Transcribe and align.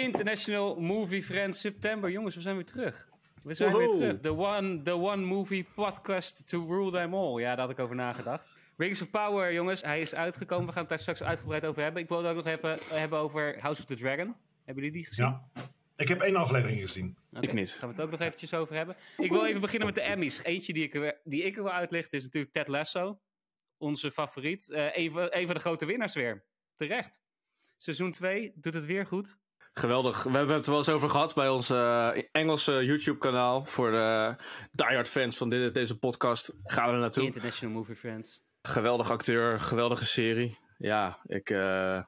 International 0.00 0.80
Movie 0.80 1.22
Friends 1.22 1.60
September. 1.60 2.10
Jongens, 2.10 2.34
we 2.34 2.40
zijn 2.40 2.54
weer 2.54 2.64
terug. 2.64 3.08
We 3.42 3.54
zijn 3.54 3.76
weer 3.76 3.90
terug. 3.90 4.20
The 4.20 4.36
one, 4.36 4.82
the 4.82 4.94
one 4.94 5.22
movie 5.24 5.66
podcast 5.74 6.48
to 6.48 6.66
rule 6.66 6.90
them 6.90 7.14
all. 7.14 7.40
Ja, 7.40 7.48
daar 7.54 7.58
had 7.66 7.70
ik 7.70 7.78
over 7.78 7.96
nagedacht. 7.96 8.46
Rings 8.76 9.02
of 9.02 9.10
Power, 9.10 9.52
jongens. 9.52 9.82
Hij 9.82 10.00
is 10.00 10.14
uitgekomen. 10.14 10.66
We 10.66 10.72
gaan 10.72 10.80
het 10.80 10.88
daar 10.88 10.98
straks 10.98 11.22
uitgebreid 11.22 11.64
over 11.64 11.82
hebben. 11.82 12.02
Ik 12.02 12.08
wil 12.08 12.18
het 12.18 12.26
ook 12.26 12.44
nog 12.44 12.46
even 12.46 12.78
hebben 12.98 13.18
over 13.18 13.60
House 13.60 13.80
of 13.80 13.86
the 13.86 13.94
Dragon. 13.96 14.34
Hebben 14.64 14.84
jullie 14.84 14.90
die 14.92 15.06
gezien? 15.06 15.24
Ja. 15.24 15.48
Ik 15.96 16.08
heb 16.08 16.20
één 16.20 16.36
aflevering 16.36 16.80
gezien. 16.80 17.16
Oké, 17.32 17.46
Ik 17.46 17.52
niet. 17.52 17.68
Daar 17.70 17.78
gaan 17.78 17.88
we 17.88 17.94
het 17.94 18.04
ook 18.04 18.10
nog 18.10 18.20
eventjes 18.20 18.54
over 18.54 18.74
hebben. 18.74 18.96
Ik 19.16 19.30
wil 19.30 19.44
even 19.44 19.60
beginnen 19.60 19.86
met 19.86 19.94
de 19.94 20.00
Emmys. 20.02 20.42
Eentje 20.44 20.72
die 20.72 20.82
ik, 20.84 20.94
er- 20.94 21.20
die 21.24 21.42
ik 21.42 21.54
wil 21.54 21.70
uitlichten 21.70 22.18
is 22.18 22.24
natuurlijk 22.24 22.52
Ted 22.52 22.68
Lasso. 22.68 23.20
Onze 23.78 24.10
favoriet. 24.10 24.70
Eh 24.70 24.96
een, 24.96 25.10
van, 25.10 25.26
een 25.30 25.46
van 25.46 25.54
de 25.54 25.60
grote 25.60 25.86
winnaars 25.86 26.14
weer. 26.14 26.44
Terecht. 26.74 27.20
Seizoen 27.78 28.12
2 28.12 28.52
doet 28.54 28.74
het 28.74 28.84
weer 28.84 29.06
goed. 29.06 29.38
Geweldig. 29.78 30.22
We 30.22 30.36
hebben 30.36 30.56
het 30.56 30.64
er 30.64 30.70
wel 30.70 30.80
eens 30.80 30.88
over 30.88 31.10
gehad 31.10 31.34
bij 31.34 31.48
ons 31.48 31.70
eh, 31.70 32.10
Engelse 32.32 32.84
YouTube-kanaal. 32.84 33.64
Voor 33.64 33.90
de 33.90 34.36
diehard 34.72 35.08
fans 35.08 35.36
van 35.36 35.48
dit, 35.48 35.74
deze 35.74 35.98
podcast 35.98 36.56
gaan 36.64 36.86
we 36.86 36.92
er 36.92 36.98
naartoe. 36.98 37.24
International 37.24 37.74
Movie 37.74 37.96
Friends. 37.96 38.40
Geweldig 38.62 39.10
acteur, 39.10 39.60
geweldige 39.60 40.04
serie. 40.04 40.58
Ja, 40.78 41.18
ik 41.26 41.50
eh, 41.50 42.02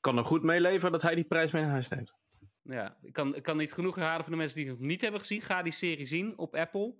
kan 0.00 0.18
er 0.18 0.24
goed 0.24 0.42
mee 0.42 0.60
leven 0.60 0.92
dat 0.92 1.02
hij 1.02 1.14
die 1.14 1.24
prijs 1.24 1.52
mee 1.52 1.62
naar 1.62 1.70
huis 1.70 1.88
neemt. 1.88 2.14
Ja, 2.62 2.96
ik 3.02 3.12
kan, 3.12 3.34
ik 3.34 3.42
kan 3.42 3.56
niet 3.56 3.72
genoeg 3.72 3.94
herhalen 3.94 4.22
voor 4.22 4.32
de 4.32 4.38
mensen 4.38 4.56
die 4.56 4.68
het 4.68 4.78
nog 4.78 4.88
niet 4.88 5.00
hebben 5.00 5.20
gezien. 5.20 5.40
Ga 5.40 5.62
die 5.62 5.72
serie 5.72 6.06
zien 6.06 6.38
op 6.38 6.54
Apple. 6.54 6.94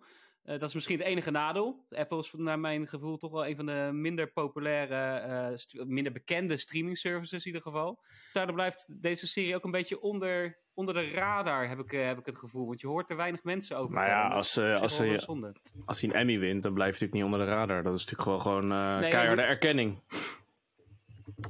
Eh, 0.48 0.58
dat 0.58 0.68
is 0.68 0.74
misschien 0.74 0.98
het 0.98 1.06
enige 1.06 1.30
nadeel. 1.30 1.84
Apple 1.90 2.18
is 2.18 2.32
naar 2.36 2.58
mijn 2.58 2.86
gevoel 2.86 3.16
toch 3.16 3.30
wel 3.30 3.46
een 3.46 3.56
van 3.56 3.66
de 3.66 3.90
minder 3.92 4.32
populaire, 4.32 4.94
eh, 4.94 5.84
minder 5.84 6.12
bekende 6.12 6.56
streaming 6.56 6.98
services 6.98 7.40
in 7.40 7.46
ieder 7.46 7.62
geval. 7.62 8.02
Daardoor 8.32 8.54
blijft 8.54 9.02
deze 9.02 9.26
serie 9.26 9.54
ook 9.54 9.64
een 9.64 9.70
beetje 9.70 10.00
onder, 10.00 10.58
onder 10.74 10.94
de 10.94 11.10
radar, 11.10 11.68
heb 11.68 11.78
ik, 11.78 11.92
eh, 11.92 12.06
heb 12.06 12.18
ik 12.18 12.26
het 12.26 12.38
gevoel. 12.38 12.66
Want 12.66 12.80
je 12.80 12.86
hoort 12.86 13.10
er 13.10 13.16
weinig 13.16 13.44
mensen 13.44 13.76
over. 13.76 13.94
Maar 13.94 14.08
ja, 14.08 14.28
als, 14.28 14.56
eh, 14.56 14.72
zich 14.72 14.80
als 14.80 15.24
zonde. 15.24 15.52
Als 15.84 16.00
hij 16.00 16.10
een 16.10 16.16
Emmy 16.16 16.38
wint, 16.38 16.62
dan 16.62 16.74
blijft 16.74 16.98
hij 16.98 17.08
natuurlijk 17.08 17.32
niet 17.32 17.40
onder 17.40 17.54
de 17.54 17.60
radar. 17.62 17.82
Dat 17.82 17.94
is 17.94 18.04
natuurlijk 18.04 18.22
gewoon, 18.22 18.40
gewoon 18.40 18.72
eh, 18.94 18.98
Nee, 18.98 19.10
keiharde 19.10 19.42
erkenning. 19.42 19.98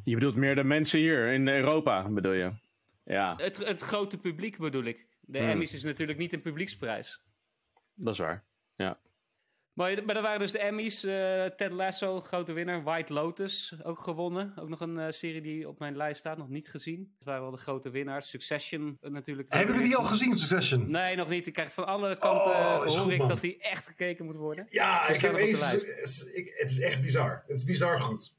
Je 0.04 0.14
bedoelt 0.14 0.36
meer 0.36 0.54
de 0.54 0.64
mensen 0.64 0.98
hier 0.98 1.32
in 1.32 1.48
Europa, 1.48 2.08
bedoel 2.08 2.32
je? 2.32 2.52
Ja, 3.04 3.34
Het, 3.36 3.56
het 3.66 3.80
grote 3.80 4.18
publiek 4.18 4.58
bedoel 4.58 4.84
ik. 4.84 5.06
De 5.20 5.38
Hmm. 5.38 5.48
Emmys 5.48 5.74
is 5.74 5.82
natuurlijk 5.84 6.18
niet 6.18 6.32
een 6.32 6.42
publieksprijs. 6.42 7.22
dat 7.94 8.12
is 8.12 8.20
waar. 8.20 8.47
Ja. 8.78 8.98
Maar, 9.72 10.04
maar 10.04 10.14
dat 10.14 10.22
waren 10.24 10.38
dus 10.38 10.52
de 10.52 10.58
Emmys. 10.58 11.04
eh, 11.04 11.44
Ted 11.44 11.72
Lasso, 11.72 12.20
grote 12.20 12.52
winnaar. 12.52 12.82
White 12.82 13.12
Lotus, 13.12 13.74
ook 13.82 13.98
gewonnen. 13.98 14.52
Ook 14.58 14.68
nog 14.68 14.80
een 14.80 14.98
eh, 14.98 15.10
serie 15.10 15.40
die 15.40 15.68
op 15.68 15.78
mijn 15.78 15.96
lijst 15.96 16.18
staat, 16.20 16.38
nog 16.38 16.48
niet 16.48 16.68
gezien. 16.68 17.12
Dat 17.18 17.24
waren 17.26 17.42
wel 17.42 17.50
de 17.50 17.56
grote 17.56 17.90
winnaars. 17.90 18.28
Succession 18.28 18.98
eh, 19.00 19.10
natuurlijk. 19.10 19.48
Hebben 19.52 19.74
jullie 19.74 19.88
die 19.90 19.96
al 19.98 20.04
gezien, 20.04 20.36
Succession? 20.38 20.90
Nee, 20.90 21.16
nog 21.16 21.28
niet. 21.28 21.46
Ik 21.46 21.52
krijg 21.52 21.72
van 21.72 21.86
alle 21.86 22.18
kanten 22.18 22.50
Oh, 22.50 22.76
hoor 22.76 22.88
goed, 22.88 23.12
ik 23.12 23.18
man. 23.18 23.28
dat 23.28 23.40
die 23.40 23.58
echt 23.58 23.86
gekeken 23.86 24.24
moet 24.24 24.36
worden. 24.36 24.66
Ja, 24.70 25.08
ik 25.08 25.20
heb 25.20 25.34
eens. 25.36 25.60
de 25.60 25.64
lijst. 25.66 26.26
ik- 26.34 26.52
Het 26.56 26.70
is 26.70 26.80
echt 26.80 27.00
bizar. 27.00 27.44
Het 27.46 27.56
is 27.58 27.64
bizar 27.64 28.00
goed. 28.00 28.34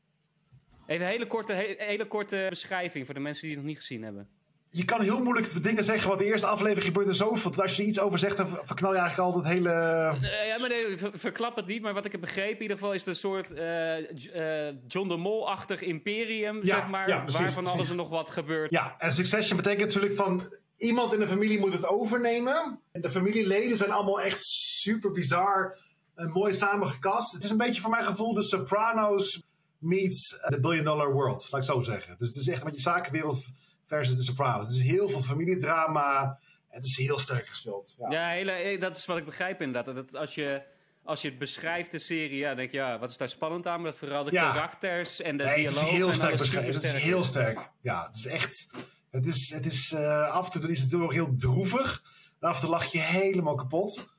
Even 0.88 1.06
een 1.06 1.12
hele 1.12 1.28
korte, 1.28 1.54
he- 1.54 1.76
hele 1.78 2.06
korte 2.08 2.45
beschrijving 2.50 3.06
voor 3.06 3.14
de 3.14 3.20
mensen 3.20 3.42
die 3.48 3.52
het 3.52 3.60
nog 3.60 3.70
niet 3.70 3.80
gezien 3.80 4.04
hebben. 4.04 4.30
Je 4.72 4.86
kan 4.86 5.02
heel 5.02 5.23
moeilijk 5.23 5.64
dingen 5.64 5.84
zeggen, 5.84 6.08
want 6.08 6.20
de 6.20 6.25
eerste 6.25 6.48
aflevering 6.48 6.86
gebeurt 6.86 7.08
er 7.08 7.16
zoveel. 7.16 7.52
dat 7.52 7.62
Als 7.62 7.75
je 7.75 7.81
er 7.84 7.88
iets 7.89 8.00
over 8.00 8.20
zegt, 8.20 8.38
dan 8.38 8.48
ver- 8.48 8.62
verknal 8.64 8.94
je 8.94 8.98
eigenlijk 9.00 9.30
al 9.30 9.38
het 9.38 9.48
hele... 9.52 9.70
Eh, 9.70 10.48
ja, 10.48 10.59
maar 10.59 10.70
nee, 10.70 10.98
ver- 10.98 11.11
verklap 11.14 11.56
het 11.56 11.66
niet. 11.66 11.81
Maar 11.81 11.94
wat 11.94 12.06
ik 12.06 12.11
heb 12.11 12.22
begrepen 12.22 12.56
in 12.56 12.61
ieder 12.61 12.78
geval 12.78 12.94
is 12.94 13.00
het 13.00 13.09
een 13.09 13.16
soort 13.16 13.52
eh, 13.53 14.67
eh, 14.70 14.76
John 14.88 15.08
de 15.08 15.17
Mol-achtig 15.17 15.81
imperium, 15.81 16.56
Ja, 16.56 16.64
zeg 16.76 16.88
maar. 16.88 17.08
ja, 17.08 17.20
precies, 17.20 17.39
waarvan 17.42 17.67
alles 17.67 17.89
er 17.89 17.95
nog 17.95 18.09
wat 18.09 18.30
gebeurt. 18.30 18.72
Ja, 18.72 18.95
en 19.00 19.11
Succession 19.11 19.58
betekent 19.58 19.86
natuurlijk 19.86 20.14
van... 20.16 20.53
Iemand 20.78 21.14
in 21.14 21.20
de 21.20 21.28
familie 21.28 21.59
moet 21.59 21.73
het 21.73 21.88
overnemen. 21.88 22.80
En 22.92 23.02
de 23.02 23.11
familieleden 23.11 23.78
zijn 23.78 23.92
allemaal 23.92 24.22
echt 24.22 24.44
super 24.45 25.11
bizar 25.11 25.78
en 26.16 26.31
mooi 26.31 26.54
samengekast. 26.54 27.33
Het 27.33 27.44
is 27.44 27.49
een 27.49 27.58
beetje 27.58 27.82
voor 27.82 27.89
mijn 27.92 28.05
gevoel 28.05 28.33
de 28.33 28.42
Sopranos 28.42 29.44
meets 29.77 30.30
The 30.48 30.60
Billion 30.60 30.83
Dollar 30.83 31.11
World, 31.14 31.48
laat 31.52 31.61
ik 31.61 31.67
zo 31.70 31.82
zeggen. 31.82 32.15
Dus 32.17 32.27
het 32.27 32.38
is 32.38 32.48
echt 32.48 32.60
een 32.60 32.65
beetje 32.65 32.82
zakenwereld 32.82 33.44
versus 33.89 34.17
de 34.17 34.23
Sopranos. 34.23 34.66
Het 34.67 34.76
is 34.76 34.82
heel 34.82 35.10
veel 35.10 35.22
familiedrama. 35.22 36.39
Het 36.67 36.86
is 36.86 36.98
heel 36.98 37.20
sterk 37.20 37.48
gespeeld. 37.48 37.95
Ja. 38.00 38.10
Ja, 38.11 38.27
hele, 38.27 38.52
eh, 38.52 38.80
dat 38.82 38.98
is 38.98 39.05
wat 39.05 39.17
ik 39.17 39.26
begrijp 39.26 39.61
inderdaad. 39.61 39.95
Dat 39.95 40.16
als, 40.16 40.36
je, 40.36 40.61
als 41.04 41.22
je 41.22 41.30
het 41.30 41.38
beschrijft, 41.38 41.92
de 41.92 42.00
serie, 42.00 42.38
ja, 42.38 42.48
dan 42.48 42.58
denk 42.58 42.72
je, 42.72 42.77
ja, 42.77 43.00
wat 43.00 43.10
is 43.10 43.17
daar 43.17 43.30
spannend 43.30 43.67
aan? 43.67 43.82
Maar 43.82 43.89
dat 43.92 44.00
vooral 44.00 44.23
de 44.23 44.32
Ja. 44.32 44.52
karakters 44.52 45.22
en 45.22 45.38
de 45.38 45.44
Nee, 45.44 45.64
het 45.64 45.72
is 45.72 45.80
dialoog. 45.80 45.95
heel 45.95 46.14
sterk 46.14 46.38
beschreven. 46.38 46.73
Het 46.73 46.83
is 46.83 46.94
heel 46.94 47.23
sterk. 47.23 47.72
Ja, 47.82 48.05
het 48.08 48.16
is 48.16 48.26
echt. 48.26 48.70
Het 49.11 49.26
is, 49.26 49.54
het 49.54 49.66
is 49.66 49.92
eh, 49.92 50.32
af 50.32 50.54
en 50.54 50.61
toe 50.61 50.71
is 50.71 50.80
het 50.80 50.94
ook 50.94 51.14
heel 51.14 51.36
droevig. 51.38 52.04
En 52.39 52.50
af 52.50 52.56
en 52.56 52.61
toe 52.61 52.70
lach 52.70 52.86
je 52.86 53.00
helemaal 53.00 53.56
kapot. 53.56 54.14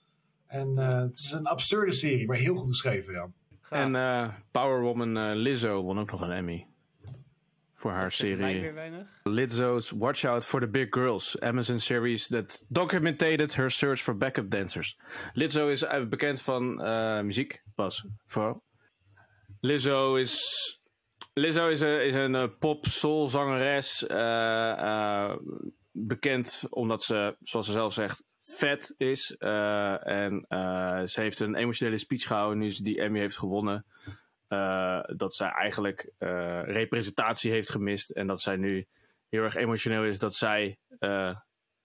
En 0.47 0.79
eh, 0.79 0.99
het 1.01 1.19
is 1.19 1.33
een 1.33 1.47
absurde 1.47 1.93
serie, 1.93 2.27
maar 2.27 2.37
heel 2.37 2.57
goed 2.57 2.69
geschreven, 2.69 3.13
ja. 3.13 3.29
Gaaf. 3.61 3.79
En 3.81 3.97
eh 3.97 4.29
Powerwoman 4.51 5.17
eh, 5.17 5.31
Lizzo 5.35 5.83
won 5.83 5.99
ook 6.01 6.11
nog 6.11 6.21
een 6.21 6.31
Emmy. 6.31 6.67
Voor 7.81 7.91
haar 7.93 8.11
serie. 8.11 8.73
Lizzo's 9.23 9.91
Watch 9.91 10.25
Out 10.25 10.45
for 10.45 10.61
the 10.61 10.69
Big 10.69 10.87
Girls. 10.91 11.41
Amazon 11.41 11.79
series 11.79 12.27
that 12.27 12.63
documented 12.69 13.55
her 13.55 13.71
search 13.71 14.03
for 14.03 14.17
backup 14.17 14.51
dancers. 14.51 14.97
Lizzo 15.33 15.69
is 15.69 15.83
eh, 15.83 16.05
bekend 16.05 16.43
van 16.43 16.83
eh, 16.83 17.21
muziek, 17.21 17.63
pas 17.75 18.05
vooral. 18.27 18.63
Lizzo 19.61 20.17
is... 20.17 20.79
Lizzo 21.35 21.69
is 21.69 21.81
een, 21.81 22.05
is 22.05 22.15
een 22.15 22.35
eh, 22.35 22.49
pop-soul 22.59 23.29
zangeres. 23.29 24.07
eh, 24.07 24.71
eh, 24.71 25.37
bekend 25.93 26.63
omdat 26.71 27.03
ze, 27.03 27.37
zoals 27.41 27.67
ze 27.67 27.73
zelf 27.73 27.93
zegt, 27.93 28.25
vet 28.43 28.95
is. 28.97 29.37
En 29.37 30.45
ze 31.09 31.21
heeft 31.21 31.41
een 31.41 31.55
emotionele 31.55 31.99
speech 31.99 32.27
gehouden 32.27 32.59
nu 32.59 32.71
ze 32.71 32.83
die 32.83 33.01
Emmy 33.01 33.19
heeft 33.19 33.39
gewonnen. 33.39 33.85
Eh, 34.51 35.01
dat 35.17 35.35
zij 35.35 35.49
eigenlijk 35.49 36.11
eh, 36.19 36.63
representatie 36.65 37.51
heeft 37.51 37.71
gemist. 37.71 38.11
En 38.11 38.27
dat 38.27 38.41
zij 38.41 38.57
nu 38.57 38.87
heel 39.29 39.43
erg 39.43 39.55
emotioneel 39.55 40.05
is 40.05 40.19
dat 40.19 40.35
zij 40.35 40.79
eh, 40.99 41.37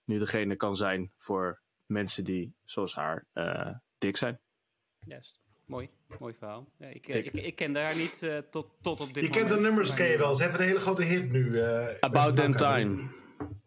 nu 0.03 0.19
degene 0.19 0.55
kan 0.55 0.75
zijn 0.75 1.11
voor 1.17 1.61
mensen 1.85 2.23
die, 2.23 2.53
zoals 2.63 2.95
haar, 2.95 3.25
eh, 3.33 3.71
dik 3.97 4.17
zijn. 4.17 4.39
Juist. 4.99 5.39
Mooi, 5.65 5.89
mooi 6.19 6.33
verhaal. 6.33 6.67
Ja, 6.77 6.87
ik, 6.87 7.07
ik, 7.07 7.33
ik 7.33 7.55
kende 7.55 7.79
haar 7.79 7.95
niet 7.95 8.23
eh, 8.23 8.37
tot, 8.37 8.67
tot 8.81 8.99
op 8.99 9.13
dit 9.13 9.23
Je 9.23 9.29
moment. 9.29 9.47
kent 9.47 9.49
de 9.61 9.67
nummers, 9.67 9.93
ken 9.93 10.07
je 10.07 10.17
wel. 10.17 10.35
Ze 10.35 10.43
heeft 10.43 10.59
een 10.59 10.65
hele 10.65 10.79
grote 10.79 11.03
hit 11.03 11.31
nu. 11.31 11.59
eh, 11.59 11.87
About 11.99 12.35
Naka. 12.35 12.73
Time. 12.73 13.07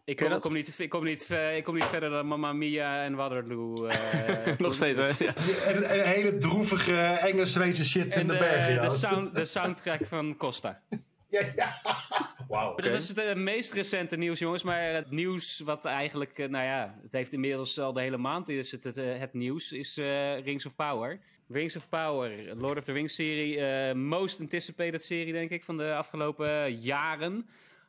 Ik 0.05 0.17
kom, 0.17 0.39
kom 0.39 0.53
niet, 0.53 0.79
ik, 0.79 0.89
kom 0.89 1.05
niet, 1.05 1.31
ik 1.57 1.65
kom 1.65 1.75
niet 1.75 1.85
verder 1.85 2.11
dan 2.11 2.27
Mamma 2.27 2.53
Mia 2.53 3.05
en 3.05 3.15
Waterloo. 3.15 3.87
eh, 3.87 4.59
Nog 4.67 4.75
steeds, 4.75 5.19
hè? 5.19 5.25
Ja. 5.25 5.35
En 5.67 6.05
hele 6.07 6.37
droevige 6.37 6.97
Engels-Zweedse 7.03 7.85
shit 7.85 8.15
En 8.15 8.21
in 8.21 8.27
de, 8.27 8.33
de, 8.33 8.39
bergen. 8.39 8.73
Ja. 8.73 8.83
de, 8.83 8.91
sound, 8.91 9.35
de 9.35 9.45
soundtrack 9.45 10.07
van 10.07 10.37
Costa. 10.37 10.81
ja, 11.29 11.41
ja. 11.57 11.73
Wauw. 12.49 12.75
Maar 12.75 12.83
Dat 12.83 12.93
is 12.93 13.09
het 13.09 13.19
eh, 13.19 13.35
meest 13.35 13.73
recente 13.73 14.17
nieuws, 14.17 14.39
jongens. 14.39 14.63
Maar 14.63 14.83
het 14.83 15.11
nieuws 15.11 15.61
wat 15.65 15.85
eigenlijk, 15.85 16.39
eh, 16.39 16.49
nou 16.49 16.65
ja, 16.65 16.99
het 17.03 17.13
heeft 17.13 17.33
inmiddels 17.33 17.79
al 17.79 17.93
de 17.93 18.01
hele 18.01 18.17
maand 18.19 18.49
is 18.49 18.71
het, 18.73 18.85
het, 18.85 18.97
eh, 18.97 19.19
het 19.19 19.33
nieuws, 19.35 19.73
is 19.73 19.99
eh, 19.99 20.41
Rings 20.41 20.67
of 20.67 20.75
Power. 20.77 21.21
Rings 21.49 21.77
of 21.77 21.89
Power, 21.89 22.57
Lord 22.57 22.79
of 22.79 22.85
the 22.85 22.93
Rings 22.93 23.15
serie, 23.15 23.61
eh, 23.61 23.95
most 23.95 24.41
anticipated 24.41 25.03
serie 25.03 25.33
denk 25.33 25.51
ik 25.51 25.65
van 25.65 25.77
de 25.77 25.95
afgelopen 25.95 26.75
jaren. 26.81 27.49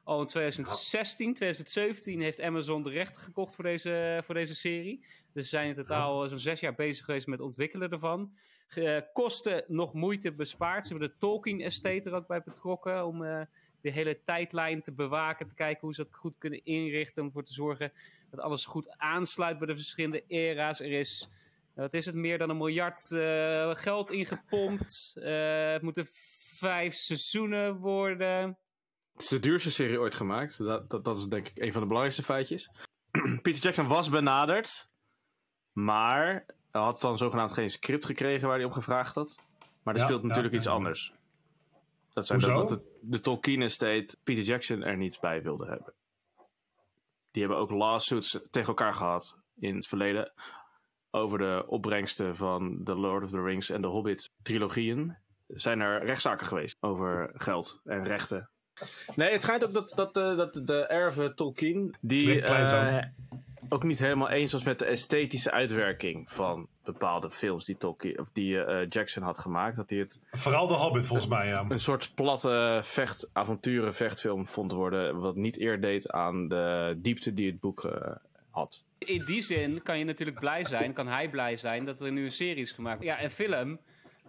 Al 0.10 0.22
in 0.22 0.28
2016, 0.28 1.34
2017 1.34 2.22
heeft 2.22 2.42
Amazon 2.42 2.84
de 2.84 2.90
rechten 2.90 3.22
gekocht 3.22 3.56
voor 3.56 3.64
deze, 3.64 4.22
voor 4.26 4.36
deze 4.36 4.56
serie. 4.56 5.06
Dus 5.34 5.44
ze 5.44 5.50
zijn 5.50 5.68
in 5.68 5.76
totaal 5.76 6.28
zo'n 6.28 6.40
zes 6.40 6.60
jaar 6.60 6.76
bezig 6.76 7.06
geweest 7.06 7.28
met 7.28 7.40
ontwikkelen 7.40 7.90
ervan. 7.90 8.34
Eh, 8.70 8.98
kosten 9.14 9.64
nog 9.68 9.94
moeite 9.94 10.34
bespaard. 10.34 10.84
Ze 10.86 10.90
hebben 10.90 11.10
de 11.10 11.18
Tolkien 11.18 11.62
Estate 11.62 12.10
er 12.10 12.16
ook 12.16 12.28
bij 12.28 12.44
betrokken 12.44 13.06
om 13.06 13.24
eh, 13.24 13.42
de 13.82 13.92
hele 13.92 14.22
tijdlijn 14.24 14.82
te 14.82 14.94
bewaken, 14.94 15.48
te 15.48 15.56
kijken 15.56 15.82
hoe 15.82 15.94
ze 15.94 16.04
dat 16.04 16.16
goed 16.16 16.38
kunnen 16.38 16.64
inrichten, 16.64 17.22
om 17.22 17.28
ervoor 17.28 17.44
te 17.44 17.54
zorgen 17.54 17.92
dat 18.30 18.40
alles 18.40 18.66
goed 18.66 18.98
aansluit 18.98 19.58
bij 19.58 19.68
de 19.68 19.76
verschillende 19.76 20.24
era's. 20.28 20.80
Er 20.80 20.92
is, 20.92 21.30
eh, 21.76 21.84
wat 21.84 21.94
is 21.94 22.06
het, 22.06 22.16
meer 22.16 22.38
dan 22.38 22.50
een 22.50 22.58
miljard 22.58 23.12
eh, 23.12 23.76
geld 23.76 24.12
ingepompt. 24.12 25.14
Eh, 25.16 25.72
het 25.72 25.82
moeten 25.82 26.08
vijf 26.56 26.94
seizoenen 26.94 27.78
worden. 27.78 28.58
Het 29.20 29.32
is 29.32 29.40
de 29.40 29.48
duurste 29.48 29.72
serie 29.72 30.00
ooit 30.00 30.16
gemaakt. 30.16 30.58
Dat, 30.58 30.90
dat, 30.90 31.04
dat 31.06 31.18
is 31.18 31.28
denk 31.28 31.48
ik 31.48 31.58
een 31.58 31.72
van 31.72 31.82
de 31.82 31.88
belangrijkste 31.88 32.24
feitjes. 32.24 32.70
Peter 33.42 33.62
Jackson 33.62 33.88
was 33.88 34.10
benaderd. 34.10 34.90
Maar 35.72 36.46
hij 36.72 36.82
had 36.82 37.02
dan 37.02 37.18
zogenaamd 37.18 37.52
geen 37.52 37.70
script 37.70 38.06
gekregen 38.06 38.48
waar 38.48 38.58
hij 38.58 38.66
om 38.66 38.72
gevraagd 38.72 39.16
had. 39.16 39.36
Maar 39.84 39.94
er 39.94 40.00
Ja, 40.00 40.06
speelt 40.06 40.24
natuurlijk 40.24 40.54
ja, 40.54 40.60
iets 40.60 40.68
ja. 40.68 40.74
anders. 40.74 41.14
Dat 42.14 42.26
zijn 42.26 42.40
dat, 42.40 42.70
de, 42.70 43.00
de 43.02 43.20
Tolkien 43.20 43.62
Estate 43.62 44.18
Peter 44.24 44.44
Jackson 44.44 44.84
er 44.84 44.98
niets 44.98 45.20
bij 45.20 45.42
wilde 45.42 45.66
hebben. 45.66 45.94
Die 47.32 47.42
hebben 47.44 47.62
ook 47.62 47.72
lawsuits 47.72 48.40
tegen 48.50 48.70
elkaar 48.70 48.94
gehad 48.94 49.38
in 49.56 49.76
het 49.76 49.88
verleden. 49.88 50.34
Over 51.12 51.38
de 51.38 51.64
opbrengsten 51.68 52.36
van 52.36 52.82
The 52.84 52.96
Lord 52.96 53.24
of 53.24 53.30
the 53.30 53.42
Rings 53.42 53.70
en 53.70 53.82
The 53.82 53.88
Hobbit 53.88 54.30
trilogieën. 54.42 55.18
Zijn 55.48 55.80
er 55.80 56.06
rechtszaken 56.06 56.48
geweest 56.48 56.78
over 56.80 57.32
geld 57.34 57.82
en 57.84 58.04
rechten. 58.04 58.50
Nee, 59.16 59.32
het 59.32 59.42
schijnt 59.42 59.64
ook 59.64 59.74
dat, 59.74 59.92
dat, 59.96 60.18
eh, 60.18 60.38
dat 60.38 60.62
de 60.66 60.86
erven 60.86 61.36
Tolkien... 61.36 61.96
die 62.00 62.42
eh, 62.42 63.04
ook 63.70 63.84
niet 63.84 64.00
helemaal 64.00 64.30
eens 64.30 64.52
was 64.52 64.64
met 64.64 64.80
de 64.80 64.86
esthetische 64.86 65.52
uitwerking... 65.52 66.32
van 66.32 66.68
bepaalde 66.92 67.32
films 67.32 67.66
die, 67.66 67.78
Tolkien, 67.78 68.20
of 68.20 68.30
die 68.34 68.64
eh, 68.64 68.86
Jackson 68.90 69.24
had 69.24 69.40
gemaakt. 69.40 69.76
Dat 69.76 69.90
hij 69.90 70.00
het 70.00 70.20
Vooral 70.32 70.68
de 70.68 70.74
Hobbit, 70.74 71.08
volgens 71.08 71.28
mij, 71.28 71.48
ja. 71.48 71.66
een 71.68 71.80
soort 71.80 72.12
platte 72.16 72.80
vecht, 72.84 73.30
avonturen 73.34 73.96
vechtfilm 73.96 74.48
vond 74.48 74.72
worden... 74.72 75.20
wat 75.20 75.36
niet 75.36 75.60
eer 75.60 75.82
deed 75.82 76.12
aan 76.12 76.48
de 76.48 76.96
diepte 76.98 77.34
die 77.34 77.48
het 77.48 77.60
boek 77.60 77.84
eh, 77.84 78.16
had. 78.50 78.84
In 78.98 79.26
die 79.26 79.42
zin 79.42 79.84
kan 79.84 80.00
je 80.00 80.06
natuurlijk 80.06 80.40
blij 80.40 80.64
zijn, 80.64 80.94
kan 80.94 81.08
hij 81.08 81.30
blij 81.30 81.56
zijn 81.56 81.86
dat 81.86 82.00
er 82.00 82.12
nu 82.12 82.24
een 82.24 82.32
serie 82.32 82.64
is 82.64 82.72
gemaakt. 82.72 83.04
Ja, 83.04 83.24
een 83.24 83.30
film, 83.30 83.80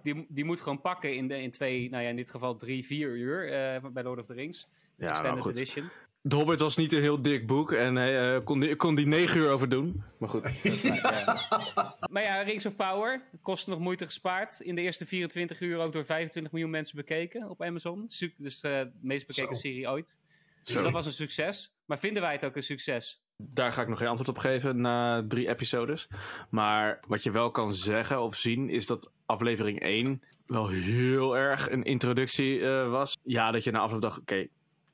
die, 0.03 0.27
die 0.29 0.45
moet 0.45 0.61
gewoon 0.61 0.81
pakken 0.81 1.17
in, 1.17 1.29
de, 1.29 1.43
in 1.43 1.51
twee, 1.51 1.91
nou 1.91 2.03
ja, 2.03 2.09
in 2.09 2.17
dit 2.17 2.31
geval 2.31 2.57
drie, 2.57 2.87
vier 2.87 3.17
uur 3.17 3.53
eh, 3.53 3.91
bij 3.93 4.03
Lord 4.03 4.21
of 4.21 4.27
the 4.27 4.35
Rings. 4.35 4.69
Ja, 4.97 5.09
Extended 5.09 5.33
nou 5.33 5.43
goed. 5.43 5.57
Edition. 5.57 5.91
De 6.23 6.37
Hobbit 6.37 6.61
was 6.61 6.77
niet 6.77 6.93
een 6.93 7.01
heel 7.01 7.23
dik 7.23 7.47
boek 7.47 7.73
en 7.73 7.95
hij 7.97 8.35
eh, 8.35 8.45
kon, 8.45 8.61
die, 8.61 8.77
kon 8.77 8.95
die 8.95 9.07
negen 9.07 9.41
uur 9.41 9.51
over 9.51 9.69
doen. 9.69 10.03
Maar 10.19 10.29
goed. 10.29 10.43
Maar 12.11 12.23
ja, 12.23 12.43
Rings 12.43 12.67
of 12.67 12.77
Power 12.77 13.23
kost 13.43 13.67
nog 13.67 13.79
moeite 13.79 14.07
gespaard. 14.07 14.61
In 14.61 14.75
de 14.75 14.81
eerste 14.81 15.07
24 15.07 15.61
uur 15.61 15.79
ook 15.79 15.93
door 15.93 16.05
25 16.05 16.53
miljoen 16.53 16.71
mensen 16.71 16.97
bekeken 16.97 17.49
op 17.49 17.63
Amazon. 17.63 18.11
Dus 18.37 18.61
eh, 18.61 18.71
de 18.71 18.91
meest 19.01 19.27
bekeken 19.27 19.55
Zo. 19.55 19.61
serie 19.61 19.89
ooit. 19.89 20.21
Dus 20.63 20.83
dat 20.83 20.93
was 20.93 21.07
een 21.07 21.13
succes. 21.13 21.73
Maar 21.85 21.99
vinden 21.99 22.23
wij 22.23 22.33
het 22.33 22.45
ook 22.45 22.57
een 22.57 22.63
succes? 22.63 23.23
Daar 23.53 23.73
ga 23.73 23.83
ik 23.83 23.89
nog 23.89 23.99
geen 23.99 24.09
antwoord 24.09 24.29
op 24.29 24.39
geven 24.39 24.81
na 24.81 25.27
drie 25.27 25.49
episodes. 25.49 26.09
Maar 26.51 27.01
wat 27.09 27.23
je 27.23 27.31
wel 27.31 27.51
kan 27.51 27.75
zeggen 27.75 28.23
of 28.23 28.37
zien 28.37 28.69
is 28.69 28.87
dat 28.87 29.11
aflevering 29.27 29.81
1 29.81 30.23
wel 30.47 30.69
heel 30.69 31.37
erg 31.37 31.71
een 31.71 31.83
introductie 31.83 32.61
eh, 32.69 32.91
was. 32.91 33.19
Ja, 33.23 33.51
dat 33.51 33.65
je 33.65 33.71
na 33.71 33.79
afloop 33.79 34.03
dacht, 34.03 34.19
oké, 34.19 34.47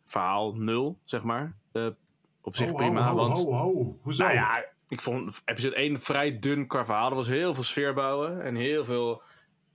verhaal 0.04 0.54
0, 0.54 0.98
zeg 1.04 1.22
maar. 1.22 1.56
Eh, 1.72 1.86
op 2.40 2.56
zich 2.56 2.68
Ho, 2.68 2.74
prima, 2.74 3.02
ho, 3.02 3.08
ho, 3.08 3.16
want... 3.16 3.38
ho. 3.38 3.98
Hoezo? 4.02 4.24
Nou 4.24 4.34
ja, 4.34 4.64
ik 4.88 5.00
vond 5.00 5.42
episode 5.44 5.74
1 5.74 6.00
vrij 6.00 6.38
dun 6.38 6.66
qua 6.66 6.84
verhaal. 6.84 7.08
Er 7.08 7.16
was 7.16 7.26
heel 7.26 7.54
veel 7.54 7.62
sfeer 7.62 7.94
bouwen 7.94 8.42
en 8.42 8.54
heel 8.54 8.84
veel 8.84 9.22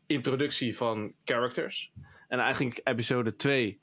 introductie 0.08 0.78
van 0.78 1.14
characters. 1.24 1.92
En 2.28 2.40
eigenlijk 2.40 2.82
episode 2.84 3.36
2 3.36 3.80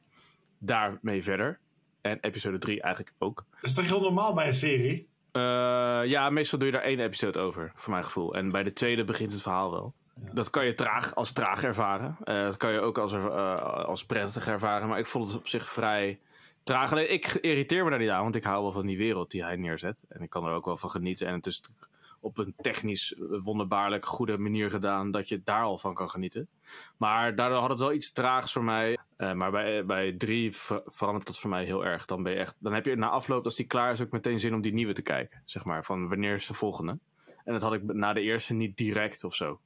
daarmee 0.58 1.22
verder. 1.22 1.60
En 2.08 2.18
episode 2.20 2.58
3 2.58 2.82
eigenlijk 2.82 3.14
ook. 3.18 3.44
Dat 3.60 3.70
is 3.70 3.74
toch 3.74 3.84
heel 3.84 4.00
normaal 4.00 4.34
bij 4.34 4.46
een 4.46 4.54
serie? 4.54 5.08
Eh, 5.32 6.00
ja, 6.04 6.30
meestal 6.30 6.58
doe 6.58 6.68
je 6.68 6.74
daar 6.74 6.82
één 6.82 7.00
episode 7.00 7.38
over, 7.38 7.72
voor 7.74 7.92
mijn 7.92 8.04
gevoel. 8.04 8.34
En 8.34 8.50
bij 8.50 8.62
de 8.62 8.72
tweede 8.72 9.04
begint 9.04 9.32
het 9.32 9.42
verhaal 9.42 9.70
wel. 9.70 9.94
Dat 10.32 10.50
kan 10.50 10.64
je 10.64 10.74
traag, 10.74 11.14
als 11.14 11.32
traag 11.32 11.62
ervaren. 11.62 12.16
Eh, 12.24 12.42
dat 12.42 12.56
kan 12.56 12.72
je 12.72 12.80
ook 12.80 12.98
als, 12.98 13.12
eh, 13.12 13.62
als 13.62 14.06
prettig 14.06 14.46
ervaren. 14.46 14.88
Maar 14.88 14.98
ik 14.98 15.06
vond 15.06 15.26
het 15.26 15.36
op 15.36 15.48
zich 15.48 15.68
vrij 15.68 16.18
traag. 16.62 16.92
Alleen 16.92 17.12
ik 17.12 17.26
irriteer 17.26 17.84
me 17.84 17.90
daar 17.90 17.98
niet 17.98 18.08
aan, 18.08 18.22
want 18.22 18.36
ik 18.36 18.44
hou 18.44 18.62
wel 18.62 18.72
van 18.72 18.86
die 18.86 18.98
wereld 18.98 19.30
die 19.30 19.44
hij 19.44 19.56
neerzet. 19.56 20.04
En 20.08 20.22
ik 20.22 20.30
kan 20.30 20.46
er 20.46 20.52
ook 20.52 20.64
wel 20.64 20.76
van 20.76 20.90
genieten. 20.90 21.26
En 21.26 21.34
het 21.34 21.46
is 21.46 21.56
natuurlijk 21.60 21.88
op 22.20 22.38
een 22.38 22.54
technisch 22.56 23.14
eh, 23.14 23.20
wonderbaarlijk 23.42 24.06
goede 24.06 24.38
manier 24.38 24.70
gedaan 24.70 25.10
dat 25.10 25.28
je 25.28 25.42
daar 25.42 25.62
al 25.62 25.78
van 25.78 25.94
kan 25.94 26.08
genieten. 26.08 26.48
Maar 26.96 27.34
daardoor 27.36 27.58
had 27.58 27.70
het 27.70 27.78
wel 27.78 27.92
iets 27.92 28.12
traags 28.12 28.52
voor 28.52 28.64
mij. 28.64 28.98
Eh, 29.16 29.32
maar 29.32 29.50
bij, 29.50 29.84
bij 29.84 30.12
drie 30.12 30.52
ver- 30.56 30.82
verandert 30.84 31.26
dat 31.26 31.38
voor 31.38 31.50
mij 31.50 31.64
heel 31.64 31.84
erg. 31.84 32.04
Dan, 32.04 32.22
ben 32.22 32.32
je 32.32 32.38
echt, 32.38 32.56
dan 32.58 32.72
heb 32.72 32.84
je 32.84 32.96
na 32.96 33.08
afloop, 33.08 33.44
als 33.44 33.56
die 33.56 33.66
klaar 33.66 33.92
is, 33.92 34.02
ook 34.02 34.10
meteen 34.10 34.38
zin 34.38 34.54
om 34.54 34.60
die 34.60 34.72
nieuwe 34.72 34.92
te 34.92 35.02
kijken. 35.02 35.42
Zeg 35.44 35.64
maar, 35.64 35.84
van 35.84 36.08
wanneer 36.08 36.34
is 36.34 36.46
de 36.46 36.54
volgende? 36.54 36.98
En 37.44 37.52
dat 37.52 37.62
had 37.62 37.72
ik 37.72 37.82
na 37.82 38.12
de 38.12 38.20
eerste 38.20 38.54
niet 38.54 38.76
direct 38.76 39.24
of 39.24 39.34
zo. 39.34 39.60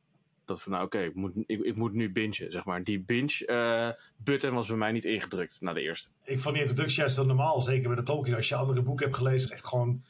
Dat 0.44 0.62
van, 0.62 0.72
nou 0.72 0.84
oké, 0.84 0.98
ik, 0.98 1.14
moet, 1.14 1.32
ik, 1.46 1.60
ik 1.60 1.76
moet 1.76 1.92
nu 1.92 2.12
bingen, 2.12 2.52
zeg 2.52 2.64
maar. 2.64 2.84
Die 2.84 3.00
binge-button 3.00 4.54
was 4.54 4.66
bij 4.66 4.76
mij 4.76 4.92
niet 4.92 5.04
ingedrukt 5.04 5.60
na 5.60 5.72
de 5.72 5.80
eerste. 5.80 6.08
Ik 6.24 6.40
vond 6.40 6.54
die 6.54 6.64
introductie 6.64 7.00
juist 7.00 7.16
heel 7.16 7.26
normaal. 7.26 7.60
Zeker 7.60 7.88
met 7.88 7.98
de 7.98 8.04
Tolkien. 8.04 8.34
Als 8.34 8.48
je 8.48 8.54
andere 8.54 8.82
boeken 8.82 9.04
hebt 9.06 9.16
gelezen, 9.16 9.50
echt 9.50 9.66
gewoon 9.66 10.02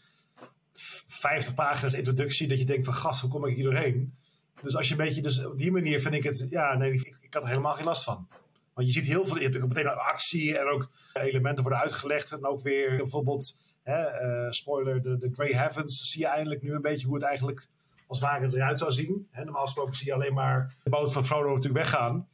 50 0.72 1.54
pagina's 1.54 1.92
introductie. 1.92 2.48
Dat 2.48 2.58
je 2.58 2.64
denkt 2.64 2.84
van, 2.84 2.94
gast, 2.94 3.20
hoe 3.20 3.30
kom 3.30 3.46
ik 3.46 3.54
hier 3.54 3.64
doorheen? 3.64 4.14
Dus 4.62 4.76
als 4.76 4.88
je 4.88 4.94
een 4.94 5.04
beetje, 5.04 5.22
dus 5.22 5.44
op 5.44 5.58
die 5.58 5.72
manier 5.72 6.00
vind 6.00 6.14
ik 6.14 6.22
het, 6.22 6.46
ja, 6.50 6.74
nee, 6.74 6.92
ik, 6.92 7.16
ik 7.20 7.34
had 7.34 7.42
er 7.42 7.48
helemaal 7.48 7.74
geen 7.74 7.84
last 7.84 8.04
van. 8.04 8.28
Want 8.74 8.86
je 8.86 8.92
ziet 8.92 9.04
heel 9.04 9.26
veel, 9.26 9.38
je 9.38 9.48
hebt 9.48 9.66
meteen 9.66 9.88
actie 9.88 10.58
en 10.58 10.66
ook 10.66 10.90
elementen 11.12 11.62
worden 11.62 11.80
uitgelegd. 11.80 12.32
En 12.32 12.44
ook 12.44 12.62
weer 12.62 12.96
bijvoorbeeld, 12.96 13.58
hè, 13.82 14.02
eh, 14.02 14.50
spoiler, 14.50 15.02
de, 15.02 15.18
de 15.18 15.30
Grey 15.32 15.52
Heavens. 15.52 16.10
Zie 16.10 16.20
je 16.20 16.26
eindelijk 16.26 16.62
nu 16.62 16.74
een 16.74 16.80
beetje 16.80 17.06
hoe 17.06 17.14
het 17.14 17.24
eigenlijk 17.24 17.66
als 18.06 18.20
ware 18.20 18.46
eruit 18.46 18.78
zou 18.78 18.92
zien. 18.92 19.28
Hè, 19.30 19.44
normaal 19.44 19.64
gesproken 19.64 19.96
zie 19.96 20.06
je 20.06 20.14
alleen 20.14 20.34
maar 20.34 20.74
de 20.82 20.90
boot 20.90 21.12
van 21.12 21.26
Frodo 21.26 21.48
natuurlijk 21.48 21.74
weggaan. 21.74 22.28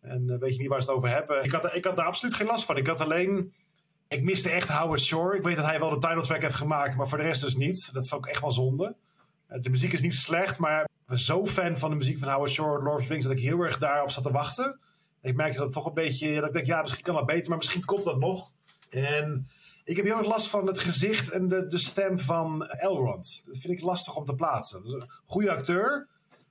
En 0.00 0.30
eh, 0.30 0.38
weet 0.38 0.54
je 0.54 0.60
niet 0.60 0.68
waar 0.68 0.82
ze 0.82 0.86
het 0.86 0.96
over 0.96 1.08
hebben. 1.08 1.44
Ik 1.44 1.50
had, 1.50 1.74
ik 1.74 1.84
had 1.84 1.96
daar 1.96 2.06
absoluut 2.06 2.34
geen 2.34 2.46
last 2.46 2.64
van. 2.64 2.76
Ik 2.76 2.86
had 2.86 3.00
alleen... 3.00 3.52
Ik 4.08 4.22
miste 4.22 4.50
echt 4.50 4.68
Howard 4.68 5.00
Shore. 5.00 5.36
Ik 5.36 5.42
weet 5.42 5.56
dat 5.56 5.64
hij 5.64 5.78
wel 5.78 5.90
de 5.90 5.98
title 5.98 6.22
track 6.22 6.40
heeft 6.40 6.54
gemaakt, 6.54 6.96
maar 6.96 7.08
voor 7.08 7.18
de 7.18 7.24
rest 7.24 7.40
dus 7.40 7.56
niet. 7.56 7.92
Dat 7.92 8.08
vond 8.08 8.24
ik 8.24 8.30
echt 8.30 8.40
wel 8.40 8.52
zonde. 8.52 8.94
Eh, 9.46 9.62
de 9.62 9.70
muziek 9.70 9.92
is 9.92 10.00
niet 10.00 10.14
slecht, 10.14 10.58
maar 10.58 10.82
ik 10.82 11.06
ben 11.06 11.18
zo 11.18 11.46
fan 11.46 11.76
van 11.76 11.90
de 11.90 11.96
muziek 11.96 12.18
van 12.18 12.28
Howard 12.28 12.50
Shore, 12.50 12.82
Lord 12.82 13.10
of 13.10 13.22
dat 13.22 13.32
ik 13.32 13.38
heel 13.38 13.60
erg 13.60 13.78
daarop 13.78 14.10
zat 14.10 14.24
te 14.24 14.32
wachten. 14.32 14.78
En 15.20 15.30
ik 15.30 15.36
merkte 15.36 15.58
dat 15.58 15.72
toch 15.72 15.86
een 15.86 15.94
beetje... 15.94 16.34
Dat 16.34 16.46
ik 16.46 16.52
denk, 16.52 16.66
ja, 16.66 16.80
misschien 16.80 17.04
kan 17.04 17.14
dat 17.14 17.26
beter, 17.26 17.48
maar 17.48 17.58
misschien 17.58 17.84
komt 17.84 18.04
dat 18.04 18.18
nog. 18.18 18.50
En 18.90 19.48
ik 19.84 19.96
heb 19.96 20.04
heel 20.04 20.18
erg 20.18 20.26
last 20.26 20.48
van 20.48 20.66
het 20.66 20.80
gezicht 20.80 21.30
en 21.30 21.48
de, 21.48 21.66
de 21.66 21.78
stem 21.78 22.18
van 22.18 22.66
Elrond. 22.66 23.42
Dat 23.46 23.56
vind 23.56 23.78
ik 23.78 23.84
lastig 23.84 24.16
om 24.16 24.24
te 24.24 24.34
plaatsen. 24.34 25.08
Goede 25.26 25.50
acteur, 25.50 26.06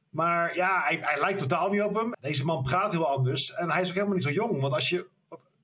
maar 0.10 0.56
ja, 0.56 0.82
hij, 0.84 0.98
hij 1.02 1.20
lijkt 1.20 1.40
totaal 1.40 1.70
niet 1.70 1.82
op 1.82 1.96
hem. 1.96 2.14
Deze 2.22 2.46
man 2.46 2.64
praat 2.64 2.92
heel 2.92 3.08
anders. 3.08 3.54
En 3.54 3.72
hij 3.72 3.82
is 3.82 3.88
ook 3.88 3.94
helemaal 3.94 4.16
niet 4.16 4.24
zo 4.24 4.32
jong. 4.32 4.62
Want 4.62 4.74
als 4.74 4.90
je 4.90 5.08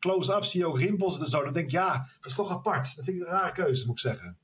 close-up 0.02 0.44
zie 0.44 0.60
je 0.60 0.66
ook 0.68 0.80
rimpels 0.80 1.20
en 1.20 1.26
zo. 1.26 1.44
Dan 1.44 1.54
denk 1.54 1.66
ik, 1.66 1.72
ja, 1.72 1.94
dat 2.22 2.30
is 2.32 2.36
toch 2.36 2.52
apart. 2.52 2.96
Dat 2.96 3.06
vind 3.06 3.18
ik 3.18 3.24
een 3.24 3.30
rare 3.30 3.52
keuze, 3.52 3.86
moet 3.86 3.96
ik 3.96 4.02
zeggen. 4.02 4.38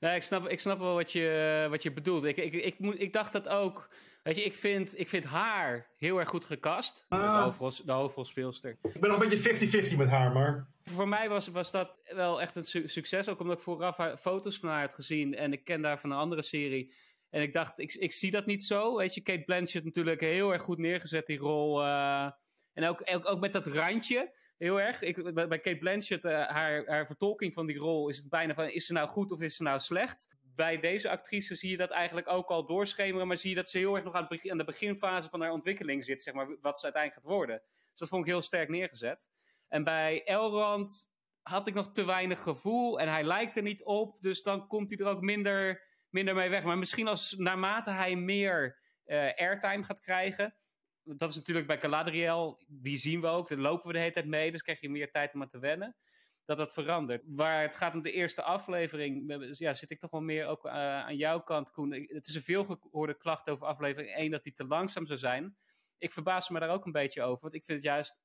Nee, 0.00 0.14
ik 0.14 0.22
snap, 0.22 0.48
ik 0.48 0.60
snap 0.60 0.78
wel 0.78 0.94
wat 0.94 1.12
je, 1.12 1.66
wat 1.70 1.82
je 1.82 1.92
bedoelt. 1.92 2.24
Ik, 2.24 2.36
ik, 2.36 2.52
ik, 2.52 2.78
moet, 2.78 3.00
ik 3.00 3.12
dacht 3.12 3.32
dat 3.32 3.48
ook. 3.48 3.88
Weet 4.22 4.36
je, 4.36 4.44
ik 4.44 4.54
vind, 4.54 4.98
ik 4.98 5.08
vind 5.08 5.24
haar 5.24 5.86
heel 5.98 6.18
erg 6.18 6.28
goed 6.28 6.44
gecast. 6.44 7.04
De, 7.08 7.16
Ah. 7.16 7.42
hoofdrol, 7.42 7.86
de 7.86 7.92
hoofdrolspeelster. 7.92 8.76
Ik 8.82 9.00
ben 9.00 9.10
nog 9.10 9.20
een 9.22 9.28
beetje 9.28 9.90
50-50 9.92 9.96
met 9.96 10.08
haar, 10.08 10.32
maar... 10.32 10.66
Voor 10.84 11.08
mij 11.08 11.28
was, 11.28 11.48
was 11.48 11.70
dat 11.70 11.90
wel 12.14 12.40
echt 12.40 12.54
een 12.56 12.64
su- 12.64 12.86
succes. 12.88 13.28
Ook 13.28 13.40
omdat 13.40 13.56
ik 13.56 13.62
vooraf 13.62 13.96
haar- 13.96 14.16
foto's 14.16 14.58
van 14.58 14.68
haar 14.68 14.80
had 14.80 14.94
gezien. 14.94 15.34
En 15.36 15.52
ik 15.52 15.64
ken 15.64 15.82
daar 15.82 15.98
van 16.00 16.10
een 16.10 16.16
andere 16.18 16.42
serie. 16.42 16.92
En 17.30 17.42
ik 17.42 17.52
dacht, 17.52 17.78
ik, 17.78 17.92
ik 17.92 18.12
zie 18.12 18.30
dat 18.30 18.46
niet 18.46 18.64
zo. 18.64 18.96
Weet 18.96 19.14
je, 19.14 19.20
Kate 19.20 19.42
Blanchett 19.44 19.84
natuurlijk 19.84 20.20
heel 20.20 20.52
erg 20.52 20.62
goed 20.62 20.78
neergezet, 20.78 21.26
die 21.26 21.38
rol. 21.38 21.82
eh, 21.84 22.30
en 22.72 22.84
ook, 22.88 23.02
ook, 23.14 23.28
ook 23.28 23.40
met 23.40 23.52
dat 23.52 23.66
randje. 23.66 24.32
Heel 24.60 24.80
erg. 24.80 25.02
Ik, 25.02 25.34
bij 25.34 25.60
Kate 25.60 25.78
Blanchett, 25.78 26.24
eh, 26.24 26.46
haar, 26.46 26.86
haar 26.86 27.06
vertolking 27.06 27.54
van 27.54 27.66
die 27.66 27.78
rol 27.78 28.08
is 28.08 28.16
het 28.16 28.28
bijna 28.28 28.54
van: 28.54 28.68
is 28.68 28.86
ze 28.86 28.92
nou 28.92 29.08
goed 29.08 29.32
of 29.32 29.40
is 29.40 29.56
ze 29.56 29.62
nou 29.62 29.78
slecht? 29.78 30.36
Bij 30.54 30.80
deze 30.80 31.10
actrice 31.10 31.54
zie 31.54 31.70
je 31.70 31.76
dat 31.76 31.90
eigenlijk 31.90 32.28
ook 32.28 32.48
al 32.48 32.64
doorschemeren, 32.64 33.26
maar 33.26 33.36
zie 33.36 33.50
je 33.50 33.56
dat 33.56 33.68
ze 33.68 33.78
heel 33.78 33.94
erg 33.94 34.04
nog 34.04 34.14
aan, 34.14 34.28
aan 34.50 34.58
de 34.58 34.64
beginfase 34.64 35.28
van 35.28 35.40
haar 35.40 35.50
ontwikkeling 35.50 36.04
zit, 36.04 36.22
zeg 36.22 36.34
maar, 36.34 36.46
wat 36.60 36.78
ze 36.78 36.84
uiteindelijk 36.84 37.22
gaat 37.22 37.32
worden. 37.32 37.62
Dus 37.68 37.98
dat 37.98 38.08
vond 38.08 38.22
ik 38.26 38.30
heel 38.30 38.42
sterk 38.42 38.68
neergezet. 38.68 39.30
En 39.68 39.84
bij 39.84 40.24
Elrond 40.24 41.12
had 41.42 41.66
ik 41.66 41.74
nog 41.74 41.92
te 41.92 42.04
weinig 42.04 42.42
gevoel 42.42 43.00
en 43.00 43.08
hij 43.08 43.24
lijkt 43.24 43.56
er 43.56 43.62
niet 43.62 43.84
op, 43.84 44.20
dus 44.20 44.42
dan 44.42 44.66
komt 44.66 44.90
hij 44.90 44.98
er 44.98 45.12
ook 45.12 45.20
minder, 45.20 45.82
minder 46.10 46.34
mee 46.34 46.48
weg. 46.48 46.64
Maar 46.64 46.78
misschien 46.78 47.08
als 47.08 47.34
naarmate 47.36 47.90
hij 47.90 48.16
meer 48.16 48.78
eh, 49.04 49.34
airtime 49.34 49.82
gaat 49.82 50.00
krijgen, 50.00 50.54
dat 51.04 51.30
is 51.30 51.36
natuurlijk 51.36 51.66
bij 51.66 51.80
Galadriel, 51.80 52.62
die 52.66 52.96
zien 52.96 53.20
we 53.20 53.26
ook, 53.26 53.48
daar 53.48 53.58
lopen 53.58 53.86
we 53.86 53.92
de 53.92 53.98
hele 53.98 54.12
tijd 54.12 54.26
mee, 54.26 54.50
dus 54.52 54.62
krijg 54.62 54.80
je 54.80 54.90
meer 54.90 55.10
tijd 55.10 55.34
om 55.34 55.42
aan 55.42 55.48
te 55.48 55.58
wennen. 55.58 55.96
Dat 56.44 56.56
dat 56.56 56.72
verandert. 56.72 57.22
Waar 57.26 57.62
het 57.62 57.76
gaat 57.76 57.94
om 57.94 58.02
de 58.02 58.12
eerste 58.12 58.42
aflevering, 58.42 59.34
ja, 59.58 59.74
zit 59.74 59.90
ik 59.90 59.98
toch 59.98 60.10
wel 60.10 60.20
meer 60.20 60.46
ook 60.46 60.66
eh, 60.66 60.72
aan 60.74 61.16
jouw 61.16 61.40
kant, 61.40 61.70
Koen. 61.70 61.92
Het 61.92 62.26
is 62.26 62.34
een 62.34 62.42
veelgehoorde 62.42 63.16
klacht 63.16 63.48
over 63.48 63.66
aflevering 63.66 64.14
1 64.14 64.30
dat 64.30 64.42
die 64.42 64.52
te 64.52 64.66
langzaam 64.66 65.06
zou 65.06 65.18
zijn. 65.18 65.56
Ik 65.98 66.12
verbaas 66.12 66.48
me 66.48 66.60
daar 66.60 66.70
ook 66.70 66.86
een 66.86 66.92
beetje 66.92 67.22
over, 67.22 67.42
want 67.42 67.54
ik 67.54 67.64
vind 67.64 67.78
het 67.78 67.86
juist 67.86 68.18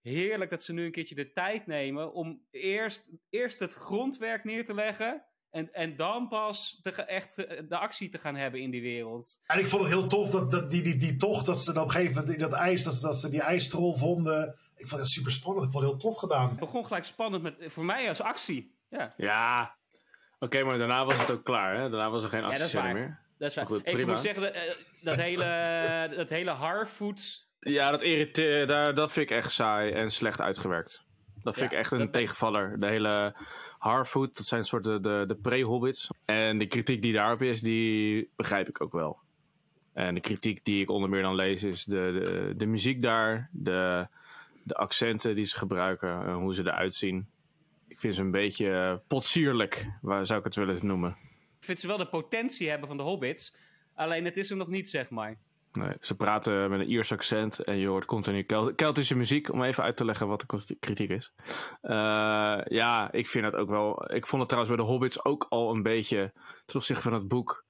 heerlijk 0.00 0.50
dat 0.50 0.62
ze 0.62 0.72
nu 0.72 0.84
een 0.84 0.90
keertje 0.90 1.14
de 1.14 1.32
tijd 1.32 1.66
nemen 1.66 2.12
om 2.12 2.46
eerst, 2.50 3.10
eerst 3.28 3.58
het 3.58 3.74
grondwerk 3.74 4.44
neer 4.44 4.64
te 4.64 4.74
leggen. 4.74 5.26
En, 5.56 5.72
en 5.74 5.96
dan 5.96 6.28
pas 6.28 6.78
de, 6.82 6.92
ge- 6.92 7.02
echt 7.02 7.36
de 7.68 7.76
actie 7.78 8.08
te 8.08 8.18
gaan 8.18 8.36
hebben 8.36 8.60
in 8.60 8.70
die 8.70 8.82
wereld. 8.82 9.38
En 9.46 9.58
ik 9.58 9.66
vond 9.66 9.82
het 9.82 9.90
heel 9.92 10.06
tof 10.06 10.30
dat, 10.30 10.50
dat 10.50 10.70
die, 10.70 10.82
die, 10.82 10.96
die 10.96 11.16
tocht, 11.16 11.46
dat 11.46 11.60
ze 11.62 11.72
dan 11.72 11.82
op 11.82 11.88
een 11.88 11.94
gegeven 11.94 12.14
moment 12.16 12.34
in 12.34 12.40
dat 12.40 12.52
ijs, 12.52 12.82
dat, 12.84 12.94
ze- 12.94 13.06
dat 13.06 13.16
ze 13.16 13.30
die 13.30 13.40
ijstrol 13.42 13.94
vonden. 13.96 14.58
Ik 14.76 14.86
vond 14.88 15.00
het 15.00 15.10
super 15.10 15.32
spannend. 15.32 15.66
Ik 15.66 15.72
vond 15.72 15.84
het 15.84 15.92
heel 15.92 16.02
tof 16.10 16.18
gedaan. 16.18 16.48
Het 16.48 16.58
begon 16.58 16.86
gelijk 16.86 17.04
spannend 17.04 17.42
met, 17.42 17.54
voor 17.72 17.84
mij 17.84 18.08
als 18.08 18.20
actie. 18.20 18.74
Ja, 18.90 19.12
Ja, 19.16 19.76
oké, 20.38 20.62
maar 20.64 20.78
daarna 20.78 21.04
was 21.04 21.18
het 21.18 21.30
ook 21.30 21.44
klaar. 21.44 21.74
Hè? 21.74 21.80
Daarna 21.90 22.10
was 22.10 22.22
er 22.22 22.28
geen 22.28 22.40
dat 22.42 22.50
is 22.52 22.56
actiescène 22.56 22.82
waar. 22.84 22.94
meer. 22.94 23.20
dat 23.38 23.48
is 23.50 23.54
waar. 23.56 23.66
Goed, 23.66 23.86
ik 23.86 23.94
prima. 23.94 24.10
moet 24.10 24.20
zeggen, 24.20 24.42
dat, 24.42 24.52
eh, 24.52 24.62
dat 25.02 25.16
hele, 25.16 26.12
dat 26.16 26.28
hele 26.28 26.50
Harfoot... 26.50 27.44
Ja, 27.60 27.90
dat 27.90 28.02
irriteert, 28.02 28.68
daar, 28.68 28.94
dat 28.94 29.12
vind 29.12 29.30
ik 29.30 29.36
echt 29.36 29.50
saai 29.50 29.90
en 29.92 30.10
slecht 30.10 30.40
uitgewerkt. 30.40 31.04
Dat 31.46 31.54
vind 31.54 31.70
Ja, 31.70 31.76
ik 31.76 31.82
echt 31.82 31.92
een 31.92 32.10
tegenvaller. 32.10 32.80
De 32.80 32.86
hele 32.86 33.34
Harfoot, 33.78 34.36
dat 34.36 34.46
zijn 34.46 34.64
soort 34.64 34.84
de, 34.84 35.00
de, 35.26 35.38
pre-hobbits. 35.42 36.10
En 36.24 36.58
de 36.58 36.66
kritiek 36.66 37.02
die 37.02 37.12
daarop 37.12 37.42
is, 37.42 37.60
die 37.60 38.30
begrijp 38.36 38.68
ik 38.68 38.80
ook 38.80 38.92
wel. 38.92 39.18
En 39.92 40.14
de 40.14 40.20
kritiek 40.20 40.64
die 40.64 40.80
ik 40.80 40.90
onder 40.90 41.08
meer 41.08 41.22
dan 41.22 41.34
lees 41.34 41.62
is 41.62 41.84
de, 41.84 41.94
de, 41.94 42.54
de 42.56 42.66
muziek 42.66 43.02
daar, 43.02 43.48
de 43.52 44.08
de 44.66 44.74
accenten 44.74 45.34
die 45.34 45.44
ze 45.44 45.58
gebruiken, 45.58 46.26
en 46.26 46.32
hoe 46.32 46.54
ze 46.54 46.62
eruit 46.62 46.94
zien. 46.94 47.28
Ik 47.88 48.00
vind 48.00 48.14
ze 48.14 48.20
een 48.20 48.30
beetje 48.30 48.70
eh, 48.70 48.96
potsierlijk, 49.06 49.86
waar 50.02 50.26
zou 50.26 50.38
ik 50.38 50.44
het 50.44 50.54
willen 50.54 50.86
noemen. 50.86 51.16
Ik 51.58 51.64
vind 51.64 51.78
ze 51.78 51.86
wel 51.86 51.96
de 51.96 52.08
potentie 52.08 52.68
hebben 52.68 52.88
van 52.88 52.96
de 52.96 53.02
hobbits. 53.02 53.56
Alleen 53.94 54.24
het 54.24 54.36
is 54.36 54.50
er 54.50 54.56
nog 54.56 54.68
niet, 54.68 54.88
zeg 54.88 55.10
maar. 55.10 55.36
Nee, 55.76 55.92
ze 56.00 56.16
praten 56.16 56.70
met 56.70 56.80
een 56.80 56.90
Iers 56.90 57.12
accent 57.12 57.58
en 57.58 57.76
je 57.76 57.86
hoort 57.86 58.04
continu 58.04 58.42
Kel- 58.42 58.74
Keltische 58.74 59.16
muziek, 59.16 59.52
om 59.52 59.62
even 59.62 59.84
uit 59.84 59.96
te 59.96 60.04
leggen 60.04 60.28
wat 60.28 60.40
de 60.40 60.46
kriti- 60.46 60.78
kritiek 60.78 61.10
is. 61.10 61.32
Eh, 61.80 61.92
ja, 62.64 63.12
ik 63.12 63.26
vind 63.26 63.44
het 63.44 63.56
ook 63.56 63.70
wel. 63.70 64.12
Ik 64.14 64.26
vond 64.26 64.40
het 64.42 64.50
trouwens 64.50 64.76
bij 64.76 64.84
de 64.84 64.90
Hobbits 64.92 65.24
ook 65.24 65.46
al 65.48 65.74
een 65.74 65.82
beetje 65.82 66.32
ten 66.64 66.76
opzichte 66.76 67.02
van 67.02 67.12
het 67.12 67.28
boek 67.28 67.64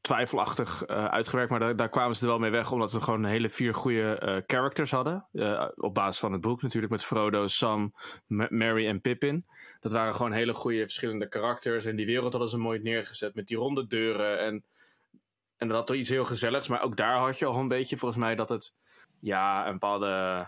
twijfelachtig 0.00 0.82
eh, 0.84 1.04
uitgewerkt. 1.04 1.50
Maar 1.50 1.60
daar, 1.60 1.76
daar 1.76 1.88
kwamen 1.88 2.16
ze 2.16 2.22
er 2.22 2.28
wel 2.28 2.38
mee 2.38 2.50
weg, 2.50 2.72
omdat 2.72 2.92
we 2.92 3.00
gewoon 3.00 3.24
hele 3.24 3.48
vier 3.48 3.74
goede 3.74 4.14
eh, 4.18 4.36
characters 4.46 4.90
hadden. 4.90 5.26
Op 5.76 5.94
basis 5.94 6.20
van 6.20 6.32
het 6.32 6.40
boek 6.40 6.62
natuurlijk, 6.62 6.92
met 6.92 7.04
Frodo, 7.04 7.46
Sam, 7.46 7.94
Ma- 8.26 8.46
Merry 8.50 8.86
en 8.86 9.00
Pippin. 9.00 9.46
Dat 9.80 9.92
waren 9.92 10.14
gewoon 10.14 10.32
hele 10.32 10.54
goede 10.54 10.80
verschillende 10.80 11.28
karakters. 11.28 11.84
En 11.84 11.96
die 11.96 12.06
wereld 12.06 12.32
hadden 12.32 12.50
ze 12.50 12.58
mooi 12.58 12.78
neergezet 12.82 13.34
met 13.34 13.46
die 13.46 13.56
ronde 13.56 13.86
deuren. 13.86 14.38
En, 14.38 14.64
en 15.60 15.68
dat 15.68 15.76
had 15.76 15.86
toch 15.86 15.96
iets 15.96 16.08
heel 16.08 16.24
gezelligs. 16.24 16.68
Maar 16.68 16.82
ook 16.82 16.96
daar 16.96 17.16
had 17.16 17.38
je 17.38 17.46
al 17.46 17.54
een 17.54 17.68
beetje 17.68 17.96
volgens 17.96 18.20
mij 18.20 18.34
dat 18.34 18.48
het 18.48 18.74
ja, 19.20 19.66
een 19.66 19.72
bepaalde 19.72 20.46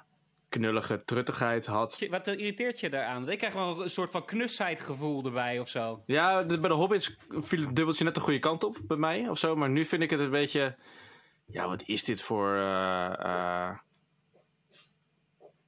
knullige 0.49 1.05
truttigheid 1.05 1.67
had. 1.67 2.07
Wat 2.11 2.27
irriteert 2.27 2.81
je 2.81 2.91
daaraan? 2.91 3.31
Ik 3.31 3.39
krijg 3.39 3.55
wel 3.55 3.83
een 3.83 3.91
soort 3.91 4.11
van 4.11 4.25
knusheid 4.25 4.81
gevoel 4.81 5.25
erbij 5.25 5.59
of 5.59 5.69
zo. 5.69 6.03
Ja, 6.07 6.45
bij 6.45 6.57
de 6.59 6.75
Hobbits 6.75 7.17
viel 7.29 7.61
het 7.67 7.77
dubbeltje 7.77 8.05
net 8.05 8.15
de 8.15 8.21
goede 8.21 8.39
kant 8.39 8.65
op 8.65 8.77
bij 8.83 8.97
mij 8.97 9.29
of 9.29 9.39
zo. 9.39 9.57
Maar 9.57 9.71
nu 9.71 9.85
vind 9.85 10.03
ik 10.03 10.11
het 10.11 10.21
een 10.21 10.31
beetje. 10.31 10.77
Ja, 11.47 11.69
wat 11.69 11.83
is 11.87 12.05
dit 12.05 12.23
voor. 12.23 12.57
eh, 12.57 13.13
eh, 13.19 13.77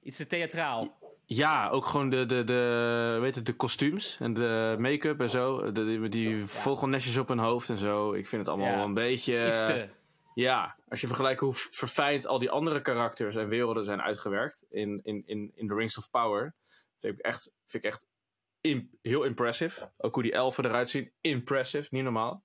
Iets 0.02 0.16
te 0.16 0.26
theatraal. 0.26 0.98
Ja, 1.36 1.68
ook 1.68 1.86
gewoon 1.86 2.10
de, 2.10 2.26
de, 2.26 2.44
de, 2.44 3.18
weet 3.20 3.34
het, 3.34 3.46
de 3.46 3.52
kostuums 3.52 4.16
en 4.20 4.34
de 4.34 4.76
make-up 4.78 5.20
en 5.20 5.30
zo. 5.30 5.72
De, 5.72 5.84
die, 5.84 6.08
die 6.08 6.46
vogelnestjes 6.46 7.16
op 7.16 7.28
hun 7.28 7.38
hoofd 7.38 7.68
en 7.68 7.78
zo. 7.78 8.12
Ik 8.12 8.26
vind 8.26 8.42
het 8.42 8.50
allemaal 8.50 8.70
Ja, 8.70 8.76
wel 8.76 8.84
een 8.84 8.94
beetje. 8.94 9.46
Iets 9.46 9.58
te... 9.58 9.88
Ja, 10.34 10.76
als 10.88 11.00
je 11.00 11.06
vergelijkt 11.06 11.40
hoe 11.40 11.54
verfijnd 11.54 12.26
al 12.26 12.38
die 12.38 12.50
andere 12.50 12.80
karakters 12.80 13.36
en 13.36 13.48
werelden 13.48 13.84
zijn 13.84 14.00
uitgewerkt 14.00 14.64
in, 14.70 15.00
in, 15.02 15.22
in, 15.26 15.52
in 15.54 15.68
The 15.68 15.74
Rings 15.74 15.98
of 15.98 16.10
Power, 16.10 16.54
vind 16.98 17.18
ik 17.18 17.24
echt, 17.24 17.52
vind 17.64 17.84
ik 17.84 17.90
echt 17.90 18.06
heel 19.02 19.24
impressive. 19.24 19.92
Ook 19.96 20.14
hoe 20.14 20.22
die 20.22 20.32
elfen 20.32 20.64
eruit 20.64 20.88
zien, 20.88 21.12
impressive, 21.20 21.88
niet 21.90 22.02
normaal. 22.02 22.44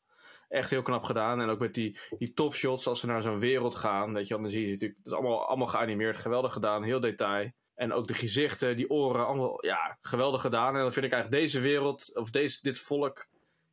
Echt 0.49 0.69
heel 0.69 0.81
knap 0.81 1.03
gedaan. 1.03 1.41
En 1.41 1.49
ook 1.49 1.59
met 1.59 1.73
die, 1.73 1.97
die 2.17 2.33
topshots 2.33 2.87
als 2.87 2.99
ze 2.99 3.05
naar 3.05 3.21
zo'n 3.21 3.39
wereld 3.39 3.75
gaan. 3.75 4.13
Weet 4.13 4.27
je, 4.27 4.35
dan 4.35 4.49
zie 4.49 4.65
je 4.65 4.71
natuurlijk, 4.71 4.99
dat 5.03 5.13
is 5.13 5.19
allemaal, 5.19 5.47
allemaal 5.47 5.67
geanimeerd, 5.67 6.17
geweldig 6.17 6.53
gedaan, 6.53 6.83
heel 6.83 6.99
detail. 6.99 7.51
En 7.79 7.93
ook 7.93 8.07
de 8.07 8.13
gezichten, 8.13 8.75
die 8.75 8.89
oren, 8.89 9.27
allemaal, 9.27 9.65
ja, 9.65 9.97
geweldig 10.01 10.41
gedaan. 10.41 10.75
En 10.75 10.81
dan 10.81 10.93
vind 10.93 11.05
ik 11.05 11.11
eigenlijk 11.11 11.43
deze 11.43 11.59
wereld, 11.59 12.15
of 12.15 12.29
deze, 12.29 12.59
dit 12.61 12.79
volk, 12.79 13.27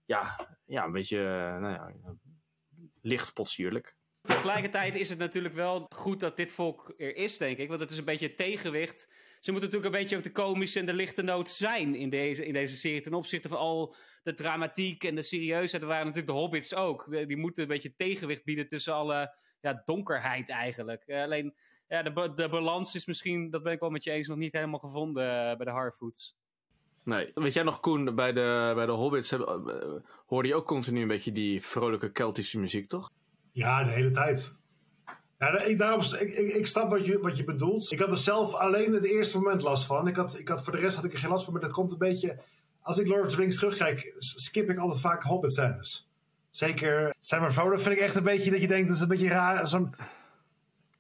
ja, 0.05 0.49
ja 0.67 0.85
een 0.85 0.93
beetje, 0.93 1.19
eh, 1.19 1.61
nou 1.61 1.73
ja. 1.73 1.93
Tegelijkertijd 4.23 4.95
is 4.95 5.09
het 5.09 5.19
natuurlijk 5.19 5.55
wel 5.55 5.87
goed 5.89 6.21
dat 6.21 6.37
dit 6.37 6.53
volk 6.53 6.95
er 6.97 7.17
is, 7.17 7.39
denk 7.39 7.59
ik. 7.59 7.69
Want 7.69 7.81
het 7.81 7.91
is 7.91 7.99
een 7.99 8.05
beetje 8.05 8.27
het 8.27 8.37
tegenwicht. 8.37 9.09
Ze 9.41 9.53
moeten 9.53 9.69
natuurlijk 9.71 9.95
een 9.95 10.01
beetje 10.01 10.17
ook 10.17 10.23
de 10.23 10.33
komische 10.33 10.79
en 10.79 10.87
de 10.87 10.95
lichte 10.95 11.23
noot 11.23 11.51
zijn 11.51 11.95
in 11.95 12.11
deze, 12.11 12.47
in 12.47 12.53
deze 12.53 12.77
serie. 12.77 13.01
Ten 13.01 13.15
opzichte 13.15 13.49
van 13.49 13.59
al 13.59 13.95
de 14.23 14.35
dramatiek 14.35 15.05
en 15.05 15.15
de 15.15 15.23
serieusheid. 15.23 15.83
Dat 15.83 15.91
waren 15.91 16.07
natuurlijk 16.07 16.33
de 16.33 16.39
hobbits 16.39 16.75
ook. 16.75 17.11
Die 17.11 17.37
moeten 17.37 17.63
een 17.63 17.69
beetje 17.69 17.95
tegenwicht 17.97 18.45
bieden 18.45 18.69
tussen 18.69 18.95
alle 18.95 19.35
ja, 19.61 19.83
donkerheid 19.85 20.51
eigenlijk. 20.51 21.03
Eh, 21.07 21.23
alleen 21.23 21.55
ja, 21.89 22.03
de, 22.03 22.33
de 22.35 22.49
balans 22.49 22.95
is 22.95 23.07
misschien, 23.07 23.51
dat 23.51 23.63
ben 23.63 23.73
ik 23.73 23.81
wel 23.81 23.91
met 23.91 24.05
je 24.05 24.11
eens, 24.11 24.29
nog 24.29 24.37
niet 24.37 24.53
helemaal 24.53 24.79
gevonden 24.79 25.51
eh, 25.51 25.57
bij 25.57 25.67
de 25.67 25.73
Harfoots. 25.73 26.37
Nee. 27.05 27.31
Weet 27.35 27.53
jij 27.53 27.63
nog, 27.63 27.81
Koen, 27.81 28.15
bij 28.15 28.33
de, 28.33 28.73
bij 28.75 28.87
de 28.87 28.93
Hobbits 28.93 29.31
heb- 29.31 29.41
eh, 29.41 29.57
hoorde 30.27 30.49
je 30.49 30.55
ook 30.55 30.67
continu 30.67 31.03
een 31.03 31.09
beetje 31.09 31.33
die 31.33 31.63
vrolijke 31.63 32.11
Keltische 32.13 32.59
muziek, 32.59 32.89
toch? 32.89 33.11
Ja, 33.53 33.85
de 33.85 33.91
hele 33.91 34.11
tijd. 34.11 34.57
Ja, 35.39 35.63
ik, 35.63 35.79
daarom, 35.79 36.01
ik, 36.01 36.31
ik, 36.31 36.55
ik 36.55 36.67
snap 36.67 36.91
wat 36.91 37.07
je, 37.07 37.19
wat 37.19 37.37
je 37.37 37.45
bedoelt. 37.45 37.93
Ik 37.93 37.99
had 37.99 38.11
er 38.11 38.17
zelf 38.17 38.55
alleen 38.55 38.93
het 38.93 39.05
eerste 39.05 39.39
moment 39.39 39.63
last 39.63 39.87
van. 39.87 40.09
Ik 40.09 40.17
had, 40.17 40.39
ik 40.39 40.49
had, 40.49 40.65
voor 40.65 40.73
de 40.73 40.79
rest 40.79 40.97
had 40.97 41.05
ik 41.05 41.13
er 41.13 41.19
geen 41.19 41.31
last 41.31 41.45
van, 41.45 41.53
maar 41.53 41.63
dat 41.63 41.71
komt 41.71 41.93
een 41.93 41.99
beetje... 41.99 42.41
Als 42.81 42.99
ik 42.99 43.07
Lord 43.07 43.25
of 43.27 43.31
the 43.31 43.37
Rings 43.37 43.57
terugkijk, 43.59 44.15
skip 44.19 44.71
ik 44.71 44.79
altijd 44.79 45.01
vaak 45.01 45.23
Hobbit 45.23 45.53
scènes. 45.53 46.09
Zeker 46.51 47.15
Sam 47.21 47.51
Frodo 47.51 47.77
vind 47.77 47.97
ik 47.97 48.03
echt 48.03 48.15
een 48.15 48.23
beetje 48.23 48.51
dat 48.51 48.61
je 48.61 48.67
denkt, 48.67 48.87
dat 48.87 48.97
is 48.97 49.03
een 49.03 49.09
beetje 49.09 49.29
raar. 49.29 49.67
Zo'n... 49.67 49.95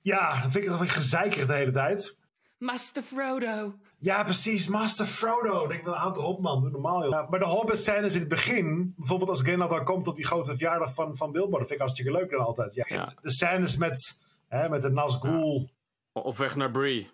Ja, 0.06 0.40
dan 0.40 0.50
vind 0.50 0.64
ik 0.64 0.70
het 0.70 0.78
wel 0.78 0.88
gezeikerig 0.88 1.46
de 1.46 1.52
hele 1.52 1.70
tijd. 1.70 2.18
Master 2.58 3.02
Frodo! 3.02 3.74
Ja, 3.98 4.24
precies. 4.24 4.66
Master 4.68 5.06
Frodo. 5.06 5.62
Ik 5.62 5.68
denk, 5.68 5.84
wel, 5.84 5.94
houd 5.94 6.16
erop 6.16 6.40
man. 6.40 6.62
Doe 6.62 6.70
normaal 6.70 7.02
joh. 7.02 7.10
Ja, 7.10 7.26
maar 7.30 7.38
de 7.38 7.44
Hobbit 7.44 7.78
scènes 7.78 8.14
in 8.14 8.20
het 8.20 8.28
begin. 8.28 8.94
Bijvoorbeeld 8.96 9.30
als 9.30 9.42
Gandalf 9.42 9.70
dan 9.70 9.84
komt 9.84 10.08
op 10.08 10.16
die 10.16 10.24
grote 10.24 10.50
verjaardag 10.50 10.94
van, 10.94 11.16
van 11.16 11.32
Bilbo. 11.32 11.50
Dat 11.50 11.58
vind 11.58 11.70
ik 11.70 11.78
hartstikke 11.78 12.12
leuk 12.12 12.30
dan 12.30 12.44
altijd. 12.44 12.74
Ja. 12.74 12.84
Ja. 12.88 13.12
De 13.22 13.30
scènes 13.30 13.76
met, 13.76 14.24
hè, 14.48 14.68
met 14.68 14.82
de 14.82 14.90
Nazgul. 14.90 15.68
Op 16.12 16.36
weg 16.36 16.56
naar 16.56 16.70
Bree. 16.70 17.10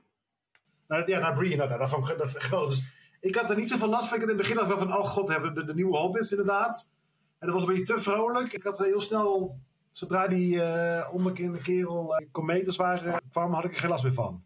Ja, 1.06 1.18
naar 1.18 1.34
Bree 1.34 1.50
inderdaad. 1.50 1.78
Dat 1.78 1.88
vond 1.88 2.08
ik 2.08 2.18
dat. 2.18 2.68
Dus 2.68 2.86
ik 3.20 3.34
had 3.34 3.50
er 3.50 3.56
niet 3.56 3.70
zoveel 3.70 3.88
last 3.88 4.08
van. 4.08 4.16
Ik 4.16 4.22
had 4.22 4.30
in 4.30 4.38
het 4.38 4.48
begin 4.48 4.62
ik 4.62 4.68
wel 4.68 4.78
van, 4.78 4.96
oh 4.96 5.04
god, 5.04 5.28
hebben 5.28 5.54
de, 5.54 5.64
de 5.64 5.74
nieuwe 5.74 5.96
Hobbits 5.96 6.30
inderdaad. 6.30 6.90
En 7.38 7.46
dat 7.46 7.56
was 7.56 7.62
een 7.62 7.74
beetje 7.74 7.94
te 7.94 8.00
vrolijk. 8.02 8.52
Ik 8.52 8.62
had 8.62 8.78
er 8.78 8.84
heel 8.84 9.00
snel, 9.00 9.60
zodra 9.92 10.28
die 10.28 10.60
onbekende 11.10 11.62
kerel 11.62 12.20
uh, 12.20 12.26
kometers 12.30 12.76
waren, 12.76 13.20
kwam, 13.30 13.52
had 13.52 13.64
ik 13.64 13.72
er 13.72 13.78
geen 13.78 13.90
last 13.90 14.04
meer 14.04 14.12
van. 14.12 14.44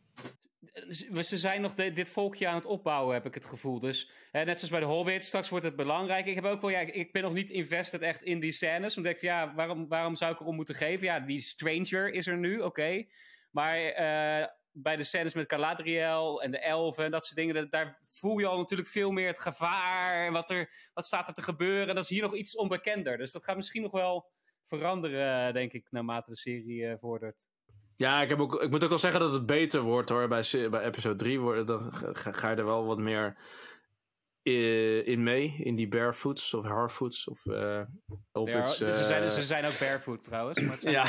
Ze 0.89 1.23
ze 1.23 1.37
zijn 1.39 1.61
nog 1.61 1.75
dit 1.75 2.09
volkje 2.09 2.49
aan 2.49 2.55
het 2.55 2.67
opbouwen, 2.67 3.15
heb 3.15 3.27
ik 3.27 3.35
het 3.35 3.45
gevoel. 3.45 3.79
Dus 3.79 4.11
hè, 4.31 4.45
net 4.45 4.55
zoals 4.57 4.71
bij 4.71 4.81
de 4.81 4.87
Hobbit, 4.87 5.25
straks 5.25 5.49
wordt 5.49 5.65
het 5.65 5.77
belangrijk. 5.77 6.27
Ik, 6.27 6.35
heb 6.35 6.45
ook 6.45 6.61
wel, 6.61 6.71
ja, 6.71 6.79
ik- 6.79 7.13
ben 7.13 7.23
nog 7.23 7.33
niet 7.33 7.51
invested 7.51 8.01
echt 8.01 8.23
in 8.23 8.41
die 8.41 8.53
scènes. 8.53 8.95
Want 8.95 9.07
ik 9.07 9.19
van, 9.19 9.29
ja, 9.29 9.55
waarom, 9.55 9.89
waarom 9.89 10.15
zou 10.15 10.33
ik 10.33 10.41
erom 10.41 10.55
moeten 10.55 10.75
geven? 10.75 11.07
Ja, 11.07 11.21
die 11.21 11.41
Stranger 11.41 12.13
is 12.13 12.27
er 12.27 12.39
nu, 12.39 12.61
oké. 12.61 13.05
Maar 13.51 13.79
eh, 13.79 14.47
bij 14.73 14.97
de 14.97 15.05
scènes 15.05 15.35
met 15.35 15.53
Galadriel 15.53 16.43
en 16.43 16.51
de 16.51 16.59
elfen 16.59 17.05
en 17.05 17.11
dat 17.11 17.25
soort 17.25 17.37
dingen... 17.37 17.71
daar 17.71 17.99
voel 18.11 18.39
je 18.39 18.47
al 18.47 18.59
natuurlijk 18.59 18.89
veel 18.89 19.11
meer 19.11 19.27
het 19.27 19.39
gevaar. 19.39 20.27
En 20.27 20.33
wat, 20.33 20.51
er, 20.51 20.71
wat 20.95 21.05
staat 21.05 21.29
er 21.29 21.35
te 21.35 21.43
gebeuren. 21.43 21.89
En 21.89 21.95
dat 21.95 22.05
is 22.05 22.11
hier 22.11 22.23
nog 22.23 22.35
iets 22.35 22.57
onbekender. 22.57 23.17
Dus 23.17 23.33
dat 23.33 23.45
gaat 23.45 23.57
misschien 23.57 23.83
nog 23.83 23.93
wel 23.93 24.31
veranderen, 24.67 25.53
denk 25.55 25.73
ik, 25.73 25.87
naarmate 25.91 26.31
de 26.31 26.37
serie 26.37 26.87
eh, 26.87 26.95
vordert. 27.01 27.47
Ja, 27.97 28.23
ik, 28.23 28.29
heb 28.29 28.41
ook, 28.41 28.63
ik 28.63 28.71
moet 28.71 28.83
ook 28.83 28.89
wel 28.89 28.99
zeggen 28.99 29.21
dat 29.21 29.33
het 29.33 29.47
beter 29.47 29.81
wordt 29.81 30.09
hoor. 30.09 30.29
Bij, 30.29 30.45
bij 30.71 30.85
episode 30.85 31.17
3 31.17 31.41
wordt, 31.41 31.67
dan 31.67 31.93
ga, 31.93 32.33
ga 32.33 32.51
je 32.51 32.57
er 32.57 32.65
wel 32.65 32.85
wat 32.87 32.99
meer 32.99 33.37
i- 34.49 34.99
in 35.05 35.23
mee. 35.23 35.55
In 35.59 35.75
die 35.77 35.89
barefoots 35.89 36.55
of 36.55 36.65
harfoots 36.65 37.29
of 37.29 37.47
eh 37.47 37.83
hobbits. 38.33 38.79
Ja, 38.79 38.93
ze, 38.93 39.05
zijn, 39.05 39.23
eh, 39.23 39.29
ze 39.29 39.43
zijn 39.43 39.65
ook 39.65 39.79
barefoot 39.79 40.25
trouwens. 40.25 40.61
Maar 40.61 40.71
het 40.73 40.81
zijn 40.91 40.95
Ja. 40.95 41.05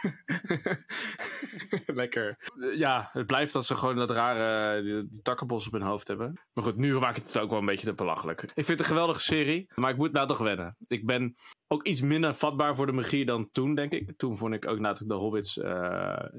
Lekker. 2.00 2.36
Ja, 2.74 3.08
het 3.12 3.26
blijft 3.26 3.52
dat 3.52 3.66
ze 3.66 3.74
gewoon 3.74 3.96
dat 3.96 4.10
rare 4.10 4.82
die, 4.82 5.20
takkenbos 5.22 5.66
op 5.66 5.72
hun 5.72 5.82
hoofd 5.82 6.08
hebben. 6.08 6.40
Maar 6.52 6.64
goed, 6.64 6.76
nu 6.76 6.98
maak 6.98 7.16
ik 7.16 7.22
het 7.22 7.38
ook 7.38 7.50
wel 7.50 7.58
een 7.58 7.66
beetje 7.66 7.86
te 7.86 7.94
belachelijk. 7.94 8.42
Ik 8.42 8.50
vind 8.54 8.68
het 8.68 8.78
een 8.78 8.84
geweldige 8.84 9.20
serie, 9.20 9.70
maar 9.74 9.90
ik 9.90 9.96
moet 9.96 10.12
nou 10.12 10.26
toch 10.26 10.38
wennen. 10.38 10.76
Ik 10.86 11.06
ben 11.06 11.34
ook 11.66 11.86
iets 11.86 12.00
minder 12.00 12.34
vatbaar 12.34 12.74
voor 12.74 12.86
de 12.86 12.92
magie 12.92 13.24
dan 13.24 13.48
toen, 13.52 13.74
denk 13.74 13.92
ik. 13.92 14.12
Toen 14.16 14.36
vond 14.36 14.54
ik 14.54 14.66
ook 14.66 14.78
natuurlijk 14.78 15.10
de 15.10 15.24
Hobbits 15.24 15.58
eh, 15.58 15.70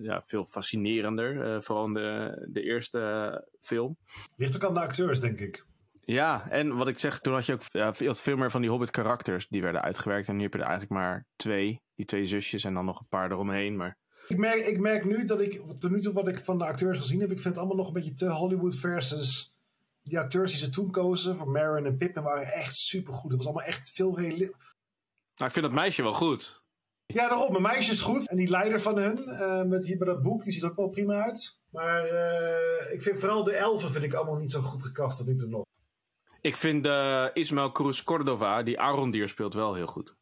ja, 0.01 0.21
veel 0.25 0.45
fascinerender. 0.45 1.41
eh, 1.41 1.61
vooral 1.61 1.93
de, 1.93 2.45
de 2.51 2.61
eerste 2.61 3.47
film. 3.59 3.97
Ligt 4.35 4.55
ook 4.55 4.63
aan 4.63 4.73
de 4.73 4.79
acteurs, 4.79 5.19
denk 5.19 5.39
ik. 5.39 5.65
Ja, 6.11 6.49
en 6.49 6.75
wat 6.75 6.87
ik 6.87 6.99
zeg, 6.99 7.19
toen 7.19 7.33
had 7.33 7.45
je 7.45 7.53
ook 7.53 7.61
ja, 7.71 7.93
veel, 7.93 8.13
veel 8.13 8.37
meer 8.37 8.51
van 8.51 8.61
die 8.61 8.69
Hobbit-karakters 8.69 9.47
die 9.47 9.61
werden 9.61 9.81
uitgewerkt. 9.81 10.27
En 10.27 10.35
nu 10.35 10.43
heb 10.43 10.53
je 10.53 10.59
er 10.59 10.65
eigenlijk 10.65 10.93
maar 10.93 11.25
twee. 11.35 11.81
Die 11.95 12.05
twee 12.05 12.25
zusjes 12.25 12.63
en 12.63 12.73
dan 12.73 12.85
nog 12.85 12.99
een 12.99 13.07
paar 13.09 13.31
eromheen. 13.31 13.75
Maar 13.75 13.97
Ik 14.27 14.37
merk, 14.37 14.65
ik 14.65 14.79
merk 14.79 15.05
nu 15.05 15.25
dat 15.25 15.41
ik, 15.41 15.61
tot 15.79 15.91
nu 15.91 16.01
toe 16.01 16.13
wat 16.13 16.27
ik 16.27 16.39
van 16.39 16.57
de 16.57 16.65
acteurs 16.65 16.97
gezien 16.97 17.19
heb, 17.19 17.31
ik 17.31 17.39
vind 17.39 17.55
het 17.55 17.57
allemaal 17.57 17.75
nog 17.77 17.87
een 17.87 17.93
beetje 17.93 18.13
te 18.13 18.29
Hollywood 18.29 18.75
versus 18.75 19.55
die 20.03 20.19
acteurs 20.19 20.51
die 20.51 20.59
ze 20.59 20.69
toen 20.69 20.91
kozen 20.91 21.35
voor 21.35 21.49
Marin 21.49 21.85
en 21.85 21.97
Pippin 21.97 22.23
waren 22.23 22.53
echt 22.53 22.75
supergoed. 22.75 23.31
Het 23.31 23.43
was 23.43 23.45
allemaal 23.45 23.67
echt 23.67 23.91
veel 23.91 24.19
realistisch. 24.19 24.57
nou, 25.35 25.47
ik 25.47 25.51
vind 25.51 25.65
dat 25.65 25.73
meisje 25.73 26.03
wel 26.03 26.13
goed. 26.13 26.61
Ja, 27.05 27.27
daarom. 27.27 27.51
Mijn 27.51 27.63
meisje 27.63 27.91
is 27.91 28.01
goed. 28.01 28.29
En 28.29 28.37
die 28.37 28.49
leider 28.49 28.81
van 28.81 28.97
hun, 28.97 29.27
eh, 29.27 29.63
met, 29.63 29.83
die, 29.83 29.97
met 29.97 30.07
dat 30.07 30.21
boek, 30.21 30.43
die 30.43 30.53
ziet 30.53 30.63
er 30.63 30.69
ook 30.69 30.75
wel 30.75 30.89
prima 30.89 31.23
uit. 31.23 31.59
Maar 31.69 32.03
eh, 32.03 32.93
ik 32.93 33.01
vind 33.01 33.19
vooral 33.19 33.43
de 33.43 33.55
elfen 33.55 33.91
vind 33.91 34.03
ik 34.03 34.13
allemaal 34.13 34.37
niet 34.37 34.51
zo 34.51 34.61
goed 34.61 34.83
gekast 34.83 35.17
tot 35.17 35.27
nu 35.27 35.35
toe 35.35 35.47
nog. 35.47 35.63
Ik 36.41 36.55
vind 36.55 36.85
eh 36.85 37.25
Ismael 37.33 37.71
Cruz 37.71 38.03
Cordova, 38.03 38.63
die 38.63 38.79
Arondier 38.79 39.29
speelt, 39.29 39.53
wel 39.53 39.73
heel 39.73 39.87
goed. 39.87 40.15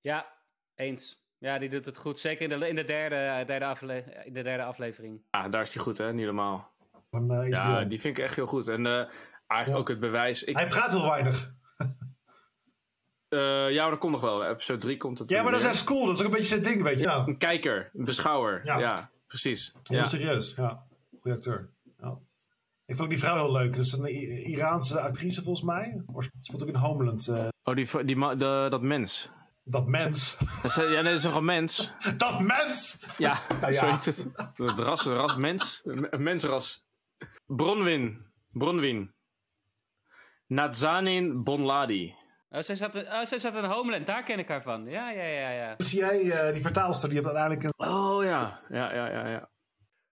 Ja, 0.00 0.32
eens. 0.74 1.20
Ja, 1.38 1.58
die 1.58 1.68
doet 1.68 1.84
het 1.84 1.96
goed. 1.96 2.18
Zeker 2.18 2.50
in 2.52 2.60
de, 2.60 2.68
in 2.68 2.74
de, 2.74 2.84
derde, 2.84 3.14
eh, 3.16 3.46
derde, 3.46 3.64
afle 3.64 4.22
in 4.24 4.32
de 4.32 4.42
derde 4.42 4.64
aflevering. 4.64 5.22
Ja, 5.30 5.48
daar 5.48 5.62
is 5.62 5.74
hij 5.74 5.82
goed, 5.82 5.98
hè? 5.98 6.12
Niet 6.12 6.24
normaal. 6.24 6.70
Van, 7.10 7.30
eh, 7.34 7.48
Ja, 7.48 7.84
die 7.84 8.00
vind 8.00 8.18
ik 8.18 8.24
echt 8.24 8.34
heel 8.36 8.46
goed. 8.46 8.68
En 8.68 8.86
eh, 8.86 8.92
eigenlijk 8.92 9.66
Ja. 9.66 9.74
ook 9.74 9.88
het 9.88 10.00
bewijs. 10.00 10.44
Ik, 10.44 10.56
Hij 10.56 10.68
praat 10.68 10.90
heel 10.90 11.08
weinig. 11.08 11.54
eh, 13.28 13.70
ja, 13.70 13.82
maar 13.82 13.90
dat 13.90 13.98
komt 13.98 14.12
nog 14.12 14.20
wel. 14.20 14.44
Episode 14.46 14.78
3 14.80 14.96
komt 14.96 15.18
het. 15.18 15.30
Ja, 15.30 15.42
maar 15.42 15.52
dat 15.52 15.60
is 15.60 15.66
echt 15.66 15.84
cool. 15.84 16.06
Dat 16.06 16.14
is 16.14 16.20
ook 16.20 16.26
een 16.26 16.32
beetje 16.32 16.46
zijn 16.58 16.62
ding, 16.62 16.82
weet 16.82 17.00
je. 17.00 17.06
Ja, 17.06 17.26
Een 17.26 17.38
kijker, 17.38 17.90
een 17.94 18.04
beschouwer. 18.04 18.60
Ja, 18.64 18.78
Ja. 18.78 19.10
precies. 19.26 19.72
heel 19.82 19.96
Ja. 19.98 20.04
serieus. 20.04 20.54
Ja, 20.54 20.86
goede 21.20 21.36
acteur. 21.36 21.70
Ja. 21.98 22.18
Ik 22.86 22.96
vond 22.96 23.08
die 23.10 23.18
vrouw 23.18 23.36
heel 23.36 23.52
leuk. 23.52 23.76
Dat 23.76 23.84
is 23.84 23.92
een 23.92 24.06
I- 24.06 24.44
Iraanse 24.44 25.00
actrice 25.00 25.42
volgens 25.42 25.66
mij. 25.66 26.02
Ze 26.18 26.30
speelt 26.40 26.62
ook 26.62 26.68
in 26.68 26.74
Homeland. 26.74 27.28
eh, 27.28 27.48
Oh, 27.62 27.74
die, 27.74 28.04
die, 28.04 28.36
de, 28.36 28.66
dat 28.70 28.82
mens. 28.82 29.30
dat 29.64 29.86
mens. 29.86 30.36
Dat 30.62 30.64
is, 30.64 30.74
ja, 30.74 30.82
nee, 30.88 31.02
dat 31.02 31.12
is 31.12 31.22
toch 31.22 31.34
een 31.34 31.44
mens? 31.44 31.92
dat 32.16 32.40
mens! 32.40 33.04
Ja, 33.18 33.38
ja. 33.60 33.72
zo 33.72 33.86
heet 33.86 34.04
het. 34.04 34.26
Het 34.54 34.78
ras, 34.78 35.04
ras 35.06 35.36
mens. 35.36 35.82
Een 35.84 36.22
mensras. 36.22 36.84
Bronwyn. 37.46 38.26
Bronwyn. 38.50 39.14
Nazanin 40.46 41.42
Bonladi. 41.44 42.14
Oh, 42.50 42.60
zij 42.60 42.74
zat, 42.74 42.94
oh, 42.96 43.22
zij 43.24 43.38
zat 43.38 43.54
in 43.54 43.64
Homeland, 43.64 44.06
daar 44.06 44.22
ken 44.22 44.38
ik 44.38 44.48
haar 44.48 44.62
van. 44.62 44.84
Ja, 44.84 45.10
ja, 45.10 45.22
ja, 45.24 45.50
ja. 45.50 45.74
Dus 45.76 45.90
jij, 45.90 46.30
eh, 46.30 46.52
die 46.52 46.62
vertaalster, 46.62 47.08
die 47.08 47.18
had 47.18 47.26
uiteindelijk 47.26 47.64
een... 47.64 47.86
Oh 47.88 48.24
ja. 48.24 48.60
Ja, 48.68 48.94
ja, 48.94 49.08
ja, 49.10 49.28
ja. 49.28 49.48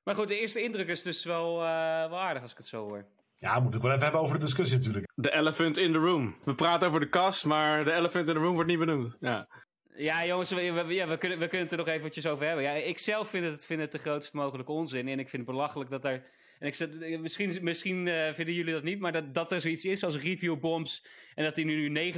Maar 0.04 0.14
goed, 0.14 0.28
de 0.28 0.38
eerste 0.40 0.62
indruk 0.62 0.88
is 0.88 1.02
dus 1.02 1.24
wel, 1.24 1.60
eh, 1.60 1.66
wel 2.08 2.20
aardig 2.20 2.42
als 2.42 2.50
ik 2.50 2.56
het 2.56 2.66
zo 2.66 2.88
hoor. 2.88 3.06
Ja, 3.36 3.54
we 3.54 3.60
moeten 3.62 3.72
het 3.72 3.82
wel 3.82 3.90
even 3.92 4.02
hebben 4.02 4.20
over 4.22 4.38
de 4.38 4.44
discussie 4.44 4.76
natuurlijk. 4.76 5.12
The 5.20 5.32
elephant 5.32 5.76
in 5.76 5.92
the 5.92 5.98
room. 5.98 6.36
We 6.44 6.54
praten 6.54 6.88
over 6.88 7.00
de 7.00 7.08
kast, 7.08 7.44
maar 7.44 7.84
de 7.84 7.92
elephant 7.92 8.28
in 8.28 8.34
the 8.34 8.40
room 8.40 8.54
wordt 8.54 8.68
niet 8.68 8.78
benoemd. 8.78 9.16
Ja. 9.20 9.48
Ja, 9.96 10.26
jongens, 10.26 10.50
we, 10.50 10.72
we- 10.72 10.94
ja, 10.94 11.06
we, 11.08 11.16
kunnen, 11.18 11.38
we 11.38 11.46
kunnen 11.46 11.62
het 11.68 11.72
er 11.72 11.84
nog 11.84 11.88
eventjes 11.88 12.26
over 12.26 12.46
hebben. 12.46 12.64
Ja, 12.64 12.70
ik 12.72 12.98
zelf 12.98 13.28
vind 13.28 13.44
het, 13.46 13.66
vind 13.66 13.80
het 13.80 13.92
de 13.92 13.98
grootst 13.98 14.32
mogelijke 14.32 14.72
onzin. 14.72 15.08
En 15.08 15.18
ik 15.18 15.28
vind 15.28 15.42
het 15.46 15.50
belachelijk 15.54 15.90
dat 15.90 16.04
er. 16.04 16.12
En 16.58 16.66
ik 16.66 16.74
zeg, 16.74 16.88
misschien 17.20 17.58
misschien 17.62 18.08
eh, 18.08 18.32
vinden 18.34 18.54
jullie 18.54 18.72
dat 18.72 18.82
niet, 18.82 19.00
maar 19.00 19.12
dat, 19.12 19.34
dat 19.34 19.52
er 19.52 19.60
zoiets 19.60 19.84
is 19.84 20.04
als 20.04 20.16
review 20.18 20.58
bombs. 20.60 21.06
En 21.34 21.44
dat 21.44 21.56
hij 21.56 21.64
nu 21.64 22.12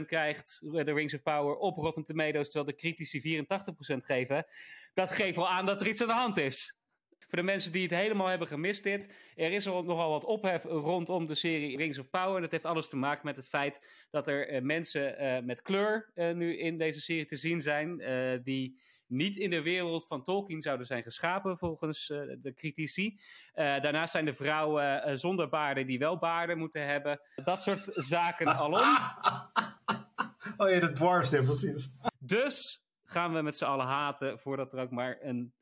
39% 0.00 0.06
krijgt, 0.06 0.58
de 0.60 0.92
Rings 0.92 1.14
of 1.14 1.22
Power, 1.22 1.54
op 1.56 1.76
Rotten 1.76 2.04
Tomatoes, 2.04 2.50
terwijl 2.50 2.64
de 2.64 2.74
critici 2.74 3.44
84% 3.44 4.04
geven. 4.04 4.46
Dat 4.94 5.12
geeft 5.12 5.36
wel 5.36 5.48
aan 5.48 5.66
dat 5.66 5.80
er 5.80 5.86
iets 5.86 6.00
aan 6.02 6.08
de 6.08 6.14
hand 6.14 6.36
is. 6.36 6.76
Voor 7.32 7.40
de 7.42 7.48
mensen 7.48 7.72
die 7.72 7.82
het 7.82 7.90
helemaal 7.90 8.26
hebben 8.26 8.46
gemist 8.46 8.82
dit. 8.82 9.14
Er 9.36 9.52
is 9.52 9.68
al 9.68 9.82
nogal 9.82 10.10
wat 10.10 10.24
ophef 10.24 10.64
rondom 10.64 11.26
de 11.26 11.34
serie 11.34 11.76
Rings 11.76 11.98
of 11.98 12.10
Power. 12.10 12.40
Dat 12.40 12.50
heeft 12.50 12.64
alles 12.64 12.88
te 12.88 12.96
maken 12.96 13.26
met 13.26 13.36
het 13.36 13.48
feit 13.48 14.06
dat 14.10 14.28
er 14.28 14.48
eh, 14.48 14.62
mensen 14.62 15.18
eh, 15.18 15.42
met 15.42 15.62
kleur 15.62 16.10
eh, 16.14 16.34
nu 16.34 16.58
in 16.58 16.78
deze 16.78 17.00
serie 17.00 17.24
te 17.24 17.36
zien 17.36 17.60
zijn. 17.60 17.96
die 18.42 18.80
niet 19.06 19.36
in 19.36 19.50
de 19.50 19.62
wereld 19.62 20.06
van 20.06 20.22
Tolkien 20.22 20.60
zouden 20.60 20.86
zijn 20.86 21.02
geschapen 21.02 21.58
volgens 21.58 22.06
de 22.40 22.52
critici. 22.54 23.20
Daarnaast 23.54 24.12
zijn 24.12 24.24
de 24.24 24.32
vrouwen 24.32 25.18
zonder 25.18 25.48
baarden 25.48 25.86
die 25.86 25.98
wel 25.98 26.18
baarden 26.18 26.58
moeten 26.58 26.86
hebben. 26.86 27.20
Dat 27.44 27.62
soort 27.62 27.82
zaken 27.82 28.46
alom. 28.56 28.96
Oh 30.56 30.70
ja, 30.70 30.80
de 30.80 30.92
dwarfs, 30.92 31.30
ja, 31.30 31.42
precies. 31.42 31.94
Dus 32.18 32.82
gaan 33.04 33.32
we 33.32 33.42
met 33.42 33.56
z'n 33.56 33.64
allen 33.64 33.86
haten 33.86 34.38
voordat 34.38 34.72
er 34.72 34.80
ook 34.80 34.90
maar 34.90 35.18
een 35.20 35.54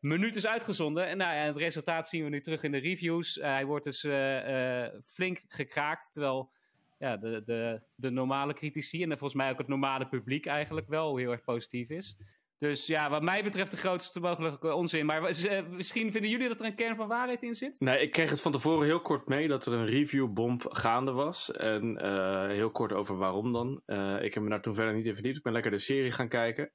minuut 0.00 0.36
is 0.36 0.46
uitgezonden. 0.46 1.06
En 1.06 1.16
nou 1.16 1.34
ja, 1.34 1.40
het 1.40 1.56
resultaat 1.56 2.08
zien 2.08 2.24
we 2.24 2.30
nu 2.30 2.40
terug 2.40 2.62
in 2.62 2.72
de 2.72 2.78
reviews. 2.78 3.38
Eh, 3.38 3.50
hij 3.50 3.64
wordt 3.64 3.84
dus 3.84 4.04
eh, 4.04 4.84
eh, 4.84 4.92
flink 5.04 5.42
gekraakt, 5.48 6.12
terwijl 6.12 6.50
ja, 6.98 7.16
de, 7.16 7.42
de, 7.44 7.80
de 7.94 8.10
normale 8.10 8.54
critici 8.54 9.02
en 9.02 9.08
volgens 9.08 9.34
mij 9.34 9.50
ook 9.50 9.58
het 9.58 9.68
normale 9.68 10.08
publiek 10.08 10.46
eigenlijk 10.46 10.88
wel 10.88 11.16
heel 11.16 11.30
erg 11.30 11.42
positief 11.42 11.90
is. 11.90 12.16
Dus 12.58 12.86
ja, 12.86 13.10
wat 13.10 13.22
mij 13.22 13.42
betreft 13.42 13.70
de 13.70 13.76
grootste 13.76 14.20
mogelijke 14.20 14.74
onzin. 14.74 15.06
Maar 15.06 15.22
misschien 15.70 16.12
vinden 16.12 16.30
jullie 16.30 16.48
dat 16.48 16.60
er 16.60 16.66
een 16.66 16.74
kern 16.74 16.96
van 16.96 17.08
waarheid 17.08 17.42
in 17.42 17.54
zit? 17.54 17.80
Nee, 17.80 18.00
ik 18.00 18.12
kreeg 18.12 18.30
het 18.30 18.40
van 18.40 18.52
tevoren 18.52 18.86
heel 18.86 19.00
kort 19.00 19.28
mee 19.28 19.48
dat 19.48 19.66
er 19.66 19.72
een 19.72 19.86
reviewbomb 19.86 20.64
gaande 20.68 21.12
was. 21.12 21.52
En 21.52 22.02
heel 22.50 22.70
kort 22.70 22.92
over 22.92 23.16
waarom 23.16 23.52
dan. 23.52 23.82
Ik 24.22 24.34
heb 24.34 24.42
me 24.42 24.48
daar 24.48 24.62
toen 24.62 24.74
verder 24.74 24.94
niet 24.94 25.06
in 25.06 25.14
verdiept. 25.14 25.36
Ik 25.36 25.42
ben 25.42 25.52
lekker 25.52 25.70
de 25.70 25.78
serie 25.78 26.10
gaan 26.10 26.28
kijken. 26.28 26.72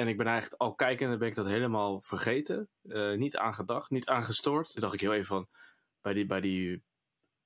En 0.00 0.08
ik 0.08 0.16
ben 0.16 0.26
eigenlijk 0.26 0.62
al 0.62 0.74
kijkende 0.74 1.16
ben 1.16 1.28
ik 1.28 1.34
dat 1.34 1.46
helemaal 1.46 2.00
vergeten. 2.00 2.68
Eh, 2.82 3.12
niet 3.12 3.36
aangedacht, 3.36 3.90
niet 3.90 4.08
aangestoord. 4.08 4.72
Toen 4.72 4.80
dacht 4.80 4.94
ik 4.94 5.00
heel 5.00 5.12
even 5.12 5.26
van, 5.26 5.48
bij 6.00 6.12
die, 6.12 6.26
bij 6.26 6.40
die 6.40 6.82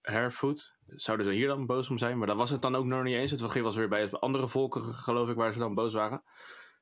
Hairfoot, 0.00 0.76
zouden 0.87 1.26
ze 1.26 1.32
hier 1.32 1.46
dan 1.46 1.66
boos 1.66 1.90
om 1.90 1.99
zijn? 1.99 2.18
Maar 2.18 2.26
dat 2.26 2.37
was 2.37 2.50
het 2.50 2.62
dan 2.62 2.75
ook 2.75 2.84
nog 2.84 3.02
niet 3.02 3.14
eens. 3.14 3.30
Het 3.30 3.61
was 3.61 3.76
weer 3.76 3.88
bij 3.88 4.11
andere 4.11 4.49
volken, 4.49 4.82
geloof 4.82 5.28
ik, 5.28 5.37
waar 5.37 5.52
ze 5.52 5.58
dan 5.58 5.75
boos 5.75 5.92
waren. 5.92 6.23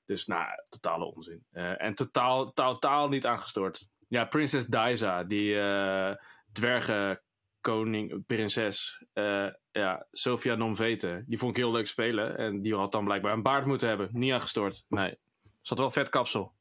Dus 0.05 0.27
nou, 0.27 0.47
totale 0.69 1.05
onzin. 1.05 1.45
Eh, 1.51 1.83
en 1.83 1.95
totaal, 1.95 2.53
totaal 2.53 3.09
niet 3.09 3.27
aangestoord. 3.27 3.89
Ja, 4.09 4.25
Prinses 4.25 4.67
Daisa, 4.67 5.25
die 5.25 5.59
eh 5.59 6.15
dwergenkoning, 6.53 8.27
prinses, 8.27 9.05
eh, 9.13 9.49
ja, 9.71 10.07
Sofia 10.11 10.55
Nomvete, 10.55 11.25
die 11.27 11.39
vond 11.39 11.57
ik 11.57 11.63
heel 11.63 11.73
leuk 11.73 11.87
spelen. 11.87 12.37
En 12.37 12.63
die 12.63 12.75
had 12.75 12.93
dan 12.93 13.05
blijkbaar 13.05 13.33
een 13.33 13.43
baard 13.43 13.67
moeten 13.67 13.89
hebben. 13.89 14.09
Niet 14.13 14.33
aangestoord, 14.33 14.85
nee. 14.89 15.19
Zat 15.63 15.79
wel 15.79 15.91
vet 15.91 16.09
kapsel. 16.09 16.53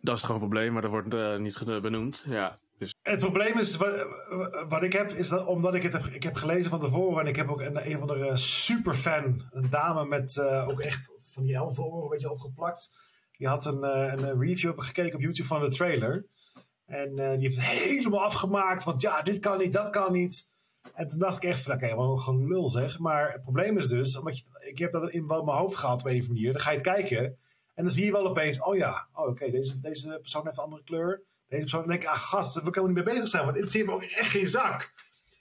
Dat 0.00 0.16
is 0.16 0.22
gewoon 0.22 0.42
een 0.42 0.48
probleem, 0.48 0.72
maar 0.72 0.82
dat 0.82 0.90
wordt 0.90 1.14
eh, 1.14 1.36
niet 1.36 1.64
benoemd. 1.82 2.24
Ja, 2.26 2.58
dus 2.78 2.94
Het 3.02 3.18
probleem 3.18 3.58
is, 3.58 3.76
wat, 3.76 4.06
wat 4.68 4.82
ik 4.82 4.92
heb, 4.92 5.10
is 5.10 5.28
dat 5.28 5.46
omdat 5.46 5.74
ik 5.74 5.82
het 5.82 6.06
ik 6.12 6.22
heb 6.22 6.34
gelezen 6.34 6.70
van 6.70 6.80
tevoren 6.80 7.20
en 7.20 7.26
ik 7.26 7.36
heb 7.36 7.48
ook 7.48 7.60
een, 7.60 7.90
een 7.90 7.98
van 7.98 8.06
de 8.06 8.36
superfan, 8.36 9.48
een 9.50 9.70
dame 9.70 10.04
met 10.04 10.36
eh, 10.36 10.68
ook 10.68 10.80
echt 10.80 11.12
van 11.18 11.42
die 11.42 11.54
elfenoren 11.54 12.10
weet 12.10 12.20
je, 12.20 12.30
opgeplakt. 12.30 12.98
Die 13.36 13.48
had 13.48 13.66
een, 13.66 13.84
eh, 13.84 14.12
een 14.16 14.40
review 14.40 14.80
gekeken 14.80 15.14
op 15.14 15.20
YouTube 15.20 15.48
van 15.48 15.60
de 15.60 15.70
trailer. 15.70 16.26
En 16.86 17.14
die 17.14 17.48
heeft 17.48 17.56
het 17.56 17.66
helemaal 17.66 18.24
afgemaakt, 18.24 18.84
want 18.84 19.02
ja, 19.02 19.22
dit 19.22 19.38
kan 19.38 19.58
niet, 19.58 19.72
dat 19.72 19.90
kan 19.90 20.12
niet. 20.12 20.49
En 20.94 21.08
toen 21.08 21.18
dacht 21.18 21.36
ik 21.36 21.50
echt 21.50 21.62
van, 21.62 21.74
oké, 21.74 21.90
een 21.90 22.18
gelul 22.18 22.70
zeg. 22.70 22.98
Maar 22.98 23.32
het 23.32 23.42
probleem 23.42 23.76
is 23.76 23.88
dus, 23.88 24.18
omdat 24.18 24.42
ik 24.60 24.78
heb 24.78 24.92
dat 24.92 25.10
in 25.10 25.26
mijn 25.26 25.40
hoofd 25.40 25.76
gehad 25.76 26.00
op 26.00 26.06
een 26.06 26.12
of 26.12 26.18
andere 26.18 26.34
manier. 26.34 26.52
Dan 26.52 26.62
ga 26.62 26.70
je 26.70 26.78
het 26.78 26.86
kijken 26.86 27.38
en 27.74 27.86
dan 27.86 27.90
zie 27.90 28.04
je 28.04 28.12
wel 28.12 28.26
opeens, 28.26 28.62
oh 28.62 28.76
ja, 28.76 29.08
oh, 29.12 29.26
oké, 29.26 29.50
deze, 29.50 29.80
deze 29.80 30.18
persoon 30.20 30.44
heeft 30.44 30.56
een 30.56 30.64
andere 30.64 30.82
kleur. 30.82 31.22
Deze 31.48 31.62
persoon, 31.62 31.80
dan 31.80 31.90
denk 31.90 32.02
ik, 32.02 32.08
ah 32.08 32.18
gast, 32.18 32.62
we 32.62 32.70
kunnen 32.70 32.94
niet 32.94 33.04
mee 33.04 33.14
bezig 33.14 33.28
zijn, 33.28 33.44
want 33.44 33.56
het 33.56 33.72
zit 33.72 33.86
me 33.86 33.92
ook 33.92 34.02
echt 34.02 34.30
geen 34.30 34.46
zak. 34.46 34.92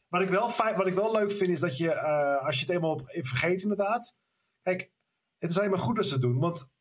Wat 0.08 0.22
ik 0.22 0.30
wel, 0.30 0.52
wat 0.76 0.88
ik 0.88 0.94
wel 0.94 1.12
leuk 1.12 1.32
vind, 1.32 1.50
is 1.50 1.60
dat 1.60 1.78
je, 1.78 1.92
eh, 1.92 2.46
als 2.46 2.60
je 2.60 2.66
het 2.66 2.76
eenmaal 2.76 2.92
op, 2.92 3.04
vergeet 3.08 3.62
inderdaad. 3.62 4.18
Kijk, 4.62 4.92
het 5.38 5.50
is 5.50 5.58
alleen 5.58 5.70
maar 5.70 5.80
goed 5.80 5.96
dat 5.96 6.06
ze 6.06 6.14
het 6.14 6.22
doen, 6.22 6.40
want 6.40 6.72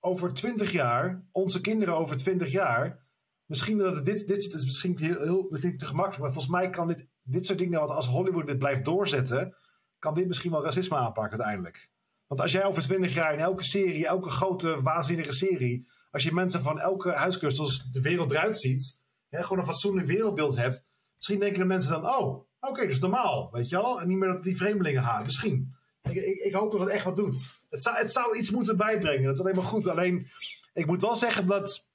over 0.00 0.32
twintig 0.32 0.72
jaar, 0.72 1.24
onze 1.32 1.60
kinderen 1.60 1.96
over 1.96 2.16
twintig 2.16 2.50
jaar, 2.50 3.04
misschien 3.44 3.78
dat 3.78 4.04
dit, 4.04 4.28
dit 4.28 4.54
is 4.54 4.64
misschien 4.64 4.98
heel, 4.98 5.20
heel 5.20 5.48
te 5.76 5.86
gemakkelijk, 5.86 6.22
maar 6.22 6.32
volgens 6.32 6.52
mij 6.52 6.70
kan 6.70 6.86
dit, 6.86 7.06
dit 7.22 7.46
soort 7.46 7.58
dingen, 7.58 7.78
want 7.78 7.90
als 7.92 8.06
Hollywood 8.06 8.46
dit 8.46 8.58
blijft 8.58 8.84
doorzetten, 8.84 9.56
kan 9.98 10.14
dit 10.14 10.26
misschien 10.26 10.50
wel 10.50 10.64
racisme 10.64 10.96
aanpakken 10.96 11.38
uiteindelijk. 11.38 11.90
Want 12.26 12.40
als 12.40 12.52
jij 12.52 12.64
over 12.64 12.82
twintig 12.82 13.14
jaar 13.14 13.32
in 13.32 13.38
elke 13.38 13.64
serie, 13.64 14.06
elke 14.06 14.30
grote 14.30 14.82
waanzinnige 14.82 15.32
serie, 15.32 15.88
als 16.10 16.22
je 16.22 16.32
mensen 16.32 16.62
van 16.62 16.80
elke 16.80 17.12
huiskleur 17.12 17.50
zoals 17.50 17.90
de 17.90 18.00
wereld 18.00 18.30
eruit 18.30 18.58
ziet, 18.58 19.02
hè, 19.28 19.42
gewoon 19.42 19.58
een 19.58 19.64
fatsoenlijk 19.64 20.06
wereldbeeld 20.06 20.56
hebt, 20.56 20.88
misschien 21.16 21.38
denken 21.38 21.58
de 21.58 21.64
mensen 21.64 21.90
dan, 21.90 22.06
oh, 22.06 22.48
oké, 22.60 22.80
dat 22.80 22.90
is 22.90 23.00
normaal, 23.00 23.50
weet 23.52 23.68
je 23.68 23.76
wel? 23.76 24.00
En 24.00 24.08
niet 24.08 24.18
meer 24.18 24.32
dat 24.32 24.42
die 24.42 24.56
vreemdelingen 24.56 25.02
haat, 25.02 25.24
misschien. 25.24 25.74
Ik, 26.02 26.14
ik, 26.14 26.38
ik 26.38 26.54
hoop 26.54 26.72
dat 26.72 26.80
het 26.80 26.88
echt 26.88 27.04
wat 27.04 27.16
doet. 27.16 27.58
Het 27.68 27.82
zou, 27.82 27.96
het 27.96 28.12
zou 28.12 28.38
iets 28.38 28.50
moeten 28.50 28.76
bijbrengen, 28.76 29.24
dat 29.24 29.34
is 29.34 29.40
alleen 29.40 29.54
maar 29.54 29.64
goed. 29.64 29.88
Alleen, 29.88 30.26
ik 30.72 30.86
moet 30.86 31.02
wel 31.02 31.16
zeggen 31.16 31.46
dat 31.46 31.88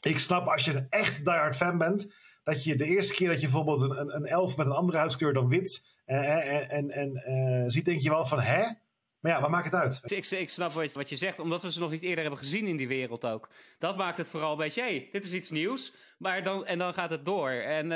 ik 0.00 0.18
snap 0.18 0.46
als 0.46 0.64
je 0.64 0.74
een 0.74 0.86
echt 0.88 1.24
diehard 1.24 1.56
fan 1.56 1.78
bent, 1.78 2.12
dat 2.46 2.64
je 2.64 2.76
de 2.76 2.84
eerste 2.84 3.14
keer 3.14 3.28
dat 3.28 3.40
je 3.40 3.46
bijvoorbeeld 3.46 3.80
een, 3.80 4.00
een, 4.00 4.14
een 4.14 4.26
elf 4.26 4.56
met 4.56 4.66
een 4.66 4.72
andere 4.72 4.98
huiskleur 4.98 5.32
dan 5.32 5.48
wit 5.48 5.94
eh, 6.04 6.54
en, 6.54 6.70
en, 6.70 6.90
en 6.90 7.16
eh, 7.16 7.64
ziet, 7.66 7.84
denk 7.84 8.00
je 8.00 8.08
wel 8.08 8.26
van, 8.26 8.40
hè? 8.40 8.64
Maar 9.20 9.32
ja, 9.32 9.40
wat 9.40 9.50
maakt 9.50 9.64
het 9.64 9.74
uit? 9.74 10.00
Ik, 10.04 10.26
ik 10.30 10.50
snap 10.50 10.72
wat, 10.72 10.92
wat 10.92 11.08
je 11.08 11.16
zegt, 11.16 11.38
omdat 11.38 11.62
we 11.62 11.72
ze 11.72 11.80
nog 11.80 11.90
niet 11.90 12.02
eerder 12.02 12.20
hebben 12.20 12.38
gezien 12.38 12.66
in 12.66 12.76
die 12.76 12.88
wereld 12.88 13.26
ook. 13.26 13.48
Dat 13.78 13.96
maakt 13.96 14.16
het 14.16 14.28
vooral 14.28 14.52
een 14.52 14.58
beetje, 14.58 14.80
hey, 14.80 15.08
dit 15.12 15.24
is 15.24 15.32
iets 15.32 15.50
nieuws. 15.50 15.92
Maar 16.18 16.42
dan, 16.42 16.66
en 16.66 16.78
dan 16.78 16.94
gaat 16.94 17.10
het 17.10 17.24
door. 17.24 17.50
En 17.50 17.88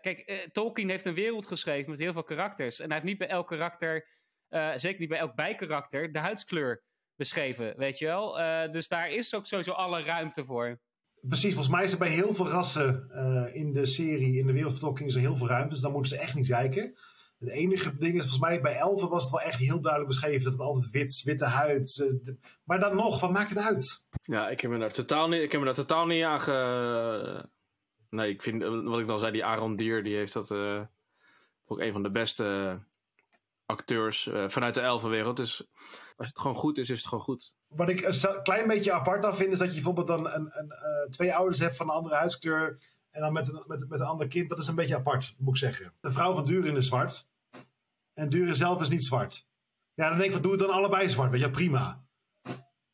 kijk, 0.00 0.48
Tolkien 0.52 0.88
heeft 0.88 1.04
een 1.04 1.14
wereld 1.14 1.46
geschreven 1.46 1.90
met 1.90 2.00
heel 2.00 2.12
veel 2.12 2.22
karakters. 2.22 2.78
En 2.78 2.84
hij 2.84 2.94
heeft 2.94 3.08
niet 3.08 3.18
bij 3.18 3.28
elk 3.28 3.46
karakter, 3.46 4.08
zeker 4.74 5.00
niet 5.00 5.08
bij 5.08 5.18
elk 5.18 5.34
bijkarakter, 5.34 6.12
de 6.12 6.18
huidskleur 6.18 6.82
beschreven, 7.16 7.76
weet 7.76 7.98
je 7.98 8.06
wel. 8.06 8.32
dus 8.70 8.88
daar 8.88 9.10
is 9.10 9.34
ook 9.34 9.46
sowieso 9.46 9.72
alle 9.72 10.02
ruimte 10.02 10.44
voor. 10.44 10.80
Precies, 11.22 11.54
volgens 11.54 11.74
mij 11.74 11.84
is 11.84 11.92
er 11.92 11.98
bij 11.98 12.08
heel 12.08 12.34
veel 12.34 12.48
rassen 12.48 13.10
in 13.54 13.72
de 13.72 13.86
serie, 13.86 14.38
in 14.38 14.46
de 14.46 14.52
wereld 14.52 14.72
van 14.72 14.80
Tolkien, 14.80 15.06
is 15.06 15.14
er 15.14 15.20
heel 15.20 15.36
veel 15.36 15.48
ruimte. 15.48 15.74
Dus 15.74 15.82
dan 15.82 15.92
moeten 15.92 16.10
ze 16.10 16.18
echt 16.18 16.34
niet 16.34 16.46
zeiken. 16.46 16.98
Het 17.38 17.48
enige 17.48 17.96
ding 17.96 18.14
is, 18.14 18.20
volgens 18.20 18.40
mij 18.40 18.60
bij 18.60 18.76
elfen 18.76 19.08
was 19.08 19.22
het 19.22 19.32
wel 19.32 19.40
echt 19.40 19.58
heel 19.58 19.80
duidelijk 19.80 20.12
beschreven 20.12 20.42
dat 20.42 20.52
het 20.52 20.62
altijd 20.62 20.90
wit, 20.90 21.22
witte 21.24 21.44
huid. 21.44 21.96
Uh, 21.96 22.34
maar 22.64 22.80
dan 22.80 22.96
nog, 22.96 23.20
wat 23.20 23.30
maakt 23.30 23.48
het 23.48 23.58
uit? 23.58 24.06
Ja, 24.22 24.48
ik 24.48 24.60
heb 24.60 24.70
me 24.70 24.78
daar 24.78 24.92
totaal 24.92 25.28
niet, 25.28 25.42
ik 25.42 25.52
heb 25.52 25.60
me 25.60 25.66
daar 25.66 25.74
totaal 25.74 26.06
niet 26.06 26.24
aan. 26.24 27.50
Nee, 28.10 28.30
ik 28.30 28.42
vind, 28.42 28.62
wat 28.62 29.00
ik 29.00 29.06
dan 29.06 29.18
zei, 29.18 29.32
die 29.32 29.44
Aaron 29.44 29.76
Dier, 29.76 30.02
die 30.02 30.16
heeft 30.16 30.32
dat 30.32 30.50
uh, 30.50 30.80
een 31.66 31.92
van 31.92 32.02
de 32.02 32.10
beste 32.10 32.78
acteurs 33.68 34.26
uh, 34.26 34.48
vanuit 34.48 34.74
de 34.74 34.80
elfenwereld. 34.80 35.36
Dus 35.36 35.66
als 36.16 36.28
het 36.28 36.38
gewoon 36.38 36.56
goed 36.56 36.78
is, 36.78 36.90
is 36.90 36.98
het 36.98 37.06
gewoon 37.06 37.24
goed. 37.24 37.54
Wat 37.66 37.88
ik 37.88 38.00
een 38.02 38.42
klein 38.42 38.68
beetje 38.68 38.92
apart 38.92 39.24
aan 39.24 39.36
vind, 39.36 39.52
is 39.52 39.58
dat 39.58 39.68
je 39.68 39.74
bijvoorbeeld 39.74 40.06
dan 40.06 40.26
een, 40.26 40.50
een, 40.58 40.72
twee 41.10 41.34
ouders 41.34 41.58
hebt 41.58 41.76
van 41.76 41.88
een 41.88 41.94
andere 41.94 42.14
huidskleur. 42.14 42.82
En 43.10 43.20
dan 43.20 43.32
met 43.32 43.48
een, 43.48 43.64
met, 43.66 43.88
met 43.88 44.00
een 44.00 44.06
ander 44.06 44.28
kind, 44.28 44.48
dat 44.48 44.58
is 44.58 44.68
een 44.68 44.74
beetje 44.74 44.96
apart, 44.96 45.34
moet 45.38 45.54
ik 45.54 45.60
zeggen. 45.60 45.94
De 46.00 46.12
vrouw 46.12 46.34
van 46.34 46.44
Durin 46.44 46.76
is 46.76 46.86
zwart. 46.86 47.28
En 48.14 48.28
Durin 48.28 48.54
zelf 48.54 48.80
is 48.80 48.88
niet 48.88 49.04
zwart. 49.04 49.48
Ja, 49.94 50.08
dan 50.08 50.18
denk 50.18 50.28
ik 50.28 50.34
van, 50.34 50.42
doe 50.42 50.50
het 50.50 50.60
dan 50.60 50.70
allebei 50.70 51.08
zwart, 51.08 51.30
weet 51.30 51.40
je, 51.40 51.50
prima. 51.50 52.06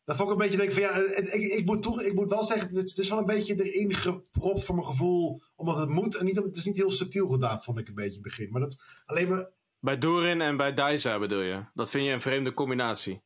Dat 0.04 0.16
vond 0.16 0.28
ik 0.28 0.34
een 0.34 0.42
beetje 0.42 0.56
denk 0.56 0.72
van 0.72 0.82
ja, 0.82 0.96
ik, 0.96 1.52
ik, 1.52 1.64
moet 1.64 1.82
toch, 1.82 2.02
ik 2.02 2.14
moet 2.14 2.30
wel 2.30 2.42
zeggen, 2.42 2.74
het 2.74 2.98
is 2.98 3.08
wel 3.08 3.18
een 3.18 3.24
beetje 3.24 3.64
erin 3.64 3.94
gepropt 3.94 4.64
voor 4.64 4.74
mijn 4.74 4.86
gevoel, 4.86 5.42
omdat 5.56 5.76
het 5.76 5.88
moet. 5.88 6.16
En 6.16 6.24
niet, 6.24 6.36
het 6.36 6.56
is 6.56 6.64
niet 6.64 6.76
heel 6.76 6.90
subtiel 6.90 7.28
gedaan, 7.28 7.62
vond 7.62 7.78
ik 7.78 7.88
een 7.88 7.94
beetje 7.94 8.18
in 8.18 8.22
het 8.22 8.28
begin. 8.28 8.50
Maar 8.50 8.60
dat 8.60 8.82
alleen 9.06 9.28
maar. 9.28 9.48
Bij 9.84 9.98
Dorin 9.98 10.40
en 10.40 10.56
bij 10.56 10.74
Daisa 10.74 11.18
bedoel 11.18 11.40
je? 11.40 11.64
Dat 11.74 11.90
vind 11.90 12.04
je 12.04 12.12
een 12.12 12.20
vreemde 12.20 12.52
combinatie? 12.52 13.22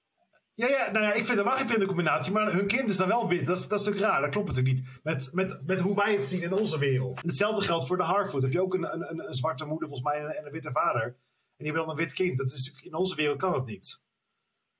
Ja, 0.54 0.68
ja, 0.68 0.90
nou 0.90 1.04
ja, 1.04 1.12
ik 1.12 1.24
vind 1.24 1.38
het 1.38 1.46
wel 1.46 1.56
geen 1.56 1.66
vreemde 1.66 1.86
combinatie, 1.86 2.32
maar 2.32 2.52
hun 2.52 2.66
kind 2.66 2.88
is 2.88 2.96
dan 2.96 3.08
wel 3.08 3.28
wit. 3.28 3.46
Dat 3.46 3.56
is, 3.56 3.68
dat 3.68 3.80
is 3.80 3.86
natuurlijk 3.86 4.12
raar, 4.12 4.20
dat 4.20 4.30
klopt 4.30 4.48
natuurlijk 4.48 4.76
niet. 4.76 5.00
Met, 5.02 5.28
met, 5.32 5.62
met 5.66 5.80
hoe 5.80 5.96
wij 5.96 6.12
het 6.12 6.24
zien 6.24 6.42
in 6.42 6.52
onze 6.52 6.78
wereld. 6.78 7.22
Hetzelfde 7.22 7.64
geldt 7.64 7.86
voor 7.86 7.96
de 7.96 8.02
Harfoot. 8.02 8.42
Heb 8.42 8.52
je 8.52 8.62
ook 8.62 8.74
een, 8.74 8.92
een, 8.92 9.26
een 9.28 9.34
zwarte 9.34 9.64
moeder 9.64 9.88
volgens 9.88 10.08
mij 10.08 10.24
en 10.24 10.46
een, 10.46 10.52
witte 10.52 10.70
vader. 10.72 11.02
En 11.02 11.14
die 11.56 11.66
hebben 11.66 11.82
dan 11.82 11.90
een 11.90 12.04
wit 12.04 12.12
kind. 12.12 12.38
Dat 12.38 12.46
is 12.46 12.56
natuurlijk, 12.56 12.84
in 12.84 12.94
onze 12.94 13.16
wereld 13.16 13.38
kan 13.38 13.52
dat 13.52 13.66
niet. 13.66 14.04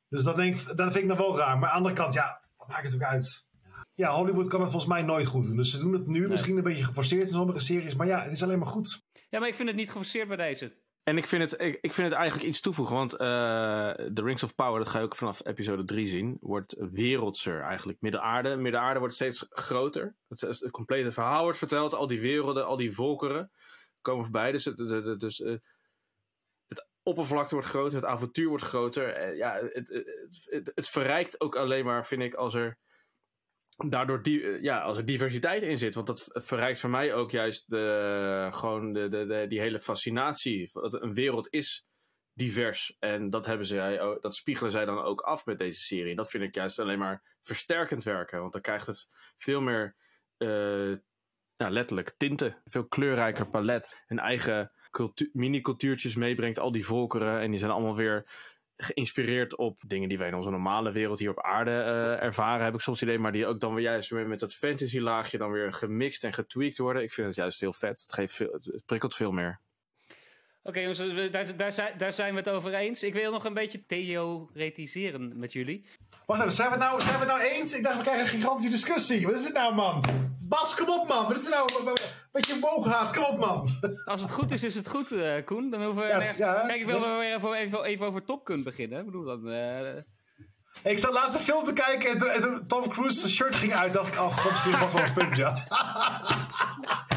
Dus 0.09 0.23
dat, 0.23 0.37
denk, 0.37 0.77
dat 0.77 0.93
vind 0.93 1.03
ik 1.03 1.09
dan 1.09 1.17
wel 1.17 1.37
raar. 1.37 1.59
Maar 1.59 1.69
aan 1.69 1.83
de 1.83 1.89
andere 1.89 1.95
kant, 1.95 2.15
ja, 2.15 2.41
wat 2.57 2.69
maakt 2.69 2.85
het 2.85 2.95
ook 2.95 3.03
uit? 3.03 3.49
Ja, 3.95 4.15
Hollywood 4.15 4.47
kan 4.47 4.61
het 4.61 4.71
volgens 4.71 4.93
mij 4.93 5.03
nooit 5.03 5.27
goed 5.27 5.45
doen. 5.45 5.57
Dus 5.57 5.71
ze 5.71 5.79
doen 5.79 5.93
het 5.93 6.07
nu 6.07 6.29
misschien 6.29 6.57
een 6.57 6.63
beetje 6.63 6.85
geforceerd 6.85 7.29
in 7.29 7.35
sommige 7.35 7.61
series. 7.61 7.95
Maar 7.95 8.07
ja, 8.07 8.23
het 8.23 8.33
is 8.33 8.43
alleen 8.43 8.59
maar 8.59 8.69
goed. 8.69 9.03
Ja, 9.29 9.39
maar 9.39 9.49
ik 9.49 9.55
vind 9.55 9.69
het 9.69 9.77
niet 9.77 9.91
geforceerd 9.91 10.29
bij 10.29 10.37
deze. 10.37 10.87
En 11.09 11.17
ik 11.19 11.27
vind 11.27 11.51
het, 11.51 11.63
ik, 11.81 11.93
vind 11.93 12.09
het 12.09 12.17
eigenlijk 12.17 12.49
iets 12.49 12.61
toevoegen. 12.61 12.97
Want 12.97 13.13
uh, 13.13 13.19
The 14.15 14.23
Rings 14.23 14.43
of 14.43 14.55
Power, 14.55 14.79
dat 14.79 14.89
ga 14.89 14.99
je 14.99 15.05
ook 15.05 15.17
vanaf 15.17 15.47
episode 15.47 15.85
3 15.85 16.07
zien, 16.07 16.37
wordt 16.41 16.77
wereldser 16.79 17.61
eigenlijk. 17.61 18.01
Midden-aarde. 18.01 18.99
Wordt 18.99 19.15
steeds 19.15 19.47
groter. 19.49 20.15
Het, 20.29 20.69
complete 20.71 21.13
verhaal 21.13 21.43
wordt 21.43 21.59
verteld. 21.59 21.95
Al 21.95 22.07
die 22.07 22.21
werelden, 22.21 22.67
al 22.67 22.77
die 22.77 22.95
volkeren 22.95 23.51
komen 24.01 24.23
voorbij. 24.23 24.53
Dus, 24.53 24.65
het, 24.65 24.77
dus 25.21 25.41
uh, 25.41 25.57
het 26.67 26.89
oppervlakte 27.03 27.55
wordt 27.55 27.69
groter, 27.69 27.95
het 27.95 28.09
avontuur 28.09 28.49
wordt 28.49 28.65
groter. 28.65 29.31
Uh, 29.31 29.37
ja, 29.37 29.61
het, 29.73 30.05
het, 30.75 30.89
verrijkt 30.89 31.41
ook 31.41 31.57
alleen 31.57 31.85
maar, 31.85 32.07
vind 32.07 32.23
ik, 32.23 32.35
als 32.35 32.55
er 32.55 32.79
daardoor 33.87 34.23
die, 34.23 34.43
eh, 34.43 34.63
ja, 34.63 34.81
als 34.81 34.99
er 34.99 35.05
diversiteit 35.05 35.63
in 35.63 35.79
zit. 35.79 35.95
Want 35.95 36.07
dat 36.07 36.29
verrijkt 36.33 36.81
voor 36.81 36.91
mij 36.91 37.15
ook 37.15 37.31
juist 37.31 37.71
de, 37.71 38.49
gewoon 38.51 38.93
de, 38.93 39.09
de, 39.09 39.45
die 39.49 39.61
hele 39.61 39.81
fascinatie. 39.81 40.71
Dat 40.73 41.03
een 41.03 41.15
wereld 41.15 41.47
is 41.51 41.87
divers. 42.33 42.97
En 42.99 43.31
dat, 43.31 43.47
hebben 43.47 43.67
zij, 43.67 44.19
dat 44.21 44.35
spiegelen 44.35 44.71
zij 44.71 44.85
dan 44.85 44.99
ook 44.99 45.21
af 45.21 45.47
met 45.47 45.59
deze 45.59 45.81
serie. 45.81 46.11
En 46.11 46.17
dat 46.17 46.31
vind 46.31 46.45
ik 46.45 46.55
juist 46.55 46.79
alleen 46.79 46.99
maar 46.99 47.37
versterkend 47.43 48.05
werken. 48.05 48.41
Want 48.41 48.53
dan 48.53 48.63
krijgt 48.63 48.87
het 48.87 49.07
veel 49.37 49.61
meer, 49.61 49.97
uh, 50.39 50.97
ja, 51.57 51.71
letterlijk, 51.71 52.15
tinten. 52.17 52.63
Veel 52.65 52.87
kleurrijker 52.87 53.49
palet. 53.49 54.05
Een 54.07 54.19
eigen 54.19 54.73
mini-cultuurtjes 55.33 56.15
meebrengt. 56.15 56.59
Al 56.59 56.73
die 56.73 56.87
volkeren. 56.87 57.41
En 57.41 57.51
die 57.51 57.59
zijn 57.59 57.71
allemaal 57.71 57.97
weer 57.97 58.27
geïnspireerd 58.81 59.57
op 59.57 59.79
dingen 59.87 60.09
die 60.09 60.19
wij 60.19 60.29
in 60.29 60.35
onze 60.35 60.51
normale 60.51 60.93
wereld 60.93 61.19
hier 61.19 61.31
op 61.31 61.43
aarde 61.43 61.71
uh, 61.71 62.23
ervaren, 62.23 62.65
heb 62.65 62.75
ik 62.75 62.81
soms 62.81 63.03
idee, 63.03 63.19
maar 63.19 63.33
die 63.33 63.47
ook 63.47 63.61
dan 63.61 63.75
weer 63.75 63.85
juist 63.85 64.11
met 64.11 64.39
dat 64.39 64.55
fantasy 64.55 64.99
laagje 64.99 65.39
dan 65.39 65.51
weer 65.51 65.73
gemixt 65.73 66.25
en 66.25 66.33
getweakt 66.33 66.79
worden. 66.79 67.03
Ik 67.03 67.13
vind 67.13 67.27
het 67.27 67.37
juist 67.37 67.61
heel 67.61 67.73
vet. 67.73 68.01
Het, 68.01 68.13
geeft 68.13 68.35
veel, 68.35 68.59
het 68.63 68.85
prikkelt 68.87 69.15
veel 69.15 69.33
meer. 69.33 69.61
Oké 70.63 70.79
okay, 70.79 70.95
jongens, 70.95 71.31
daar, 71.31 71.57
daar, 71.57 71.73
zijn, 71.73 71.99
daar 71.99 72.13
zijn 72.13 72.33
we 72.33 72.39
het 72.39 72.49
over 72.49 72.75
eens. 72.75 73.03
Ik 73.03 73.13
wil 73.13 73.33
nog 73.33 73.45
een 73.45 73.55
beetje 73.55 73.87
theoretiseren 73.87 75.39
met 75.39 75.53
jullie. 75.53 75.87
Wacht 76.27 76.41
even, 76.41 76.53
zijn 76.53 76.71
we, 76.71 76.77
nou, 76.77 77.01
zijn 77.01 77.13
we 77.13 77.19
het 77.19 77.29
nou 77.29 77.41
eens? 77.41 77.75
Ik 77.75 77.83
dacht, 77.83 77.97
we 77.97 78.03
krijgen 78.03 78.25
een 78.25 78.31
gigantische 78.31 78.71
discussie. 78.71 79.27
Wat 79.27 79.35
is 79.35 79.45
het 79.45 79.55
nou, 79.55 79.75
man? 79.75 80.05
Bas, 80.41 80.75
kom 80.75 80.89
op, 80.89 81.09
man. 81.09 81.27
Wat 81.27 81.37
is 81.37 81.45
het 81.45 81.55
nou? 81.55 81.95
Beetje 82.33 82.59
woke 82.61 83.11
Kom 83.13 83.25
op, 83.25 83.39
man. 83.39 83.69
Als 84.05 84.23
het 84.23 84.31
goed 84.31 84.51
is, 84.51 84.63
is 84.63 84.75
het 84.75 84.89
goed, 84.89 85.13
uh, 85.13 85.45
Koen. 85.45 85.71
Dan 85.71 85.85
hoeven 85.85 86.03
we 86.03 86.09
ja, 86.09 86.21
ja, 86.37 86.67
Kijk, 86.67 86.81
ik 86.81 86.87
wil 86.87 87.01
weer 87.01 87.35
even, 87.35 87.53
even, 87.55 87.85
even, 87.85 88.07
over 88.07 88.25
Top 88.25 88.45
kunnen 88.45 88.65
beginnen. 88.65 88.99
Ik 88.99 89.05
bedoel 89.05 89.25
dan... 89.25 89.49
Uh... 89.49 89.79
Ik 90.83 90.99
zat 90.99 91.13
laatst 91.13 91.35
een 91.35 91.41
film 91.41 91.65
te 91.65 91.73
kijken 91.73 92.11
en 92.11 92.19
toen, 92.19 92.29
en 92.29 92.41
toen 92.41 92.67
Tom 92.67 92.89
Cruise's 92.89 93.35
shirt 93.35 93.55
ging 93.55 93.75
uit. 93.75 93.93
dacht 93.93 94.13
ik, 94.13 94.21
oh 94.21 94.37
god, 94.37 94.51
misschien 94.51 94.79
was 94.79 94.93
wel 94.93 95.03
een 95.03 95.13
punt, 95.13 95.37
ja. 95.37 95.51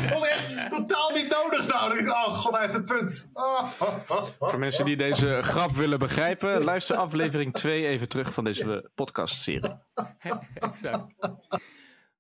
dat 0.01 0.19
was 0.19 0.27
echt 0.27 0.69
totaal 0.69 1.11
niet 1.13 1.29
nodig 1.29 1.67
nou. 1.67 2.09
oh 2.09 2.37
god, 2.37 2.51
hij 2.51 2.61
heeft 2.61 2.73
een 2.73 2.85
punt. 2.85 3.29
Oh, 3.33 3.63
Voor 4.39 4.59
mensen 4.59 4.85
die 4.85 4.97
deze 4.97 5.39
grap 5.41 5.71
willen 5.71 5.99
begrijpen, 5.99 6.63
luister 6.63 6.95
aflevering 6.95 7.53
2 7.53 7.87
even 7.87 8.09
terug 8.09 8.33
van 8.33 8.43
deze 8.43 8.89
podcast-serie. 8.95 9.75
exact. 10.53 11.05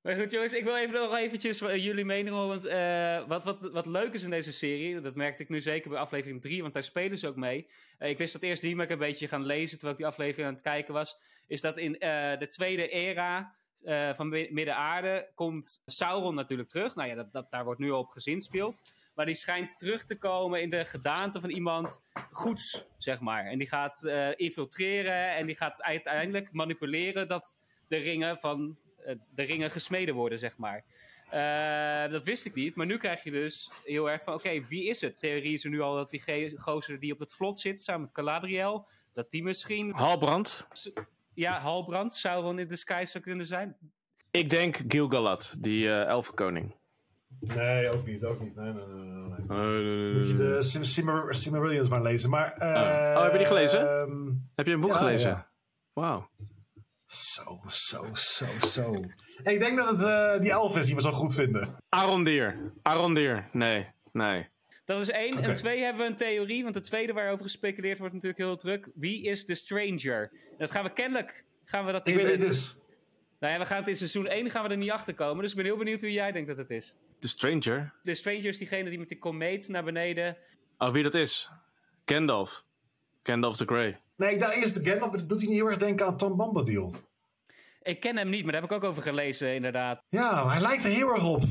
Maar 0.01 0.15
goed 0.15 0.31
jongens, 0.31 0.53
ik 0.53 0.63
wil 0.63 0.77
even 0.77 0.99
nog 0.99 1.15
eventjes 1.15 1.59
jullie 1.59 2.05
mening 2.05 2.35
horen. 2.35 2.47
Want 2.47 2.65
uh, 2.65 3.27
wat, 3.27 3.43
wat, 3.43 3.71
wat 3.71 3.85
leuk 3.85 4.13
is 4.13 4.23
in 4.23 4.29
deze 4.29 4.51
serie, 4.51 5.01
dat 5.01 5.15
merkte 5.15 5.43
ik 5.43 5.49
nu 5.49 5.61
zeker 5.61 5.89
bij 5.89 5.99
aflevering 5.99 6.41
3, 6.41 6.61
want 6.61 6.73
daar 6.73 6.83
spelen 6.83 7.17
ze 7.17 7.27
ook 7.27 7.35
mee. 7.35 7.67
Uh, 7.99 8.09
ik 8.09 8.17
wist 8.17 8.33
dat 8.33 8.41
eerst 8.41 8.63
niet, 8.63 8.75
maar 8.75 8.85
ik 8.85 8.91
een 8.91 8.97
beetje 8.97 9.27
gaan 9.27 9.45
lezen 9.45 9.69
terwijl 9.69 9.91
ik 9.91 9.97
die 9.97 10.05
aflevering 10.05 10.47
aan 10.47 10.53
het 10.53 10.63
kijken 10.63 10.93
was. 10.93 11.17
Is 11.47 11.61
dat 11.61 11.77
in 11.77 11.91
de 12.39 12.45
tweede 12.49 12.87
era 12.89 13.55
van 14.13 14.29
Midden-Aarde 14.29 15.31
komt 15.35 15.81
Sauron 15.85 16.35
natuurlijk 16.35 16.69
terug. 16.69 16.95
Nou 16.95 17.09
ja, 17.09 17.15
dat, 17.15 17.31
dat, 17.31 17.51
daar 17.51 17.63
wordt 17.63 17.79
nu 17.79 17.89
op 17.89 18.09
gezinspeeld. 18.09 18.81
Maar 19.15 19.25
die 19.25 19.35
schijnt 19.35 19.79
terug 19.79 20.03
te 20.03 20.17
komen 20.17 20.61
in 20.61 20.69
de 20.69 20.85
gedaante 20.85 21.39
van 21.39 21.49
iemand 21.49 22.03
goeds, 22.31 22.85
zeg 22.97 23.19
maar. 23.19 23.45
En 23.45 23.57
die 23.57 23.67
gaat 23.67 24.05
infiltreren 24.35 25.35
en 25.35 25.45
die 25.45 25.55
gaat 25.55 25.83
uiteindelijk 25.83 26.51
manipuleren 26.51 27.27
dat 27.27 27.59
de 27.91 27.97
ringen 27.97 28.37
van 28.37 28.59
eh, 28.69 28.80
de 29.33 29.43
ringen 29.43 29.71
gesmeden 29.71 30.15
worden, 30.15 30.39
zeg 30.39 30.57
maar. 30.57 30.83
Uh, 31.33 32.11
dat 32.11 32.23
wist 32.23 32.45
ik 32.45 32.55
niet, 32.55 32.75
maar 32.75 32.85
nu 32.85 32.97
krijg 32.97 33.23
je 33.23 33.31
dus 33.31 33.71
heel 33.83 34.09
erg 34.09 34.23
van: 34.23 34.33
oké, 34.33 34.65
wie 34.67 34.85
is 34.85 35.01
het? 35.01 35.19
Theorie 35.19 35.53
is 35.53 35.63
er 35.63 35.69
nu 35.69 35.81
al 35.81 35.95
dat 35.95 36.09
die 36.09 36.57
gozer 36.57 36.99
die 36.99 37.13
op 37.13 37.19
het 37.19 37.33
vlot 37.33 37.59
zit 37.59 37.79
samen 37.79 38.01
met 38.01 38.11
Caladriel, 38.11 38.87
dat 39.11 39.31
die 39.31 39.43
misschien. 39.43 39.91
Halbrand? 39.91 40.67
Ja, 41.33 41.59
Halbrand. 41.59 42.13
Sauron 42.13 42.59
in 42.59 42.67
the 42.67 42.75
Sky 42.75 43.03
zou 43.05 43.23
kunnen 43.23 43.45
zijn. 43.45 43.77
Ik 44.31 44.49
denk 44.49 44.81
Gilgalad, 44.87 45.55
die 45.59 45.85
uh, 45.85 46.05
elfenkoning. 46.05 46.75
Nee, 47.39 47.89
ook 47.89 48.05
niet. 48.05 48.23
Ook 48.23 48.41
niet. 48.41 48.55
Nee, 48.55 48.73
nee, 48.73 48.85
nee. 48.85 49.03
nee. 49.47 50.13
Moet 50.13 50.27
je 50.27 50.35
de 50.35 50.61
Sim 51.33 51.89
maar 51.89 52.01
lezen. 52.01 52.29
Maar, 52.29 52.61
uh, 52.61 52.67
oh. 52.67 53.17
oh. 53.17 53.23
heb 53.23 53.31
je 53.31 53.37
die 53.37 53.47
gelezen? 53.47 53.81
Uh, 53.83 54.33
heb 54.55 54.65
je 54.65 54.73
een 54.73 54.79
boek 54.79 54.95
gelezen? 54.95 55.29
Ja. 55.29 55.51
Wauw. 55.93 56.29
Zo, 57.11 57.61
zo, 57.67 58.09
zo, 58.13 58.45
zo. 58.67 59.03
ik 59.43 59.59
denk 59.59 59.77
dat 59.77 59.89
het 59.89 60.01
uh, 60.01 60.39
die 60.39 60.51
elf 60.51 60.77
is 60.77 60.85
die 60.85 60.95
we 60.95 61.01
zo 61.01 61.11
goed 61.11 61.33
vinden. 61.33 61.83
Arondeer. 61.89 62.71
Arondeer. 62.81 63.49
Nee, 63.51 63.87
nee. 64.11 64.49
Dat 64.85 65.01
is 65.01 65.09
één. 65.09 65.43
En 65.43 65.53
twee 65.53 65.79
hebben 65.79 66.01
we 66.01 66.09
een 66.09 66.15
theorie. 66.15 66.63
Want 66.63 66.73
de 66.73 66.81
tweede 66.81 67.13
waarover 67.13 67.45
gespeculeerd 67.45 67.97
wordt 67.97 68.13
natuurlijk 68.13 68.41
heel 68.41 68.57
druk. 68.57 68.89
Wie 68.95 69.23
is 69.23 69.45
de 69.45 69.55
Stranger? 69.55 70.31
Dat 70.57 70.71
gaan 70.71 70.83
we 70.83 70.93
kennelijk... 70.93 71.45
Gaan 71.65 71.85
we 71.85 71.91
dat 71.91 72.07
ik 72.07 72.13
in 72.13 72.25
weet 72.25 72.39
het 72.39 72.49
is. 72.49 72.79
Nou 73.39 73.53
ja, 73.53 73.59
we 73.59 73.65
gaan 73.65 73.77
het 73.77 73.87
in 73.87 73.95
seizoen 73.95 74.27
1 74.27 74.49
gaan 74.49 74.63
we 74.63 74.69
er 74.69 74.77
niet 74.77 74.91
achter 74.91 75.13
komen. 75.13 75.41
Dus 75.41 75.51
ik 75.51 75.57
ben 75.57 75.65
heel 75.65 75.77
benieuwd 75.77 76.01
wie 76.01 76.11
jij 76.11 76.31
denkt 76.31 76.47
dat 76.47 76.57
het 76.57 76.69
is. 76.69 76.95
De 77.19 77.27
Stranger? 77.27 77.93
De 78.03 78.15
Stranger 78.15 78.45
is 78.45 78.57
diegene 78.57 78.89
die 78.89 78.99
met 78.99 79.07
die 79.07 79.19
komeet 79.19 79.67
naar 79.67 79.83
beneden... 79.83 80.37
Oh, 80.77 80.91
wie 80.91 81.03
dat 81.03 81.15
is? 81.15 81.49
Gandalf. 82.05 82.63
Gandalf 83.23 83.57
the 83.57 83.65
Grey. 83.65 83.99
Nee, 84.15 84.37
daar 84.37 84.57
is 84.57 84.73
de 84.73 84.89
Gandalf. 84.89 85.11
Dat 85.11 85.29
doet 85.29 85.39
hij 85.39 85.49
niet 85.49 85.57
heel 85.57 85.67
erg 85.67 85.77
denken 85.79 86.05
aan 86.05 86.17
Tom 86.17 86.37
Bombadil. 86.37 86.93
Ik 87.81 87.99
ken 87.99 88.17
hem 88.17 88.29
niet, 88.29 88.43
maar 88.43 88.51
daar 88.51 88.61
heb 88.61 88.71
ik 88.71 88.77
ook 88.77 88.83
over 88.83 89.01
gelezen, 89.01 89.53
inderdaad. 89.55 90.03
Ja, 90.09 90.49
hij 90.49 90.61
lijkt 90.61 90.83
er 90.83 90.89
heel 90.89 91.09
erg 91.13 91.25
op. 91.25 91.43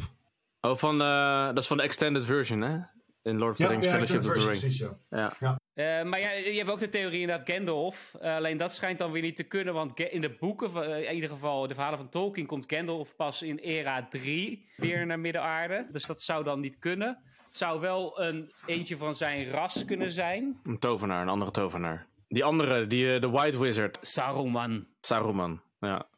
Oh, 0.60 0.76
van, 0.76 1.00
uh, 1.00 1.46
dat 1.46 1.58
is 1.58 1.66
van 1.66 1.76
de 1.76 1.82
extended 1.82 2.24
version, 2.24 2.60
hè? 2.60 2.78
In 3.22 3.38
Lord 3.38 3.50
of 3.50 3.56
the 3.56 3.66
Rings, 3.66 3.86
Fellowship 3.86 4.24
of 4.24 4.32
the 4.32 4.48
Ring. 4.48 4.96
ja. 5.10 5.32
ja. 5.40 5.60
Uh, 5.74 6.10
maar 6.10 6.20
ja, 6.20 6.30
je 6.30 6.56
hebt 6.56 6.70
ook 6.70 6.78
de 6.78 6.88
theorie 6.88 7.20
inderdaad 7.20 7.50
Gandalf. 7.50 8.14
Uh, 8.22 8.34
alleen 8.34 8.56
dat 8.56 8.74
schijnt 8.74 8.98
dan 8.98 9.12
weer 9.12 9.22
niet 9.22 9.36
te 9.36 9.42
kunnen, 9.42 9.74
want 9.74 10.00
in 10.00 10.20
de 10.20 10.36
boeken, 10.38 10.70
uh, 10.74 11.08
in 11.08 11.14
ieder 11.14 11.30
geval 11.30 11.66
de 11.66 11.74
verhalen 11.74 11.98
van 11.98 12.08
Tolkien, 12.08 12.46
komt 12.46 12.72
Gandalf 12.72 13.16
pas 13.16 13.42
in 13.42 13.58
era 13.58 14.06
3 14.08 14.68
weer 14.76 15.06
naar 15.06 15.20
Midden-aarde. 15.20 15.86
Dus 15.90 16.06
dat 16.06 16.22
zou 16.22 16.44
dan 16.44 16.60
niet 16.60 16.78
kunnen. 16.78 17.18
Het 17.50 17.58
zou 17.58 17.80
wel 17.80 18.20
een 18.20 18.52
eentje 18.66 18.96
van 18.96 19.16
zijn 19.16 19.50
ras 19.50 19.84
kunnen 19.84 20.10
zijn. 20.10 20.60
Een 20.62 20.78
tovenaar, 20.78 21.22
een 21.22 21.28
andere 21.28 21.50
tovenaar. 21.50 22.06
Die 22.28 22.44
andere, 22.44 22.86
die, 22.86 23.18
de 23.18 23.30
White 23.30 23.58
Wizard. 23.58 23.98
Saruman. 24.00 24.86
Saruman, 25.00 25.62
ja. 25.80 26.08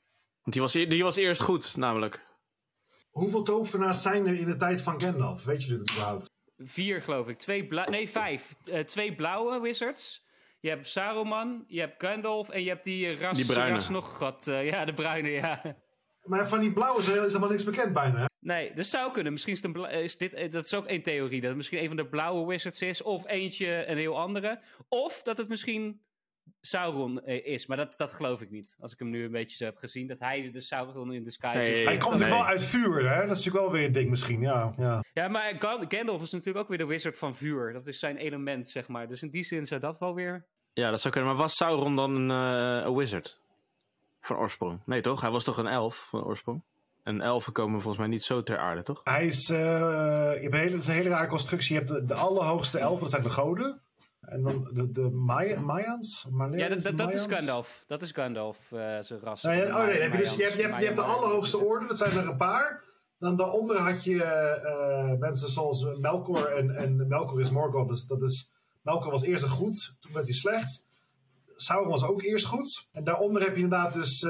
Want 0.43 0.53
die 0.53 0.61
was, 0.61 0.75
e-, 0.75 0.87
die 0.87 1.03
was 1.03 1.17
eerst 1.17 1.41
goed, 1.41 1.77
namelijk. 1.77 2.27
Hoeveel 3.11 3.43
tovenaars 3.43 4.03
zijn 4.03 4.27
er 4.27 4.35
in 4.35 4.47
de 4.47 4.57
tijd 4.57 4.83
van 4.83 5.01
Gandalf? 5.01 5.45
Weet 5.45 5.65
je 5.65 5.69
dit 5.69 5.91
überhaupt? 5.91 6.31
Vier, 6.57 7.03
geloof 7.03 7.29
ik. 7.29 7.39
Twee 7.39 7.69
nee, 7.69 8.09
vijf. 8.09 8.55
Uh, 8.65 8.79
twee 8.79 9.15
blauwe 9.15 9.61
wizards. 9.61 10.27
Je 10.61 10.69
hebt 10.69 10.89
Saruman, 10.89 11.65
je 11.67 11.81
hebt 11.81 12.05
Gandalf 12.05 12.49
en 12.49 12.63
je 12.63 12.69
hebt 12.69 12.85
die 12.85 13.17
ras, 13.17 13.37
die 13.37 13.47
bruine. 13.47 13.75
ras 13.75 13.89
nog 13.89 14.19
wat. 14.19 14.47
Uh, 14.47 14.69
ja, 14.69 14.85
de 14.85 14.93
bruine, 14.93 15.31
ja. 15.31 15.63
Maar 16.23 16.49
van 16.49 16.61
die 16.61 16.73
blauwe 16.73 16.99
is 16.99 17.09
er 17.09 17.23
helemaal 17.23 17.49
niks 17.49 17.65
bekend 17.65 17.93
bijna, 17.93 18.19
hè? 18.19 18.31
Nee, 18.43 18.73
dat 18.75 18.87
zou 18.87 19.13
kunnen. 19.13 19.33
Misschien 19.33 19.53
is, 19.53 19.63
het 19.63 19.93
is 19.93 20.17
dit, 20.17 20.33
eh, 20.33 20.51
dat 20.51 20.65
is 20.65 20.75
ook 20.75 20.87
één 20.87 21.03
theorie. 21.03 21.41
Dat 21.41 21.49
het 21.49 21.57
misschien 21.57 21.79
een 21.79 21.87
van 21.87 21.97
de 21.97 22.09
blauwe 22.09 22.47
wizards 22.47 22.83
is. 22.83 23.03
Of 23.03 23.27
eentje 23.27 23.87
een 23.87 23.97
heel 23.97 24.19
andere. 24.19 24.61
Of 24.89 25.23
dat 25.23 25.37
het 25.37 25.49
misschien 25.49 26.01
Sauron 26.61 27.25
is. 27.27 27.67
Maar 27.67 27.77
dat, 27.77 27.95
dat 27.97 28.13
geloof 28.13 28.41
ik 28.41 28.51
niet. 28.51 28.77
Als 28.81 28.93
ik 28.93 28.99
hem 28.99 29.09
nu 29.09 29.25
een 29.25 29.31
beetje 29.31 29.57
zo 29.57 29.65
heb 29.65 29.77
gezien. 29.77 30.07
Dat 30.07 30.19
hij 30.19 30.51
de 30.51 30.61
Sauron 30.61 31.13
in 31.13 31.25
the 31.25 31.31
Sky 31.31 31.55
is. 31.57 31.67
hij 31.67 31.85
komt 31.85 32.13
natuurlijk 32.13 32.41
wel 32.41 32.45
uit 32.45 32.63
vuur, 32.63 33.09
hè? 33.09 33.27
Dat 33.27 33.37
is 33.37 33.45
natuurlijk 33.45 33.65
wel 33.65 33.71
weer 33.71 33.87
een 33.87 33.93
ding 33.93 34.11
misschien, 34.11 34.41
ja. 34.41 34.75
Ja, 34.77 35.05
ja 35.13 35.29
maar 35.29 35.57
Gandalf 35.89 36.23
is 36.23 36.31
natuurlijk 36.31 36.59
ook 36.59 36.69
weer 36.69 36.79
de 36.79 36.87
wizard 36.87 37.19
van 37.19 37.35
vuur. 37.35 37.73
Dat 37.73 37.87
is 37.87 37.99
zijn 37.99 38.17
element, 38.17 38.69
zeg 38.69 38.89
maar. 38.89 39.09
Dus 39.09 39.23
in 39.23 39.31
die 39.31 39.45
zin 39.45 39.67
zou 39.67 39.81
dat 39.81 39.99
wel 39.99 40.15
weer... 40.15 40.47
Ja, 40.73 40.91
dat 40.91 41.01
zou 41.01 41.15
kunnen. 41.15 41.33
Maar 41.33 41.43
was 41.43 41.57
Sauron 41.57 41.97
dan 41.97 42.31
een 42.31 42.87
uh, 42.87 42.97
wizard? 42.97 43.41
Van 44.21 44.37
oorsprong. 44.37 44.81
Nee 44.87 45.01
toch? 45.01 45.21
Hij 45.21 45.31
was 45.31 45.45
toch 45.45 45.57
een 45.57 45.67
elf 45.67 46.07
van 46.09 46.25
oorsprong? 46.25 46.63
En 47.03 47.21
elfen 47.21 47.53
komen 47.53 47.81
volgens 47.81 47.99
mij 47.99 48.07
niet 48.07 48.23
zo 48.23 48.43
ter 48.43 48.59
aarde, 48.59 48.83
toch? 48.83 49.01
Hij 49.05 49.27
is, 49.27 49.51
eh, 49.51 49.59
je 49.59 50.39
hebt 50.41 50.55
een 50.55 50.61
hele, 50.61 50.77
is 50.77 50.89
een 50.89 50.95
hele 50.95 51.09
rare 51.09 51.27
constructie. 51.27 51.73
Je 51.75 51.79
hebt 51.79 51.93
de, 51.93 52.05
de 52.05 52.15
allerhoogste 52.15 52.79
elfen, 52.79 53.01
dat 53.01 53.11
zijn 53.11 53.23
de 53.23 53.31
goden. 53.31 53.81
En 54.21 54.43
dan 54.43 54.69
de, 54.73 54.93
de 54.93 55.11
Maya, 55.11 55.61
Mayans? 55.61 56.29
Ja, 56.51 56.69
dat, 56.69 56.81
de 56.81 56.95
dat, 56.95 56.99
dat 56.99 57.15
is? 57.15 57.27
Gandalf. 57.27 57.85
Dat 57.87 58.03
is 58.03 58.11
Gandalf, 58.11 58.73
eh 58.73 58.99
zijn 59.01 59.21
ras. 59.21 59.43
Nou 59.43 59.57
ja, 59.57 59.81
oh 59.81 59.87
nee, 59.87 60.01
heb 60.01 60.13
je, 60.13 60.19
dus, 60.19 60.37
je, 60.37 60.43
hebt, 60.43 60.57
je, 60.57 60.63
hebt, 60.63 60.77
je 60.77 60.85
hebt 60.85 60.97
de 60.97 61.03
allerhoogste 61.03 61.59
orde, 61.59 61.87
dat 61.87 61.99
zijn 61.99 62.13
er 62.13 62.29
een 62.29 62.37
paar. 62.37 62.85
Dan 63.19 63.37
daaronder 63.37 63.77
had 63.77 64.05
je 64.05 64.23
eh, 64.23 65.19
mensen 65.19 65.49
zoals 65.49 65.87
Melkor 65.99 66.47
en, 66.47 66.77
en 66.77 67.09
Melkor 67.09 67.41
is 67.41 67.51
Morgoth. 67.51 67.89
Dus 67.89 68.07
dat 68.07 68.23
is, 68.23 68.53
Melkor 68.83 69.11
was 69.11 69.23
eerst 69.23 69.43
een 69.43 69.49
goed, 69.49 69.97
toen 70.01 70.13
werd 70.13 70.27
hij 70.27 70.35
slecht. 70.35 70.89
Sauron 71.57 71.91
was 71.91 72.05
ook 72.05 72.23
eerst 72.23 72.47
goed. 72.47 72.89
En 72.93 73.05
daaronder 73.05 73.43
heb 73.43 73.57
je 73.57 73.63
inderdaad 73.63 73.95
dus 73.95 74.23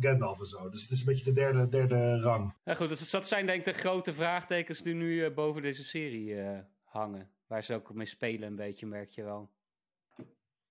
Gandalf 0.00 0.38
en 0.38 0.46
zo. 0.46 0.68
Dus 0.68 0.82
het 0.82 0.90
is 0.90 1.00
een 1.00 1.06
beetje 1.06 1.24
de 1.24 1.32
derde, 1.32 1.68
derde 1.68 2.20
rang. 2.20 2.54
Ja, 2.64 2.74
goed, 2.74 2.88
dus 2.88 3.10
dat 3.10 3.28
zijn 3.28 3.46
denk 3.46 3.58
ik 3.58 3.74
de 3.74 3.80
grote 3.80 4.12
vraagtekens 4.12 4.82
die 4.82 4.94
nu 4.94 5.24
eh, 5.24 5.34
boven 5.34 5.62
deze 5.62 5.84
serie 5.84 6.40
eh, 6.40 6.58
hangen. 6.84 7.30
Waar 7.46 7.62
ze 7.62 7.74
ook 7.74 7.94
mee 7.94 8.06
spelen 8.06 8.48
een 8.48 8.56
beetje, 8.56 8.86
merk 8.86 9.08
je 9.08 9.22
wel. 9.22 9.50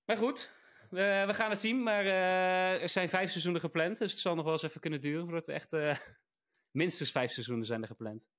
Maar 0.05 0.17
goed, 0.17 0.51
we, 0.89 1.23
we 1.27 1.33
gaan 1.33 1.49
het 1.49 1.59
zien. 1.59 1.83
Maar 1.83 2.05
eh, 2.05 2.81
er 2.81 2.89
zijn 2.89 3.09
vijf 3.09 3.29
seizoenen 3.29 3.61
gepland. 3.61 3.97
Dus 3.97 4.11
het 4.11 4.21
zal 4.21 4.35
nog 4.35 4.43
wel 4.43 4.53
eens 4.53 4.63
even 4.63 4.81
kunnen 4.81 5.01
duren 5.01 5.23
voordat 5.23 5.45
we 5.45 5.53
echt... 5.53 5.73
eh, 5.73 5.95
minstens 6.81 7.11
vijf 7.11 7.31
seizoenen 7.31 7.65
zijn 7.65 7.81
er 7.81 7.87
gepland. 7.87 8.29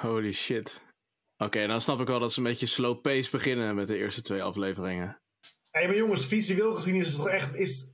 Holy 0.00 0.32
shit. 0.32 0.82
Oké, 1.36 1.66
dan 1.66 1.80
snap 1.80 2.00
ik 2.00 2.06
wel 2.06 2.18
dat 2.18 2.32
ze 2.32 2.38
een 2.38 2.44
beetje 2.44 2.66
slow 2.66 3.00
pace 3.00 3.30
beginnen 3.30 3.74
met 3.74 3.86
de 3.86 3.96
eerste 3.96 4.22
twee 4.22 4.42
afleveringen. 4.42 5.20
Hey, 5.70 5.86
maar 5.86 5.96
jongens, 5.96 6.26
visueel 6.26 6.74
gezien 6.74 6.94
is 6.94 7.06
het 7.06 7.16
toch 7.16 7.28
echt... 7.28 7.54
Is, 7.54 7.91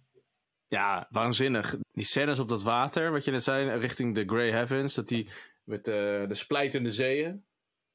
Ja, 0.68 1.06
waanzinnig. 1.10 1.76
Die 1.92 2.04
scènes 2.04 2.38
op 2.38 2.48
dat 2.48 2.62
water, 2.62 3.12
wat 3.12 3.24
je 3.24 3.30
net 3.30 3.44
zei, 3.44 3.78
richting 3.78 4.14
de 4.14 4.24
Grey 4.26 4.50
Heavens, 4.50 4.94
dat 4.94 5.08
die 5.08 5.30
met 5.64 5.88
eh, 5.88 5.94
de 6.28 6.34
splijtende 6.34 6.90
zeeën. 6.90 7.44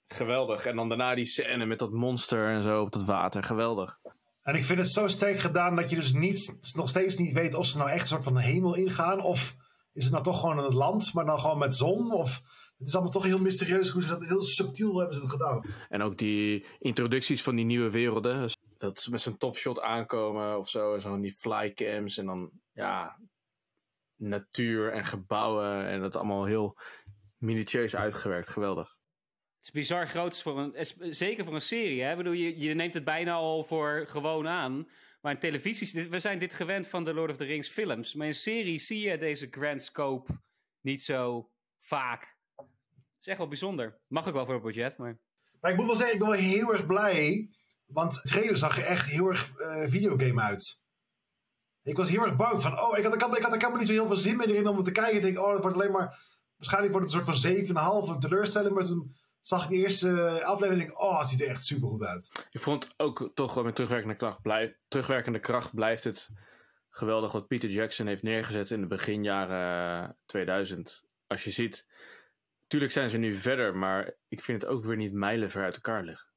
Geweldig. 0.07 0.65
En 0.65 0.75
dan 0.75 0.89
daarna 0.89 1.15
die 1.15 1.25
scène 1.25 1.65
met 1.65 1.79
dat 1.79 1.91
monster 1.91 2.49
en 2.49 2.61
zo 2.61 2.81
op 2.81 2.91
dat 2.91 3.03
water. 3.03 3.43
Geweldig. 3.43 3.99
En 4.41 4.55
ik 4.55 4.63
vind 4.63 4.79
het 4.79 4.91
zo 4.91 5.07
sterk 5.07 5.39
gedaan 5.39 5.75
dat 5.75 5.89
je 5.89 5.95
dus 5.95 6.13
niet, 6.13 6.73
nog 6.75 6.89
steeds 6.89 7.17
niet 7.17 7.31
weet 7.31 7.53
of 7.53 7.65
ze 7.65 7.77
nou 7.77 7.89
echt 7.89 8.01
een 8.01 8.07
soort 8.07 8.23
van 8.23 8.33
de 8.33 8.41
hemel 8.41 8.75
ingaan. 8.75 9.21
Of 9.21 9.55
is 9.93 10.03
het 10.03 10.13
nou 10.13 10.23
toch 10.23 10.39
gewoon 10.39 10.57
een 10.57 10.73
land, 10.73 11.13
maar 11.13 11.25
dan 11.25 11.39
gewoon 11.39 11.57
met 11.57 11.75
zon? 11.75 12.11
Of 12.11 12.41
het 12.77 12.87
is 12.87 12.93
allemaal 12.93 13.11
toch 13.13 13.23
heel 13.23 13.39
mysterieus 13.39 13.89
hoe 13.89 14.03
ze 14.03 14.09
dat 14.09 14.27
heel 14.27 14.41
subtiel 14.41 14.97
hebben 14.97 15.15
ze 15.15 15.21
het 15.21 15.31
gedaan. 15.31 15.65
En 15.89 16.01
ook 16.01 16.17
die 16.17 16.65
introducties 16.79 17.43
van 17.43 17.55
die 17.55 17.65
nieuwe 17.65 17.89
werelden. 17.89 18.49
Dat 18.77 18.99
ze 18.99 19.11
met 19.11 19.21
zo'n 19.21 19.37
topshot 19.37 19.81
aankomen 19.81 20.57
of 20.57 20.69
zo. 20.69 20.93
En 20.93 21.01
zo 21.01 21.19
die 21.19 21.35
flycams. 21.37 22.17
En 22.17 22.25
dan, 22.25 22.51
ja, 22.73 23.19
natuur 24.15 24.91
en 24.91 25.05
gebouwen. 25.05 25.85
En 25.87 26.01
dat 26.01 26.15
allemaal 26.15 26.45
heel 26.45 26.77
minutieus 27.37 27.95
uitgewerkt. 27.95 28.49
Geweldig. 28.49 28.87
Het 29.57 29.63
is 29.63 29.71
bizar 29.71 30.07
groot 30.07 30.41
voor 30.41 30.59
een, 30.59 30.85
zeker 31.15 31.45
voor 31.45 31.53
een 31.53 31.61
serie. 31.61 32.01
Hè? 32.01 32.11
Ik 32.11 32.17
bedoel, 32.17 32.33
je, 32.33 32.59
je 32.59 32.73
neemt 32.73 32.93
het 32.93 33.03
bijna 33.03 33.33
al 33.33 33.63
voor 33.63 34.03
gewoon 34.07 34.47
aan. 34.47 34.89
Maar 35.21 35.31
in 35.33 35.39
televisies, 35.39 35.91
dit- 35.91 36.09
we 36.09 36.19
zijn 36.19 36.39
dit 36.39 36.53
gewend 36.53 36.87
van 36.87 37.03
de 37.03 37.13
Lord 37.13 37.31
of 37.31 37.37
the 37.37 37.43
Rings 37.45 37.69
films. 37.69 38.13
Maar 38.13 38.27
in 38.27 38.33
series 38.33 38.85
zie 38.87 39.09
je 39.09 39.17
deze 39.17 39.47
grand 39.51 39.81
scope 39.81 40.41
niet 40.81 41.01
zo 41.01 41.51
vaak. 41.79 42.37
Het 42.55 43.19
is 43.19 43.27
echt 43.27 43.37
wel 43.37 43.47
bijzonder. 43.47 43.99
Mag 44.07 44.27
ook 44.27 44.33
wel 44.33 44.45
voor 44.45 44.53
het 44.53 44.63
budget, 44.63 44.97
maar... 44.97 45.19
Maar 45.61 45.71
ik 45.71 45.77
moet 45.77 45.85
wel 45.85 45.95
zeggen, 45.95 46.13
ik 46.13 46.19
ben 46.21 46.29
wel 46.29 46.39
heel 46.39 46.73
erg 46.73 46.85
blij. 46.85 47.49
Want 47.85 48.13
de 48.13 48.29
trailer 48.29 48.57
zag 48.57 48.77
er 48.77 48.85
echt 48.85 49.09
heel 49.09 49.27
erg 49.27 49.57
eh, 49.57 49.83
videogame 49.87 50.41
uit. 50.41 50.82
Ik 51.83 51.97
was 51.97 52.09
heel 52.09 52.23
erg 52.23 52.35
bang 52.35 52.61
van, 52.61 52.79
oh, 52.79 52.97
ik 52.97 53.03
had, 53.03 53.13
ik, 53.13 53.21
had, 53.21 53.37
ik 53.37 53.43
had 53.43 53.51
er 53.51 53.57
helemaal 53.57 53.79
niet 53.79 53.87
zo 53.87 53.93
heel 53.93 54.07
veel 54.07 54.15
zin 54.15 54.37
meer 54.37 54.55
in 54.55 54.67
om 54.67 54.83
te 54.83 54.91
kijken. 54.91 55.15
Ik 55.15 55.21
denk, 55.21 55.39
oh, 55.39 55.51
het 55.53 55.61
wordt 55.61 55.77
alleen 55.77 55.91
maar, 55.91 56.19
waarschijnlijk 56.55 56.93
wordt 56.93 57.11
het 57.11 57.27
een 57.27 57.35
soort 57.35 57.75
van 57.75 58.07
7,5 58.07 58.09
een 58.09 58.19
teleurstelling. 58.19 58.75
Maar 58.75 58.85
toen 58.85 59.15
zag 59.41 59.63
ik 59.63 59.69
de 59.69 59.75
eerste 59.75 60.21
eh, 60.21 60.45
aflevering 60.45 60.89
en 60.89 60.97
oh, 60.97 61.19
het 61.19 61.29
ziet 61.29 61.41
er 61.41 61.47
echt 61.47 61.65
super 61.65 61.89
goed 61.89 62.03
uit. 62.03 62.47
Ik 62.51 62.61
vond 62.61 62.93
ook 62.97 63.31
toch 63.33 63.63
met 63.63 63.75
terugwerkende 63.75 64.15
kracht, 64.15 64.41
blijf, 64.41 64.73
terugwerkende 64.87 65.39
kracht 65.39 65.73
blijft 65.73 66.03
het 66.03 66.29
geweldig 66.89 67.31
wat 67.31 67.47
Peter 67.47 67.69
Jackson 67.69 68.07
heeft 68.07 68.23
neergezet 68.23 68.71
in 68.71 68.81
de 68.81 68.87
beginjaren 68.87 70.17
2000. 70.25 71.03
Als 71.27 71.43
je 71.43 71.51
ziet, 71.51 71.87
tuurlijk 72.67 72.91
zijn 72.91 73.09
ze 73.09 73.17
nu 73.17 73.35
verder, 73.35 73.75
maar 73.75 74.13
ik 74.27 74.43
vind 74.43 74.61
het 74.61 74.71
ook 74.71 74.85
weer 74.85 74.97
niet 74.97 75.13
mijlenver 75.13 75.63
uit 75.63 75.75
elkaar 75.75 76.03
liggen. 76.03 76.32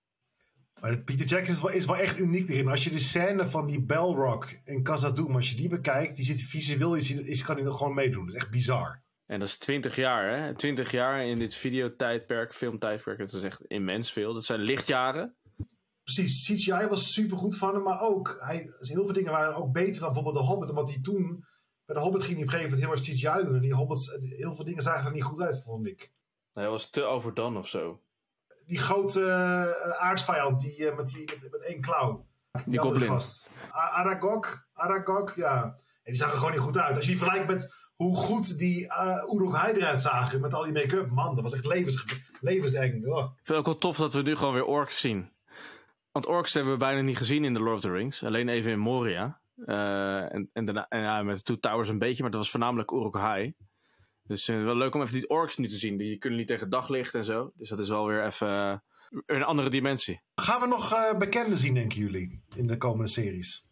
Maar 0.81 0.99
Peter 0.99 1.27
Jackson 1.27 1.55
is 1.55 1.61
wel, 1.61 1.71
is 1.73 1.87
wel 1.87 1.97
echt 1.97 2.19
uniek 2.19 2.49
erin. 2.49 2.69
Als 2.69 2.85
je 2.85 2.91
de 2.91 3.01
scène 3.01 3.47
van 3.47 3.67
die 3.67 3.83
Belrock 3.83 4.59
in 4.65 4.83
Casa 4.83 5.11
Doom, 5.11 5.35
als 5.35 5.51
je 5.51 5.57
die 5.57 5.69
bekijkt, 5.69 6.17
die 6.17 6.25
zit 6.25 6.43
visueel, 6.43 6.95
is, 6.95 7.11
is, 7.11 7.43
kan 7.43 7.57
hij 7.57 7.65
er 7.65 7.73
gewoon 7.73 7.95
meedoen. 7.95 8.27
Dat 8.27 8.35
is 8.35 8.41
echt 8.41 8.51
bizar. 8.51 9.05
En 9.27 9.39
dat 9.39 9.49
is 9.49 9.59
20 9.59 9.97
jaar, 9.97 10.39
hè? 10.39 10.55
20 10.55 10.91
jaar 10.91 11.27
in 11.27 11.39
dit 11.39 11.55
videotijdperk, 11.55 12.55
filmtijdperk, 12.55 13.19
dat 13.19 13.33
is 13.33 13.43
echt 13.43 13.61
immens 13.65 14.13
veel. 14.13 14.35
Dat 14.35 14.45
zijn 14.45 14.61
lichtjaren. 14.61 15.37
Precies, 16.03 16.45
CGI 16.45 16.87
was 16.87 17.13
super 17.13 17.37
goed 17.37 17.57
van 17.57 17.75
hem, 17.75 17.83
maar 17.83 18.01
ook, 18.01 18.37
hij, 18.41 18.71
heel 18.79 19.05
veel 19.05 19.15
dingen 19.15 19.33
waren 19.33 19.57
ook 19.57 19.73
beter 19.73 20.01
dan 20.01 20.13
bijvoorbeeld 20.13 20.45
de 20.45 20.51
Hobbit, 20.51 20.71
omdat 20.71 20.91
hij 20.91 21.01
toen, 21.03 21.45
bij 21.85 21.97
de 21.97 22.03
Hobbit 22.03 22.23
ging 22.23 22.37
hij 22.37 22.47
op 22.47 22.53
een 22.53 22.59
gegeven 22.59 22.79
moment 22.79 23.05
heel 23.05 23.15
erg 23.15 23.19
CGI 23.19 23.45
doen. 23.45 23.55
En 23.55 23.61
die 23.61 23.75
Hobbits, 23.75 24.19
heel 24.37 24.55
veel 24.55 24.65
dingen 24.65 24.83
zagen 24.83 25.07
er 25.07 25.13
niet 25.13 25.23
goed 25.23 25.41
uit, 25.41 25.63
vond 25.63 25.87
ik. 25.87 26.13
Hij 26.53 26.69
was 26.69 26.91
te 26.91 27.05
overdone 27.05 27.59
of 27.59 27.69
zo. 27.69 28.01
Die 28.67 28.79
grote 28.79 29.21
uh, 29.21 29.91
aardsvijand, 30.03 30.61
die, 30.61 30.79
uh, 30.79 30.97
met, 30.97 31.07
die 31.07 31.25
met, 31.25 31.51
met 31.51 31.63
één 31.63 31.81
klauw. 31.81 32.27
Die 32.65 32.79
goblin. 32.79 33.07
Vast. 33.07 33.51
A- 33.75 33.91
Aragog, 33.91 34.67
Aragog, 34.73 35.37
ja. 35.37 35.63
En 36.03 36.13
die 36.13 36.17
zag 36.17 36.31
er 36.31 36.37
gewoon 36.37 36.53
niet 36.53 36.61
goed 36.61 36.79
uit. 36.79 36.97
Als 36.97 37.05
je 37.05 37.11
die 37.11 37.21
vergelijkt 37.21 37.49
met 37.49 37.75
hoe 37.97 38.17
goed 38.17 38.59
die 38.59 38.85
uh, 38.85 39.33
Uruk-hai 39.35 39.75
eruit 39.75 40.01
zagen 40.01 40.41
met 40.41 40.55
al 40.55 40.65
die 40.65 40.73
make-up, 40.73 41.11
man, 41.11 41.35
dat 41.35 41.45
was 41.45 41.53
echt 41.53 41.67
levens, 41.67 42.05
levenseng. 42.41 43.07
Oh. 43.07 43.19
Ik 43.19 43.31
vind 43.35 43.49
het 43.49 43.57
ook 43.57 43.65
wel 43.65 43.79
tof 43.79 43.97
dat 43.97 44.13
we 44.13 44.23
nu 44.23 44.37
gewoon 44.37 44.55
weer 44.55 44.65
orks 44.65 45.01
zien. 45.01 45.33
Want 46.13 46.27
orks 46.27 46.53
hebben 46.53 46.73
we 46.73 46.79
bijna 46.79 47.01
niet 47.01 47.17
gezien 47.17 47.45
in 47.45 47.55
The 47.55 47.61
Lord 47.61 47.75
of 47.75 47.81
the 47.81 47.91
Rings. 47.91 48.25
Alleen 48.25 48.49
even 48.49 48.71
in 48.71 48.79
Moria. 48.79 49.41
Uh, 49.57 50.35
en, 50.35 50.51
en, 50.53 50.65
daarna, 50.65 50.87
en 50.89 51.01
ja, 51.01 51.23
met 51.23 51.37
de 51.37 51.43
Two 51.43 51.59
Towers 51.59 51.89
een 51.89 51.99
beetje, 51.99 52.23
maar 52.23 52.31
dat 52.31 52.41
was 52.41 52.51
voornamelijk 52.51 52.91
Uruk-hai. 52.91 53.55
Dus 54.27 54.49
uh, 54.49 54.65
wel 54.65 54.77
leuk 54.77 54.95
om 54.95 55.03
even 55.03 55.13
die 55.13 55.29
orks 55.29 55.57
nu 55.57 55.69
te 55.69 55.77
zien. 55.77 55.97
Die 55.97 56.19
kunnen 56.19 56.39
niet 56.39 56.49
tegen 56.49 56.71
daglicht 56.71 57.15
en 57.15 57.25
zo. 57.25 57.53
Dus 57.55 57.69
dat 57.69 57.79
is 57.79 57.89
wel 57.89 58.07
weer 58.07 58.25
even 58.25 58.49
uh, 58.49 58.79
een 59.27 59.43
andere 59.43 59.69
dimensie. 59.69 60.21
Gaan 60.35 60.61
we 60.61 60.67
nog 60.67 60.93
uh, 60.93 61.19
bekenden 61.19 61.59
zien, 61.59 61.75
denken 61.75 61.99
jullie, 61.99 62.43
in 62.55 62.67
de 62.67 62.77
komende 62.77 63.11
series? 63.11 63.67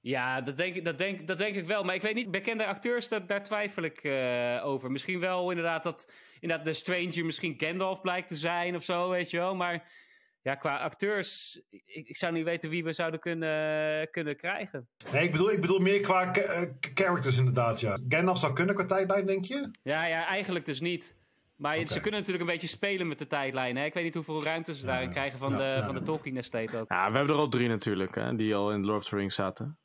Ja, 0.00 0.40
dat 0.40 0.56
denk, 0.56 0.74
ik, 0.74 0.84
dat, 0.84 0.98
denk, 0.98 1.26
dat 1.26 1.38
denk 1.38 1.56
ik 1.56 1.66
wel. 1.66 1.84
Maar 1.84 1.94
ik 1.94 2.02
weet 2.02 2.14
niet, 2.14 2.30
bekende 2.30 2.66
acteurs, 2.66 3.08
dat, 3.08 3.28
daar 3.28 3.42
twijfel 3.42 3.82
ik 3.82 4.04
uh, 4.04 4.60
over. 4.64 4.90
Misschien 4.90 5.20
wel 5.20 5.50
inderdaad 5.50 5.82
dat 5.82 6.12
inderdaad 6.40 6.66
de 6.66 6.72
Stranger 6.72 7.24
misschien 7.24 7.54
Gandalf 7.56 8.00
blijkt 8.00 8.28
te 8.28 8.36
zijn 8.36 8.74
of 8.74 8.82
zo, 8.82 9.08
weet 9.10 9.30
je 9.30 9.36
wel. 9.36 9.54
Maar 9.54 9.92
ja, 10.42 10.54
qua 10.54 10.78
acteurs, 10.78 11.60
ik, 11.70 12.08
ik 12.08 12.16
zou 12.16 12.32
niet 12.32 12.44
weten 12.44 12.70
wie 12.70 12.84
we 12.84 12.92
zouden 12.92 13.20
kunnen, 13.20 14.10
kunnen 14.10 14.36
krijgen. 14.36 14.88
Nee, 15.12 15.24
ik 15.24 15.32
bedoel, 15.32 15.50
ik 15.50 15.60
bedoel 15.60 15.78
meer 15.78 16.00
qua 16.00 16.36
uh, 16.36 16.60
characters 16.94 17.38
inderdaad, 17.38 17.80
ja. 17.80 17.98
Gandalf 18.08 18.38
zou 18.38 18.52
kunnen 18.52 18.74
qua 18.74 18.84
tijdlijn, 18.84 19.26
denk 19.26 19.44
je? 19.44 19.70
Ja, 19.82 20.06
ja, 20.06 20.26
eigenlijk 20.26 20.64
dus 20.64 20.80
niet. 20.80 21.18
Maar 21.56 21.74
okay. 21.74 21.86
ze 21.86 22.00
kunnen 22.00 22.20
natuurlijk 22.20 22.46
een 22.46 22.52
beetje 22.52 22.68
spelen 22.68 23.08
met 23.08 23.18
de 23.18 23.26
tijdlijn. 23.26 23.76
Hè? 23.76 23.84
Ik 23.84 23.94
weet 23.94 24.04
niet 24.04 24.14
hoeveel 24.14 24.44
ruimte 24.44 24.74
ze 24.74 24.86
daarin 24.86 25.06
ja, 25.06 25.12
krijgen 25.12 25.38
van, 25.38 25.50
ja, 25.50 25.56
de, 25.56 25.64
ja, 25.64 25.84
van 25.84 25.94
de 25.94 26.02
Tolkien 26.02 26.36
Estate 26.36 26.78
ook. 26.78 26.88
Ja, 26.88 27.10
we 27.10 27.16
hebben 27.16 27.34
er 27.34 27.40
al 27.40 27.48
drie 27.48 27.68
natuurlijk, 27.68 28.14
hè, 28.14 28.36
die 28.36 28.54
al 28.54 28.72
in 28.72 28.84
Lord 28.84 28.98
of 28.98 29.08
the 29.08 29.16
Rings 29.16 29.34
zaten. 29.34 29.78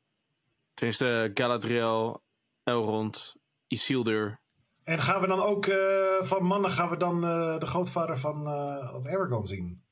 Tenminste, 0.74 1.32
Galadriel, 1.34 2.24
Elrond, 2.64 3.36
Isildur. 3.68 4.40
En 4.84 5.00
gaan 5.00 5.22
we 5.22 5.28
dan 5.28 5.42
ook 5.42 5.66
uh, 5.66 5.76
van 6.22 6.44
mannen 6.44 6.72
gaan 6.72 6.90
we 6.90 6.98
dan 6.98 7.16
uh, 7.24 7.60
de 7.60 7.66
grootvader 7.66 8.20
van 8.20 8.48
uh, 8.48 8.94
of 8.96 9.06
Aragorn 9.06 9.46
zien? 9.46 9.84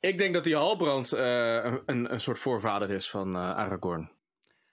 Ik 0.00 0.18
denk 0.18 0.34
dat 0.34 0.44
die 0.44 0.56
Halbrand 0.56 1.12
een, 1.12 1.82
een, 1.86 2.12
een, 2.12 2.20
soort 2.20 2.38
voorvader 2.38 2.90
is 2.90 3.10
van 3.10 3.36
Aragorn. 3.36 4.10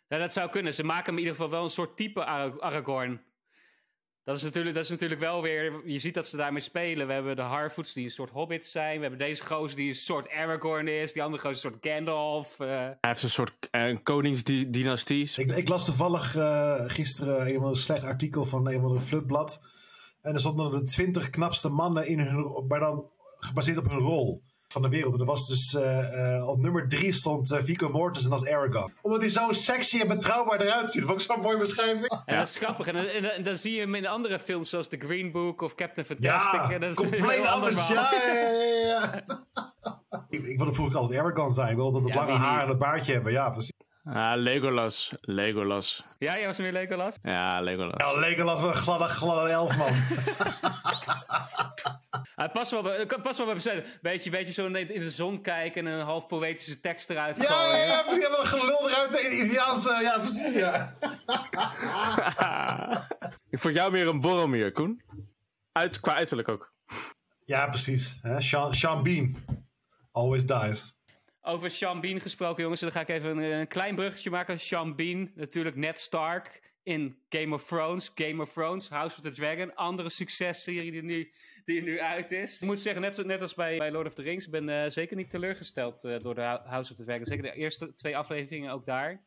Ja, 0.07 0.17
dat 0.17 0.33
zou 0.33 0.49
kunnen. 0.49 0.73
Ze 0.73 0.83
maken 0.83 1.05
hem 1.05 1.13
in 1.13 1.19
ieder 1.19 1.35
geval 1.35 1.49
wel 1.49 1.63
een 1.63 1.69
soort 1.69 1.97
type 1.97 2.25
Aragorn. 2.25 3.21
Dat 4.27 4.37
is, 4.37 4.43
natuurlijk, 4.43 4.75
dat 4.75 4.83
is 4.83 4.89
natuurlijk 4.89 5.19
wel 5.19 5.41
weer... 5.41 5.81
Je 5.85 5.99
ziet 5.99 6.13
dat 6.13 6.27
ze 6.27 6.37
daarmee 6.37 6.61
spelen. 6.61 7.07
We 7.07 7.13
hebben 7.13 7.35
de 7.35 7.41
Harfoots 7.41 7.93
die 7.93 8.03
een 8.03 8.11
soort 8.11 8.29
hobbits 8.29 8.71
zijn. 8.71 8.95
We 8.95 9.01
hebben 9.01 9.19
deze 9.19 9.45
gozer 9.45 9.75
die 9.75 9.87
een 9.87 9.95
soort 9.95 10.29
Aragorn 10.29 10.87
is. 10.87 11.13
Die 11.13 11.23
andere 11.23 11.41
gozer 11.43 11.65
een 11.65 11.71
soort 11.71 11.93
Gandalf. 11.93 12.59
Uh... 12.59 12.67
Hij 12.67 12.97
heeft 13.01 13.23
een 13.23 13.29
soort 13.29 13.67
uh, 13.71 13.97
koningsdynastie. 14.03 15.31
Ik, 15.35 15.51
ik, 15.51 15.67
las 15.67 15.85
toevallig 15.85 16.35
uh, 16.35 16.83
gisteren 16.87 17.55
een, 17.55 17.61
een 17.61 17.75
slecht 17.75 18.03
artikel 18.03 18.45
van 18.45 18.67
een 18.67 18.81
van 18.81 19.01
flutblad. 19.01 19.63
En 20.21 20.33
er 20.33 20.39
stonden 20.39 20.71
de 20.71 20.83
twintig 20.83 21.29
knapste 21.29 21.69
mannen 21.69 22.07
in 22.07 22.19
hun... 22.19 22.65
Maar 22.67 22.79
dan 22.79 23.09
gebaseerd 23.39 23.77
op 23.77 23.89
hun 23.89 23.99
rol 23.99 24.43
van 24.67 24.81
de 24.81 24.89
wereld. 24.89 25.13
En 25.13 25.19
er 25.19 25.25
was 25.25 25.47
dus 25.47 25.73
uh, 25.73 26.47
op 26.47 26.59
nummer 26.59 26.89
drie 26.89 27.11
stond 27.11 27.51
uh, 27.51 27.59
Vico 27.63 27.89
Mortensen 27.89 28.31
als 28.31 28.47
Aragorn. 28.47 28.93
Omdat 29.01 29.19
hij 29.19 29.29
zo 29.29 29.51
sexy 29.51 29.99
en 29.99 30.07
betrouwbaar 30.07 30.61
eruit 30.61 30.91
ziet. 30.91 31.01
Dat 31.01 31.09
vond 31.09 31.21
ik 31.21 31.27
zo'n 31.27 31.41
mooie 31.41 31.57
beschrijving. 31.57 32.09
En 32.09 32.21
ja. 32.25 32.37
dat 32.37 32.47
is 32.47 32.55
grappig. 32.55 32.87
En, 32.87 32.95
en, 32.95 33.33
en, 33.35 33.43
dan 33.43 33.55
zie 33.55 33.73
je 33.75 33.79
hem 33.79 33.95
in 33.95 34.07
andere 34.07 34.39
films 34.39 34.69
zoals 34.69 34.87
The 34.87 34.97
Green 34.97 35.31
Book 35.31 35.61
of 35.61 35.75
Captain 35.75 36.05
Fantastic. 36.05 36.59
Ja, 36.59 36.71
en 36.71 36.81
dat 36.81 36.89
is 36.89 36.95
compleet 36.95 37.45
anders. 37.45 37.87
Ja, 37.87 38.13
ja, 38.13 38.33
ja, 38.33 38.81
ja. 38.85 39.23
ik, 40.29 40.43
ik 40.43 40.57
wilde 40.57 40.73
vroeger 40.73 40.97
altijd 40.97 41.19
Aragorn 41.19 41.53
zijn. 41.53 41.69
Ik 41.69 41.75
wilde 41.75 42.01
dat 42.01 42.09
het 42.09 42.19
lange 42.19 42.37
haar 42.37 42.61
en 42.61 42.69
het 42.69 42.79
baardje 42.79 43.13
hebben. 43.13 43.31
Ja, 43.31 43.49
precies. 43.49 43.71
Ah, 44.13 44.33
Legolas. 44.35 45.11
Legolas. 45.21 46.03
Ja, 46.17 46.37
jij 46.37 46.45
was 46.45 46.57
weer 46.57 46.71
Legolas? 46.71 47.17
Ja, 47.21 47.61
Legolas. 47.61 47.93
Ja, 47.97 48.19
Legolas 48.19 48.61
was 48.61 48.75
een 48.75 48.81
gladde, 48.81 49.05
gladde 49.07 49.49
elf, 49.49 49.77
man. 49.77 49.87
Hij 52.35 52.49
past 52.49 52.71
wel 52.71 52.81
bij, 52.81 53.05
pas 53.05 53.37
wel 53.37 53.45
bij 53.45 53.55
besteden. 53.55 53.85
Beetje, 54.01 54.29
beetje 54.29 54.53
zo 54.53 54.65
in 54.65 54.99
de 54.99 55.11
zon 55.11 55.41
kijken 55.41 55.87
en 55.87 55.93
een 55.93 56.05
half 56.05 56.27
poëtische 56.27 56.79
tekst 56.79 57.09
eruit 57.09 57.37
ja, 57.37 57.43
gooien. 57.43 57.77
ja, 57.77 57.85
ja, 57.85 58.01
precies. 58.01 58.27
Wel 58.27 58.39
een 58.39 58.45
gelul 58.45 58.89
eruit 58.89 59.11
de 59.11 59.37
Indiaanse... 59.37 59.99
Ja, 60.01 60.19
precies, 60.19 60.53
ja. 60.53 60.89
Ik 63.49 63.59
vond 63.59 63.75
jou 63.75 63.91
meer 63.91 64.07
een 64.07 64.21
Boromir, 64.21 64.71
Koen. 64.71 65.01
Uit, 65.71 65.99
qua 65.99 66.13
uiterlijk 66.13 66.49
ook. 66.49 66.73
Ja, 67.45 67.67
precies. 67.67 68.19
Hè, 68.21 68.41
Sean, 68.41 68.75
Sean 68.75 69.03
Bean. 69.03 69.35
Always 70.11 70.45
dies. 70.45 70.95
Over 71.41 71.71
Sean 71.71 72.01
Bean 72.01 72.19
gesproken, 72.19 72.63
jongens. 72.63 72.81
Dan 72.81 72.91
ga 72.91 72.99
ik 72.99 73.09
even 73.09 73.37
een, 73.37 73.59
een 73.59 73.67
klein 73.67 73.95
bruggetje 73.95 74.29
maken. 74.29 74.59
Sean 74.59 74.95
Bean, 74.95 75.31
natuurlijk 75.35 75.75
Ned 75.75 75.99
Stark 75.99 76.66
in 76.87 77.17
Game 77.29 77.53
of 77.53 77.67
Thrones. 77.67 78.11
Game 78.15 78.41
of 78.41 78.53
Thrones, 78.53 78.89
House 78.89 79.15
of 79.17 79.21
the 79.21 79.31
Dragon. 79.31 79.75
Andere 79.75 80.09
successerie 80.09 80.91
die 80.91 81.03
nu, 81.03 81.31
die 81.65 81.81
nu 81.81 81.99
uit 81.99 82.31
is. 82.31 82.61
Ik 82.61 82.67
moet 82.67 82.79
zeggen, 82.79 83.01
net, 83.01 83.25
net 83.25 83.41
als 83.41 83.53
bij, 83.53 83.91
Lord 83.91 84.07
of 84.07 84.13
the 84.13 84.21
Rings. 84.21 84.45
Ik 84.45 84.51
ben 84.51 84.67
uh, 84.67 84.83
zeker 84.87 85.15
niet 85.15 85.29
teleurgesteld 85.29 86.03
uh, 86.03 86.17
door 86.17 86.35
de 86.35 86.41
House 86.41 86.91
of 86.91 86.97
the 86.97 87.03
Dragon. 87.03 87.25
Zeker 87.25 87.43
de 87.43 87.53
eerste 87.53 87.93
twee 87.93 88.17
afleveringen 88.17 88.71
ook 88.71 88.85
daar. 88.85 89.25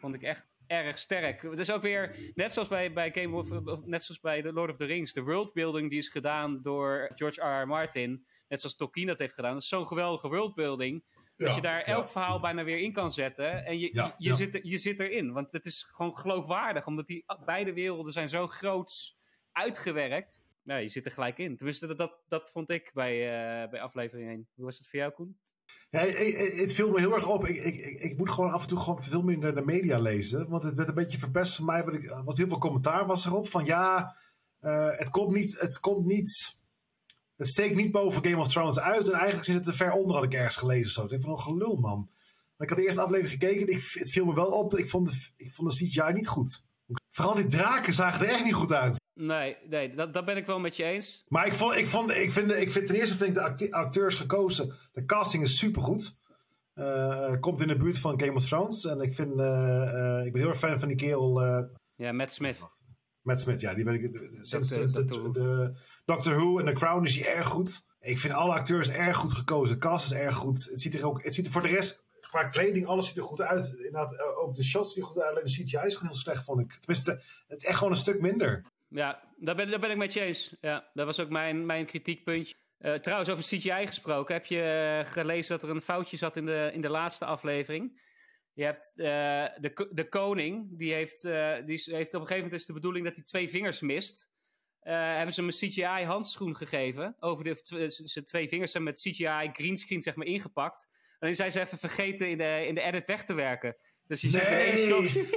Vond 0.00 0.14
ik 0.14 0.22
echt 0.22 0.46
erg 0.66 0.98
sterk. 0.98 1.42
Het 1.42 1.58
is 1.58 1.70
ook 1.70 1.82
weer, 1.82 2.16
net 2.34 2.52
zoals 2.52 2.68
bij, 2.68 2.92
bij 2.92 3.10
Game 3.12 3.36
of, 3.36 3.48
net 3.84 4.02
zoals 4.02 4.20
bij 4.20 4.42
The 4.42 4.52
Lord 4.52 4.70
of 4.70 4.76
the 4.76 4.84
Rings. 4.84 5.12
De 5.12 5.22
worldbuilding 5.22 5.90
die 5.90 5.98
is 5.98 6.08
gedaan 6.08 6.62
door 6.62 7.10
George 7.14 7.40
R. 7.40 7.62
R. 7.62 7.66
Martin. 7.66 8.26
Net 8.48 8.60
zoals 8.60 8.76
Tolkien 8.76 9.06
dat 9.06 9.18
heeft 9.18 9.34
gedaan. 9.34 9.52
Dat 9.52 9.62
is 9.62 9.68
zo'n 9.68 9.86
geweldige 9.86 10.28
worldbuilding. 10.28 11.04
Dat 11.36 11.54
je 11.54 11.60
daar 11.60 11.82
elk 11.82 12.08
verhaal 12.08 12.40
bijna 12.40 12.64
weer 12.64 12.78
in 12.78 12.92
kan 12.92 13.12
zetten. 13.12 13.64
En 13.64 13.78
je, 13.78 13.94
je, 13.94 14.12
je 14.18 14.34
Zit 14.34 14.54
er, 14.54 14.66
je 14.66 14.78
zit 14.78 15.00
erin. 15.00 15.32
Want 15.32 15.52
het 15.52 15.66
is 15.66 15.82
gewoon 15.92 16.16
geloofwaardig. 16.16 16.86
Omdat 16.86 17.06
die 17.06 17.24
beide 17.44 17.72
werelden 17.72 18.12
zijn 18.12 18.28
zo 18.28 18.46
groots 18.46 19.18
uitgewerkt. 19.52 20.44
Nou, 20.62 20.80
je 20.80 20.88
zit 20.88 21.06
er 21.06 21.12
gelijk 21.12 21.38
in. 21.38 21.56
Tenminste, 21.56 21.86
dat, 21.86 21.98
dat, 21.98 22.20
dat 22.28 22.50
vond 22.50 22.70
ik 22.70 22.90
bij, 22.94 23.14
uh, 23.14 23.70
bij 23.70 23.80
aflevering 23.80 24.28
1. 24.28 24.48
Hoe 24.54 24.64
was 24.64 24.78
het 24.78 24.86
voor 24.86 24.98
jou, 24.98 25.12
Koen? 25.12 25.38
Ja, 25.90 26.00
het 26.00 26.72
viel 26.72 26.90
me 26.90 26.98
heel 26.98 27.14
erg 27.14 27.28
op. 27.28 27.46
Ik, 27.46 27.56
ik, 27.56 28.00
ik, 28.00 28.18
moet 28.18 28.30
gewoon 28.30 28.50
af 28.50 28.62
en 28.62 28.68
toe 28.68 28.78
gewoon 28.78 29.02
veel 29.02 29.22
minder 29.22 29.54
de 29.54 29.64
media 29.64 29.98
lezen. 29.98 30.48
Want 30.48 30.62
het 30.62 30.74
werd 30.74 30.88
een 30.88 30.94
beetje 30.94 31.18
verpest 31.18 31.56
voor 31.56 31.66
mij. 31.66 31.84
Want 31.84 31.96
ik, 31.96 32.22
was 32.24 32.36
heel 32.36 32.48
veel 32.48 32.58
commentaar 32.58 33.06
was 33.06 33.26
erop. 33.26 33.48
Van 33.48 33.64
ja, 33.64 34.16
uh, 34.60 34.88
het 34.90 35.10
komt 35.10 35.34
niet... 35.34 35.60
Het 35.60 35.80
komt 35.80 36.06
niet 36.06 36.60
het 37.36 37.48
steekt 37.48 37.74
niet 37.74 37.92
boven 37.92 38.24
Game 38.24 38.38
of 38.38 38.48
Thrones 38.48 38.78
uit. 38.78 39.08
En 39.08 39.14
eigenlijk 39.14 39.44
zit 39.44 39.54
het 39.54 39.64
te 39.64 39.72
ver 39.72 39.92
onder, 39.92 40.16
had 40.16 40.24
ik 40.24 40.34
ergens 40.34 40.56
gelezen. 40.56 40.92
Zo. 40.92 41.02
Ik 41.02 41.08
denk 41.08 41.22
van 41.22 41.30
een 41.30 41.38
gelul, 41.38 41.76
man. 41.76 42.10
Ik 42.58 42.68
had 42.68 42.78
de 42.78 42.84
eerste 42.84 43.00
aflevering 43.00 43.40
gekeken. 43.40 43.68
Ik, 43.68 43.90
het 43.92 44.10
viel 44.10 44.24
me 44.24 44.34
wel 44.34 44.46
op. 44.46 44.78
Ik 44.78 44.88
vond, 44.88 45.08
de, 45.08 45.44
ik 45.44 45.52
vond 45.52 45.70
de 45.70 45.84
CGI 45.84 46.12
niet 46.12 46.28
goed. 46.28 46.64
Vooral 47.10 47.34
die 47.34 47.46
draken 47.46 47.92
zagen 47.92 48.26
er 48.26 48.32
echt 48.32 48.44
niet 48.44 48.54
goed 48.54 48.72
uit. 48.72 49.00
Nee, 49.14 49.56
nee 49.68 49.94
dat, 49.94 50.12
dat 50.12 50.24
ben 50.24 50.36
ik 50.36 50.46
wel 50.46 50.58
met 50.58 50.76
je 50.76 50.84
eens. 50.84 51.24
Maar 51.28 51.46
ik, 51.46 51.52
vond, 51.52 51.76
ik, 51.76 51.86
vond, 51.86 52.10
ik, 52.10 52.30
vind, 52.30 52.52
ik 52.52 52.70
vind 52.70 52.86
ten 52.86 52.96
eerste 52.96 53.16
vind 53.16 53.36
ik 53.36 53.58
de 53.58 53.72
acteurs 53.72 54.14
gekozen. 54.14 54.74
De 54.92 55.04
casting 55.04 55.42
is 55.42 55.58
supergoed. 55.58 56.16
Uh, 56.74 57.40
komt 57.40 57.60
in 57.60 57.68
de 57.68 57.76
buurt 57.76 57.98
van 57.98 58.20
Game 58.20 58.34
of 58.34 58.46
Thrones. 58.46 58.84
En 58.84 59.00
ik, 59.00 59.14
vind, 59.14 59.40
uh, 59.40 59.46
uh, 59.46 60.26
ik 60.26 60.32
ben 60.32 60.40
heel 60.40 60.50
erg 60.50 60.58
fan 60.58 60.78
van 60.78 60.88
die 60.88 60.96
kerel. 60.96 61.42
ja, 61.94 62.12
Matt 62.12 62.32
Smith. 62.32 62.58
Matt 63.22 63.40
Smith, 63.40 63.60
ja. 63.60 63.74
Die 63.74 63.84
ben 63.84 63.94
ik, 63.94 64.10
sinds 64.40 64.92
de 64.92 65.74
Doctor 66.06 66.34
Who 66.34 66.58
en 66.58 66.66
The 66.66 66.72
Crown 66.72 67.04
is 67.04 67.18
hij 67.18 67.34
erg 67.34 67.46
goed. 67.46 67.86
Ik 68.00 68.18
vind 68.18 68.34
alle 68.34 68.52
acteurs 68.52 68.90
erg 68.90 69.16
goed 69.16 69.32
gekozen. 69.32 69.74
De 69.74 69.80
cast 69.80 70.12
is 70.12 70.18
erg 70.18 70.34
goed. 70.34 70.64
Het 70.70 70.82
ziet 70.82 70.94
er 70.94 71.06
ook, 71.06 71.22
het 71.22 71.34
ziet 71.34 71.46
er 71.46 71.52
voor 71.52 71.62
de 71.62 71.68
rest, 71.68 72.06
qua 72.20 72.44
kleding, 72.44 72.86
alles 72.86 73.06
ziet 73.06 73.16
er 73.16 73.22
goed 73.22 73.40
uit. 73.40 73.74
Inderdaad, 73.76 74.20
ook 74.20 74.54
de 74.54 74.64
shots 74.64 74.92
zien 74.92 75.04
goed 75.04 75.18
uit. 75.18 75.30
Alleen 75.30 75.44
de 75.44 75.50
CGI 75.50 75.62
is 75.62 75.94
gewoon 75.94 76.08
heel 76.08 76.14
slecht, 76.14 76.44
vond 76.44 76.60
ik. 76.60 76.72
Tenminste, 76.80 77.22
het 77.46 77.64
echt 77.64 77.76
gewoon 77.76 77.92
een 77.92 77.98
stuk 77.98 78.20
minder. 78.20 78.64
Ja, 78.88 79.22
daar 79.36 79.54
ben, 79.54 79.70
daar 79.70 79.80
ben 79.80 79.90
ik 79.90 79.96
met 79.96 80.12
je 80.12 80.20
eens. 80.20 80.56
Ja, 80.60 80.90
dat 80.94 81.06
was 81.06 81.20
ook 81.20 81.28
mijn, 81.28 81.66
mijn 81.66 81.86
kritiekpuntje. 81.86 82.54
Uh, 82.80 82.94
trouwens, 82.94 83.30
over 83.30 83.44
CGI 83.44 83.86
gesproken. 83.86 84.34
Heb 84.34 84.46
je 84.46 85.00
uh, 85.04 85.12
gelezen 85.12 85.58
dat 85.58 85.68
er 85.68 85.74
een 85.74 85.80
foutje 85.80 86.16
zat 86.16 86.36
in 86.36 86.46
de, 86.46 86.70
in 86.72 86.80
de 86.80 86.88
laatste 86.88 87.24
aflevering? 87.24 88.00
Je 88.52 88.64
hebt 88.64 88.92
de, 88.96 89.88
de 89.92 90.08
koning, 90.08 90.78
die 90.78 90.92
heeft, 90.92 91.22
die 91.66 91.82
heeft 91.84 92.14
op 92.14 92.20
een 92.20 92.26
gegeven 92.26 92.36
moment 92.36 92.52
is 92.52 92.66
de 92.66 92.72
bedoeling 92.72 93.04
dat 93.04 93.14
hij 93.14 93.24
twee 93.24 93.48
vingers 93.48 93.80
mist. 93.80 94.34
Uh, 94.86 94.92
hebben 94.92 95.34
ze 95.34 95.40
hem 95.40 95.50
een 95.50 95.68
CGI-handschoen 95.68 96.56
gegeven. 96.56 97.16
Over 97.20 97.44
de 97.44 97.88
zijn 97.88 98.24
twee 98.24 98.48
vingers 98.48 98.72
zijn 98.72 98.82
met 98.82 99.00
CGI 99.00 99.50
greenscreen 99.52 100.02
zeg 100.02 100.14
maar 100.14 100.26
ingepakt. 100.26 100.88
Alleen 101.18 101.34
zijn 101.34 101.52
ze 101.52 101.60
even 101.60 101.78
vergeten 101.78 102.30
in 102.30 102.38
de, 102.38 102.64
in 102.66 102.74
de 102.74 102.80
edit 102.80 103.06
weg 103.06 103.24
te 103.24 103.34
werken. 103.34 103.76
Dus 104.06 104.20
je 104.20 104.30
nee. 104.30 104.40
ziet 104.40 104.50
in 104.50 104.56
één 104.56 105.08
shot... 105.08 105.28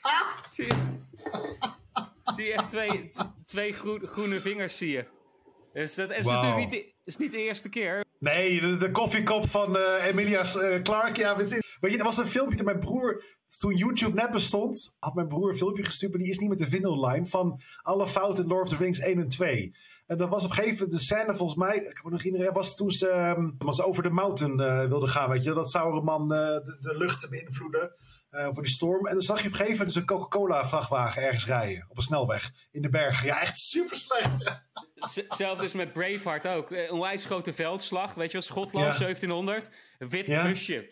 ah. 0.00 0.44
zie, 0.48 0.66
je, 0.66 0.74
zie 2.34 2.44
je 2.44 2.52
echt 2.52 2.68
twee, 2.68 3.10
twee 3.44 3.72
groen, 3.72 4.06
groene 4.06 4.40
vingers, 4.40 4.76
zie 4.76 4.90
je. 4.90 5.04
Dus 5.72 5.94
dat 5.94 6.10
is 6.10 6.24
wow. 6.24 6.34
natuurlijk 6.34 6.60
niet 6.60 6.70
de, 6.70 6.92
is 7.04 7.16
niet 7.16 7.32
de 7.32 7.42
eerste 7.42 7.68
keer. 7.68 8.04
Nee, 8.18 8.60
de, 8.60 8.76
de 8.76 8.90
koffiekop 8.90 9.50
van 9.50 9.76
uh, 9.76 10.04
Emilia 10.04 10.44
uh, 10.56 10.82
Clark. 10.82 11.16
Ja, 11.16 11.36
weet 11.80 11.92
je, 11.92 11.98
er 11.98 12.04
was 12.04 12.18
een 12.18 12.26
filmpje, 12.26 12.64
mijn 12.64 12.78
broer 12.78 13.24
toen 13.58 13.76
YouTube 13.76 14.14
net 14.14 14.30
bestond, 14.30 14.96
had 14.98 15.14
mijn 15.14 15.28
broer 15.28 15.50
een 15.50 15.56
filmpje 15.56 15.84
gestuurd, 15.84 16.12
maar 16.12 16.22
die 16.22 16.30
is 16.30 16.38
niet 16.38 16.48
meer 16.48 16.58
te 16.58 16.68
vinden 16.68 16.90
online, 16.90 17.26
van 17.26 17.60
alle 17.82 18.08
fouten 18.08 18.42
in 18.44 18.50
Lord 18.50 18.62
of 18.62 18.68
the 18.68 18.76
Rings 18.76 18.98
1 18.98 19.18
en 19.18 19.28
2. 19.28 19.76
En 20.06 20.18
dat 20.18 20.28
was 20.28 20.44
op 20.44 20.50
een 20.50 20.56
gegeven 20.56 20.78
moment 20.78 20.98
de 20.98 21.04
scène, 21.04 21.34
volgens 21.34 21.58
mij, 21.58 21.76
ik 21.76 22.04
me 22.04 22.10
nog 22.10 22.22
herinneren, 22.22 22.54
was 22.54 22.76
toen 22.76 22.90
ze, 22.90 23.12
um, 23.12 23.54
was 23.58 23.82
over 23.82 24.02
de 24.02 24.10
mountain 24.10 24.60
uh, 24.60 24.88
wilden 24.88 25.08
gaan, 25.08 25.30
weet 25.30 25.44
je, 25.44 25.52
dat 25.52 25.70
Sauron 25.70 26.22
uh, 26.22 26.28
de, 26.28 26.78
de 26.80 26.96
lucht 26.96 27.30
beïnvloeden 27.30 27.92
uh, 28.30 28.48
voor 28.52 28.62
die 28.62 28.72
storm. 28.72 29.06
En 29.06 29.12
dan 29.12 29.22
zag 29.22 29.40
je 29.40 29.46
op 29.46 29.52
een 29.52 29.58
gegeven 29.58 29.76
moment 29.76 29.94
dus 29.94 30.02
een 30.02 30.08
Coca-Cola 30.08 30.68
vrachtwagen 30.68 31.22
ergens 31.22 31.46
rijden, 31.46 31.86
op 31.88 31.96
een 31.96 32.02
snelweg, 32.02 32.52
in 32.70 32.82
de 32.82 32.88
bergen. 32.88 33.26
Ja, 33.26 33.40
echt 33.40 33.58
super 33.58 33.96
slecht. 33.96 34.62
Zelfs 35.28 35.60
dus 35.60 35.72
met 35.72 35.92
Braveheart 35.92 36.46
ook. 36.46 36.70
Een 36.70 36.90
onwijs 36.90 37.24
grote 37.24 37.52
veldslag, 37.54 38.14
weet 38.14 38.26
je 38.26 38.32
wel, 38.32 38.42
Schotland, 38.42 38.92
ja. 38.92 38.98
1700. 38.98 39.70
Wit 40.08 40.26
ja. 40.26 40.42
busje. 40.42 40.88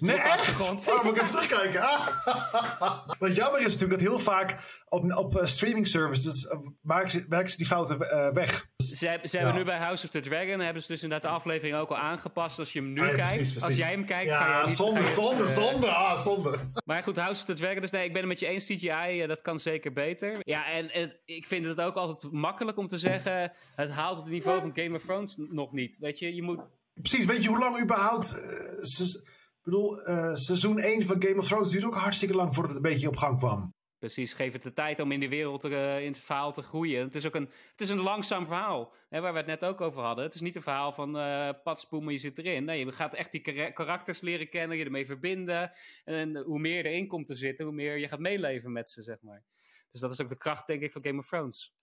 Nee, 0.00 0.16
echt? 0.16 0.60
Oh, 0.60 1.04
moet 1.04 1.16
ik 1.16 1.22
even 1.22 1.30
terugkijken. 1.30 1.80
Ah. 1.80 3.08
Wat 3.18 3.34
jammer 3.34 3.60
is 3.60 3.72
natuurlijk 3.72 4.00
dat 4.00 4.08
heel 4.08 4.18
vaak 4.18 4.80
op, 4.88 5.12
op 5.16 5.36
uh, 5.36 5.44
streaming 5.44 5.86
services 5.86 6.44
uh, 6.44 6.58
maken 6.80 7.10
ze, 7.10 7.24
werken 7.28 7.50
ze 7.50 7.56
die 7.56 7.66
fouten 7.66 7.98
uh, 8.00 8.28
weg. 8.32 8.66
Ze, 8.76 9.08
hebben, 9.08 9.28
ze 9.28 9.36
ja. 9.36 9.44
hebben 9.44 9.62
nu 9.62 9.68
bij 9.68 9.78
House 9.78 10.04
of 10.04 10.10
the 10.10 10.20
Dragon, 10.20 10.60
hebben 10.60 10.82
ze 10.82 10.92
dus 10.92 11.02
inderdaad 11.02 11.30
de 11.30 11.36
aflevering 11.36 11.76
ook 11.76 11.88
al 11.88 11.96
aangepast. 11.96 12.58
Als 12.58 12.72
je 12.72 12.78
hem 12.78 12.92
nu 12.92 13.00
ah, 13.00 13.06
ja, 13.06 13.14
kijkt, 13.14 13.34
precies, 13.34 13.52
precies. 13.52 13.68
als 13.68 13.76
jij 13.78 13.90
hem 13.90 14.04
kijkt, 14.04 14.30
ja, 14.30 14.44
ga 14.44 14.66
niet... 14.66 14.76
zonde, 14.76 15.08
zonde, 15.08 15.48
zonde, 15.48 15.86
ah, 15.86 16.20
zonde. 16.20 16.58
Maar 16.84 17.02
goed, 17.02 17.16
House 17.16 17.40
of 17.40 17.46
the 17.46 17.54
Dragon, 17.54 17.80
dus 17.80 17.90
nee, 17.90 18.04
ik 18.04 18.12
ben 18.12 18.20
het 18.20 18.30
met 18.30 18.40
je 18.40 18.46
eens, 18.46 18.66
CGI, 18.66 19.26
dat 19.26 19.42
kan 19.42 19.58
zeker 19.58 19.92
beter. 19.92 20.36
Ja, 20.40 20.66
en, 20.66 20.90
en 20.90 21.16
ik 21.24 21.46
vind 21.46 21.64
het 21.64 21.80
ook 21.80 21.94
altijd 21.94 22.32
makkelijk 22.32 22.78
om 22.78 22.86
te 22.86 22.98
zeggen, 22.98 23.52
het 23.74 23.90
haalt 23.90 24.16
het 24.16 24.26
niveau 24.26 24.60
van 24.60 24.72
Game 24.74 24.94
of 24.96 25.02
Thrones 25.02 25.34
nog 25.36 25.72
niet. 25.72 25.98
Weet 25.98 26.18
je, 26.18 26.34
je 26.34 26.42
moet 26.42 26.60
Precies, 26.94 27.24
weet 27.24 27.42
je 27.42 27.48
hoe 27.48 27.58
lang 27.58 27.80
überhaupt. 27.80 28.36
Uh, 28.36 28.78
se 28.80 29.30
bedoel, 29.62 30.08
uh, 30.08 30.34
seizoen 30.34 30.78
1 30.78 31.06
van 31.06 31.22
Game 31.22 31.38
of 31.38 31.46
Thrones 31.46 31.70
duurde 31.70 31.86
ook 31.86 31.94
hartstikke 31.94 32.34
lang 32.34 32.54
voordat 32.54 32.74
het 32.74 32.84
een 32.84 32.90
beetje 32.90 33.08
op 33.08 33.16
gang 33.16 33.38
kwam. 33.38 33.74
Precies, 33.98 34.32
geef 34.32 34.52
het 34.52 34.62
de 34.62 34.72
tijd 34.72 34.98
om 34.98 35.12
in 35.12 35.20
de 35.20 35.28
wereld 35.28 35.60
te, 35.60 35.68
uh, 35.68 36.00
in 36.00 36.06
het 36.06 36.18
verhaal 36.18 36.52
te 36.52 36.62
groeien. 36.62 37.02
Het 37.02 37.14
is 37.14 37.26
ook 37.26 37.34
een, 37.34 37.50
het 37.70 37.80
is 37.80 37.88
een 37.88 38.00
langzaam 38.00 38.46
verhaal, 38.46 38.94
hè, 39.08 39.20
waar 39.20 39.32
we 39.32 39.38
het 39.38 39.46
net 39.46 39.64
ook 39.64 39.80
over 39.80 40.02
hadden. 40.02 40.24
Het 40.24 40.34
is 40.34 40.40
niet 40.40 40.56
een 40.56 40.62
verhaal 40.62 40.92
van 40.92 41.16
uh, 41.16 41.50
patspoem, 41.62 42.04
maar 42.04 42.12
je 42.12 42.18
zit 42.18 42.38
erin. 42.38 42.64
Nee, 42.64 42.84
je 42.84 42.92
gaat 42.92 43.14
echt 43.14 43.32
die 43.32 43.72
karakters 43.72 44.20
leren 44.20 44.48
kennen, 44.48 44.76
je 44.76 44.84
ermee 44.84 45.06
verbinden. 45.06 45.72
En 46.04 46.36
hoe 46.36 46.58
meer 46.58 46.76
je 46.76 46.82
erin 46.82 47.06
komt 47.06 47.26
te 47.26 47.34
zitten, 47.34 47.64
hoe 47.64 47.74
meer 47.74 47.98
je 47.98 48.08
gaat 48.08 48.18
meeleven 48.18 48.72
met 48.72 48.90
ze, 48.90 49.02
zeg 49.02 49.20
maar. 49.20 49.44
Dus 49.90 50.00
dat 50.00 50.10
is 50.10 50.20
ook 50.20 50.28
de 50.28 50.36
kracht, 50.36 50.66
denk 50.66 50.82
ik, 50.82 50.92
van 50.92 51.04
Game 51.04 51.18
of 51.18 51.28
Thrones. 51.28 51.74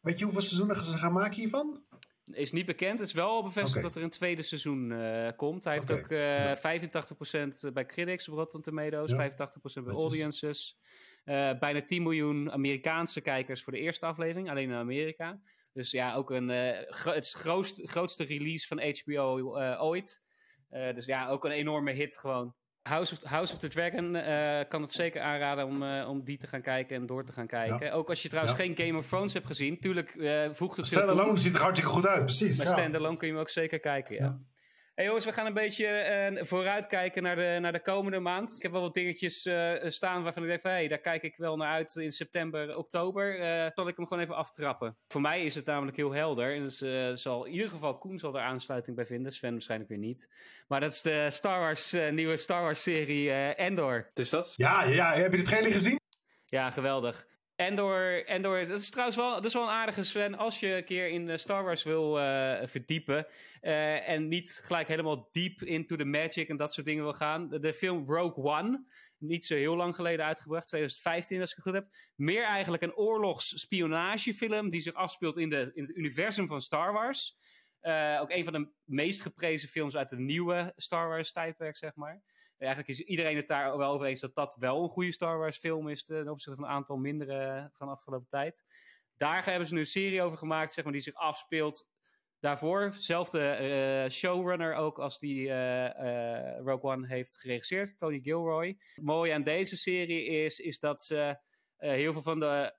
weet 0.00 0.18
je 0.18 0.24
hoeveel 0.24 0.42
seizoenen 0.42 0.84
ze 0.84 0.98
gaan 0.98 1.12
maken 1.12 1.36
hiervan? 1.36 1.84
Is 2.32 2.52
niet 2.52 2.66
bekend. 2.66 2.98
Het 2.98 3.08
is 3.08 3.14
wel 3.14 3.42
bevestigd 3.42 3.76
okay. 3.76 3.82
dat 3.82 3.96
er 3.96 4.02
een 4.02 4.10
tweede 4.10 4.42
seizoen 4.42 4.90
uh, 4.90 5.28
komt. 5.36 5.64
Hij 5.64 5.72
heeft 5.72 5.92
ook 5.92 6.08
uh, 6.08 6.52
85% 7.68 7.72
bij 7.72 7.86
critics 7.86 8.28
op 8.28 8.34
Rotten 8.34 8.62
Tomatoes, 8.62 9.10
ja. 9.10 9.30
85% 9.30 9.34
bij 9.84 9.94
audiences. 9.94 10.78
Uh, 11.24 11.58
bijna 11.58 11.84
10 11.84 12.02
miljoen 12.02 12.52
Amerikaanse 12.52 13.20
kijkers 13.20 13.62
voor 13.62 13.72
de 13.72 13.78
eerste 13.78 14.06
aflevering, 14.06 14.50
alleen 14.50 14.70
in 14.70 14.76
Amerika. 14.76 15.40
Dus 15.72 15.90
ja, 15.90 16.14
ook 16.14 16.30
een, 16.30 16.48
gro 16.88 17.12
het 17.12 17.30
grootste, 17.30 17.86
grootste 17.86 18.24
release 18.24 18.66
van 18.66 18.80
HBO 18.80 19.56
ooit. 19.78 20.22
dus 20.68 21.06
ja, 21.06 21.28
ook 21.28 21.44
een 21.44 21.50
enorme 21.50 21.92
hit 21.92 22.16
gewoon. 22.18 22.54
House 22.88 23.12
of, 23.12 23.30
House 23.30 23.52
of 23.52 23.58
the 23.58 23.68
Dragon 23.68 24.14
uh, 24.14 24.58
kan 24.68 24.82
het 24.82 24.92
zeker 24.92 25.20
aanraden 25.20 25.66
om, 25.66 25.82
uh, 25.82 26.08
om 26.08 26.24
die 26.24 26.38
te 26.38 26.46
gaan 26.46 26.62
kijken 26.62 26.96
en 26.96 27.06
door 27.06 27.24
te 27.24 27.32
gaan 27.32 27.46
kijken. 27.46 27.86
Ja. 27.86 27.92
Ook 27.92 28.08
als 28.08 28.22
je 28.22 28.28
trouwens 28.28 28.58
ja. 28.58 28.64
geen 28.64 28.86
Game 28.86 28.98
of 28.98 29.08
Thrones 29.08 29.32
hebt 29.32 29.46
gezien, 29.46 29.80
tuurlijk 29.80 30.14
uh, 30.14 30.48
voegt 30.50 30.76
het 30.76 30.86
Standalone 30.86 31.36
ziet 31.36 31.54
er 31.54 31.60
hartstikke 31.60 31.94
goed 31.94 32.06
uit, 32.06 32.24
precies. 32.24 32.56
Maar 32.56 32.66
ja. 32.66 32.72
standalone 32.72 33.16
kun 33.16 33.26
je 33.26 33.32
hem 33.32 33.42
ook 33.42 33.48
zeker 33.48 33.80
kijken, 33.80 34.14
ja. 34.14 34.38
Hey 34.96 35.04
jongens, 35.04 35.24
we 35.24 35.32
gaan 35.32 35.46
een 35.46 35.54
beetje 35.54 36.30
uh, 36.32 36.42
vooruitkijken 36.42 37.22
naar 37.22 37.36
de, 37.36 37.58
naar 37.60 37.72
de 37.72 37.82
komende 37.82 38.20
maand. 38.20 38.54
Ik 38.56 38.62
heb 38.62 38.72
wel 38.72 38.80
wat 38.80 38.94
dingetjes 38.94 39.46
uh, 39.46 39.72
staan 39.82 40.22
waarvan 40.22 40.42
ik 40.42 40.48
denk 40.48 40.60
van... 40.60 40.70
Hey, 40.70 40.88
daar 40.88 40.98
kijk 40.98 41.22
ik 41.22 41.36
wel 41.36 41.56
naar 41.56 41.72
uit 41.72 41.96
in 41.96 42.12
september, 42.12 42.76
oktober. 42.76 43.38
Uh, 43.38 43.66
zal 43.74 43.88
ik 43.88 43.96
hem 43.96 44.06
gewoon 44.06 44.22
even 44.22 44.36
aftrappen. 44.36 44.96
Voor 45.08 45.20
mij 45.20 45.44
is 45.44 45.54
het 45.54 45.66
namelijk 45.66 45.96
heel 45.96 46.12
helder. 46.12 46.54
En 46.54 46.62
dus, 46.62 46.78
zal, 47.22 47.44
in 47.44 47.52
ieder 47.52 47.68
geval 47.68 47.98
Koen 47.98 48.18
zal 48.18 48.34
er 48.34 48.42
aansluiting 48.42 48.96
bij 48.96 49.06
vinden. 49.06 49.32
Sven 49.32 49.52
waarschijnlijk 49.52 49.90
weer 49.90 49.98
niet. 49.98 50.32
Maar 50.68 50.80
dat 50.80 50.92
is 50.92 51.02
de 51.02 51.26
Star 51.30 51.60
Wars, 51.60 51.92
nieuwe 52.10 52.36
Star 52.36 52.62
Wars 52.62 52.82
serie 52.82 53.32
Endor. 53.54 54.10
Is 54.14 54.30
dat? 54.30 54.52
Ja, 54.56 54.84
ja, 54.84 55.14
heb 55.14 55.32
je 55.32 55.38
de 55.38 55.44
trailer 55.44 55.72
gezien? 55.72 56.00
Ja, 56.44 56.70
geweldig. 56.70 57.26
Endor, 57.56 58.26
Endor, 58.26 58.66
dat 58.66 58.80
is 58.80 58.90
trouwens 58.90 59.16
wel, 59.16 59.34
dat 59.34 59.44
is 59.44 59.52
wel 59.52 59.62
een 59.62 59.68
aardige 59.68 60.04
Sven. 60.04 60.34
Als 60.34 60.60
je 60.60 60.76
een 60.76 60.84
keer 60.84 61.08
in 61.08 61.38
Star 61.38 61.64
Wars 61.64 61.82
wil 61.82 62.18
uh, 62.18 62.58
verdiepen. 62.62 63.26
Uh, 63.62 64.08
en 64.08 64.28
niet 64.28 64.60
gelijk 64.64 64.88
helemaal 64.88 65.28
diep 65.30 65.62
into 65.62 65.96
the 65.96 66.04
magic 66.04 66.48
en 66.48 66.56
dat 66.56 66.72
soort 66.72 66.86
dingen 66.86 67.02
wil 67.02 67.12
gaan. 67.12 67.48
De, 67.48 67.74
film 67.74 68.04
Rogue 68.04 68.44
One, 68.44 68.84
niet 69.18 69.44
zo 69.44 69.54
heel 69.54 69.76
lang 69.76 69.94
geleden 69.94 70.24
uitgebracht, 70.24 70.66
2015 70.66 71.40
als 71.40 71.50
ik 71.50 71.56
het 71.56 71.64
goed 71.64 71.74
heb. 71.74 71.88
Meer 72.14 72.44
eigenlijk 72.44 72.82
een 72.82 72.96
oorlogsspionagefilm 72.96 74.70
die 74.70 74.80
zich 74.80 74.94
afspeelt 74.94 75.36
in, 75.36 75.48
de, 75.48 75.70
in 75.74 75.82
het 75.82 75.96
universum 75.96 76.46
van 76.46 76.60
Star 76.60 76.92
Wars. 76.92 77.38
Ook 78.20 78.30
een 78.30 78.44
van 78.44 78.52
de 78.52 78.70
meest 78.84 79.22
geprezen 79.22 79.68
films 79.68 79.96
uit 79.96 80.08
de 80.08 80.18
nieuwe 80.18 80.72
Star 80.76 81.08
Wars 81.08 81.32
tijdperk, 81.32 81.76
zeg 81.76 81.94
maar. 81.94 82.22
Eigenlijk 82.58 82.90
is 82.90 83.00
iedereen 83.00 83.36
het 83.36 83.46
daar 83.46 83.76
wel 83.76 83.92
over 83.92 84.06
eens 84.06 84.20
dat 84.20 84.34
dat 84.34 84.56
wel 84.58 84.82
een 84.82 84.88
goede 84.88 85.12
Star 85.12 85.38
Wars 85.38 85.58
film 85.58 85.88
is 85.88 86.04
ten 86.04 86.28
opzichte 86.28 86.60
van 86.60 86.68
een 86.68 86.74
aantal 86.74 86.96
mindere 86.96 87.70
van 87.72 87.86
de 87.86 87.92
afgelopen 87.92 88.28
tijd. 88.28 88.64
Daar 89.16 89.44
hebben 89.44 89.68
ze 89.68 89.74
nu 89.74 89.80
een 89.80 89.86
serie 89.86 90.22
over 90.22 90.38
gemaakt, 90.38 90.72
zeg 90.72 90.84
maar, 90.84 90.92
die 90.92 91.02
zich 91.02 91.14
afspeelt 91.14 91.88
daarvoor. 92.40 92.92
Zelfde 92.92 93.58
uh, 94.04 94.10
showrunner 94.10 94.74
ook 94.74 94.98
als 94.98 95.18
die 95.18 95.48
Rogue 96.58 96.92
One 96.92 97.06
heeft 97.06 97.40
geregisseerd, 97.40 97.98
Tony 97.98 98.20
Gilroy. 98.20 98.78
Het 98.94 99.04
mooie 99.04 99.32
aan 99.34 99.42
deze 99.42 99.76
serie 99.76 100.26
is, 100.26 100.58
is 100.58 100.78
dat 100.78 101.02
ze 101.02 101.38
heel 101.76 102.12
veel 102.12 102.22
van 102.22 102.40
de 102.40 102.74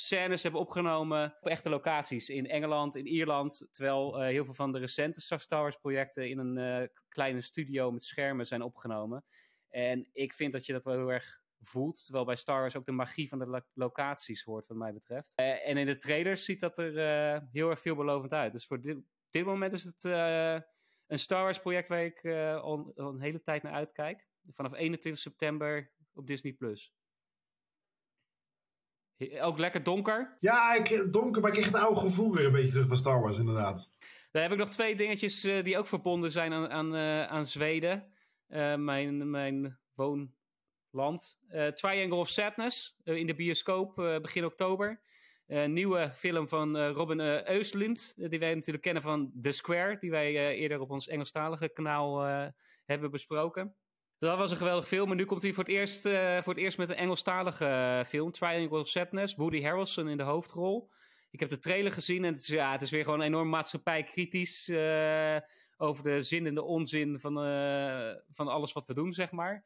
scènes 0.00 0.42
hebben 0.42 0.60
opgenomen 0.60 1.36
op 1.40 1.48
echte 1.48 1.68
locaties 1.68 2.28
in 2.28 2.46
Engeland, 2.46 2.94
in 2.94 3.06
Ierland. 3.06 3.68
Terwijl 3.70 4.20
uh, 4.20 4.26
heel 4.26 4.44
veel 4.44 4.54
van 4.54 4.72
de 4.72 4.78
recente 4.78 5.20
Star 5.20 5.60
Wars 5.60 5.76
projecten 5.76 6.28
in 6.28 6.38
een 6.38 6.82
uh, 6.82 6.88
kleine 7.08 7.40
studio 7.40 7.90
met 7.90 8.02
schermen 8.02 8.46
zijn 8.46 8.62
opgenomen. 8.62 9.24
En 9.68 10.08
ik 10.12 10.32
vind 10.32 10.52
dat 10.52 10.66
je 10.66 10.72
dat 10.72 10.84
wel 10.84 10.94
heel 10.94 11.12
erg 11.12 11.40
voelt. 11.60 12.04
Terwijl 12.04 12.24
bij 12.24 12.36
Star 12.36 12.60
Wars 12.60 12.76
ook 12.76 12.86
de 12.86 12.92
magie 12.92 13.28
van 13.28 13.38
de 13.38 13.46
lo 13.46 13.60
locaties 13.74 14.42
hoort, 14.42 14.66
wat 14.66 14.76
mij 14.76 14.92
betreft. 14.92 15.32
Uh, 15.36 15.68
en 15.68 15.76
in 15.76 15.86
de 15.86 15.96
trailers 15.96 16.44
ziet 16.44 16.60
dat 16.60 16.78
er 16.78 17.42
heel 17.52 17.70
erg 17.70 17.80
veelbelovend 17.80 18.32
uit. 18.32 18.52
Dus 18.52 18.66
voor 18.66 18.80
dit, 18.80 18.98
dit 19.30 19.44
moment 19.44 19.72
is 19.72 19.82
het 19.82 20.04
een 21.06 21.18
Star 21.18 21.42
Wars 21.42 21.60
project 21.60 21.88
waar 21.88 22.04
ik 22.04 22.24
al, 22.62 22.92
een 22.94 23.20
hele 23.20 23.42
tijd 23.42 23.62
naar 23.62 23.72
uitkijk. 23.72 24.28
Vanaf 24.50 24.74
21 24.74 25.22
september 25.22 25.92
op 26.14 26.26
Disney+. 26.26 26.52
Plus. 26.52 26.94
Ook 29.40 29.58
lekker 29.58 29.82
donker? 29.82 30.36
Ja, 30.38 30.74
ik, 30.74 31.12
donker, 31.12 31.42
maar 31.42 31.50
ik 31.50 31.56
kreeg 31.56 31.72
het 31.72 31.82
oude 31.82 32.00
gevoel 32.00 32.34
weer 32.34 32.46
een 32.46 32.52
beetje 32.52 32.70
terug 32.70 32.86
van 32.86 32.96
Star 32.96 33.20
Wars, 33.20 33.38
inderdaad. 33.38 33.94
Dan 34.30 34.42
heb 34.42 34.52
ik 34.52 34.58
nog 34.58 34.68
twee 34.68 34.96
dingetjes 34.96 35.44
uh, 35.44 35.62
die 35.64 35.78
ook 35.78 35.86
verbonden 35.86 36.30
zijn 36.30 36.52
aan, 36.52 36.70
aan, 36.70 36.94
uh, 36.94 37.26
aan 37.26 37.46
Zweden. 37.46 38.12
Uh, 38.48 38.74
mijn, 38.74 39.30
mijn 39.30 39.78
woonland. 39.94 41.38
Triangle 41.74 42.18
of 42.18 42.28
Sadness 42.28 42.96
in 43.04 43.26
de 43.26 43.34
bioscoop 43.34 43.94
begin 44.22 44.44
oktober. 44.44 45.00
Een 45.46 45.72
nieuwe 45.72 46.10
film 46.14 46.48
van 46.48 46.78
Robin 46.86 47.44
Östlund, 47.44 48.14
die 48.14 48.38
wij 48.38 48.54
natuurlijk 48.54 48.84
kennen 48.84 49.02
van 49.02 49.32
The 49.40 49.52
Square, 49.52 49.96
die 49.98 50.10
wij 50.10 50.54
eerder 50.54 50.80
op 50.80 50.90
ons 50.90 51.08
Engelstalige 51.08 51.68
kanaal 51.68 52.22
hebben 52.84 53.10
besproken. 53.10 53.74
Dat 54.20 54.38
was 54.38 54.50
een 54.50 54.56
geweldig 54.56 54.86
film. 54.86 55.10
En 55.10 55.16
nu 55.16 55.24
komt 55.24 55.42
hij 55.42 55.52
voor 55.52 55.64
het 55.64 55.72
eerst, 55.72 56.06
uh, 56.06 56.40
voor 56.40 56.52
het 56.52 56.62
eerst 56.62 56.78
met 56.78 56.88
een 56.88 56.94
Engelstalige 56.94 57.64
uh, 57.64 58.04
film. 58.04 58.30
Triangle 58.30 58.78
of 58.78 58.88
Sadness. 58.88 59.34
Woody 59.34 59.62
Harrelson 59.62 60.08
in 60.08 60.16
de 60.16 60.22
hoofdrol. 60.22 60.90
Ik 61.30 61.40
heb 61.40 61.48
de 61.48 61.58
trailer 61.58 61.92
gezien 61.92 62.24
en 62.24 62.32
het 62.32 62.42
is, 62.42 62.46
ja, 62.46 62.72
het 62.72 62.82
is 62.82 62.90
weer 62.90 63.04
gewoon 63.04 63.20
enorm 63.20 63.48
maatschappijkritisch. 63.48 64.68
Uh, 64.68 65.36
over 65.76 66.04
de 66.04 66.22
zin 66.22 66.46
en 66.46 66.54
de 66.54 66.62
onzin 66.62 67.18
van, 67.18 67.34
van 68.30 68.48
alles 68.48 68.72
wat 68.72 68.86
we 68.86 68.94
doen, 68.94 69.12
zeg 69.12 69.30
maar. 69.30 69.64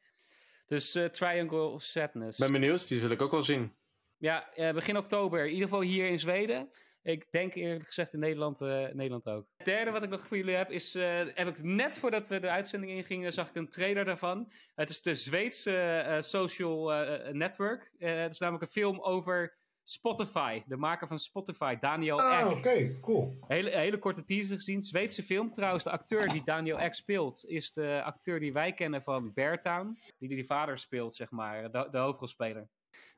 Dus 0.66 0.98
Triangle 1.10 1.62
of 1.62 1.82
Sadness. 1.82 2.38
Ben 2.38 2.52
benieuwd, 2.52 2.88
die 2.88 3.00
wil 3.00 3.10
ik 3.10 3.22
ook 3.22 3.30
wel 3.30 3.42
zien. 3.42 3.74
Ja, 4.16 4.48
begin 4.54 4.96
oktober. 4.96 5.40
In 5.40 5.52
ieder 5.52 5.68
geval 5.68 5.80
hier 5.80 6.08
in 6.08 6.18
Zweden. 6.18 6.70
Ik 7.04 7.26
denk 7.30 7.54
eerlijk 7.54 7.86
gezegd 7.86 8.12
in 8.12 8.20
Nederland, 8.20 8.60
uh, 8.60 8.68
Nederland 8.68 9.28
ook. 9.28 9.46
Het 9.56 9.66
derde 9.66 9.90
wat 9.90 10.02
ik 10.02 10.08
nog 10.08 10.26
voor 10.26 10.36
jullie 10.36 10.54
heb 10.54 10.70
is, 10.70 10.96
uh, 10.96 11.04
heb 11.34 11.48
ik 11.48 11.62
net 11.62 11.96
voordat 11.96 12.28
we 12.28 12.40
de 12.40 12.50
uitzending 12.50 12.92
ingingen, 12.92 13.32
zag 13.32 13.48
ik 13.48 13.54
een 13.54 13.68
trailer 13.68 14.04
daarvan. 14.04 14.52
Het 14.74 14.90
is 14.90 15.02
de 15.02 15.14
Zweedse 15.14 16.04
uh, 16.08 16.20
social 16.20 16.88
network. 17.32 17.90
het 17.98 18.32
is 18.32 18.38
namelijk 18.38 18.64
een 18.64 18.82
film 18.82 19.00
over 19.00 19.58
Spotify, 19.82 20.62
de 20.66 20.76
maker 20.76 21.06
van 21.06 21.18
Spotify, 21.18 21.76
Daniel 21.76 22.20
ah, 22.20 22.40
Ek. 22.40 22.56
oké, 22.56 23.00
cool. 23.00 23.36
Hele, 23.46 23.70
hele 23.70 23.98
korte 23.98 24.24
teaser 24.24 24.56
gezien. 24.56 24.82
Zweedse 24.82 25.22
film. 25.22 25.52
Trouwens, 25.52 25.84
de 25.84 25.90
acteur 25.90 26.28
die 26.28 26.44
Daniel 26.44 26.78
Ek 26.78 26.94
speelt, 26.94 27.44
is 27.46 27.72
de 27.72 28.02
acteur 28.04 28.40
die 28.40 28.52
wij 28.52 28.72
kennen 28.72 29.02
van 29.02 29.32
Beartown. 29.32 29.96
Die 30.18 30.28
die 30.28 30.46
vader 30.46 30.78
speelt, 30.78 31.14
zeg 31.14 31.30
maar, 31.30 31.70
de, 31.70 31.88
de 31.90 31.98
hoofdrolspeler. 31.98 32.68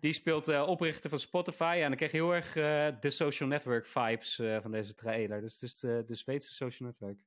Die 0.01 0.13
speelt 0.13 0.49
uh, 0.49 0.69
oprichter 0.69 1.11
van 1.11 1.21
Spotify. 1.21 1.79
En 1.83 1.89
dan 1.89 1.97
kreeg 1.97 2.11
je 2.11 2.17
heel 2.17 2.35
erg 2.35 2.57
uh, 2.57 2.89
de 3.01 3.11
social 3.11 3.49
network 3.49 3.87
vibes 3.87 4.39
uh, 4.39 4.61
van 4.61 4.71
deze 4.71 4.95
trailer. 4.95 5.41
Dus 5.41 5.53
het 5.53 5.63
is 5.63 5.79
de, 5.81 6.03
de 6.07 6.15
Zweedse 6.15 6.53
social 6.53 6.89
network. 6.89 7.19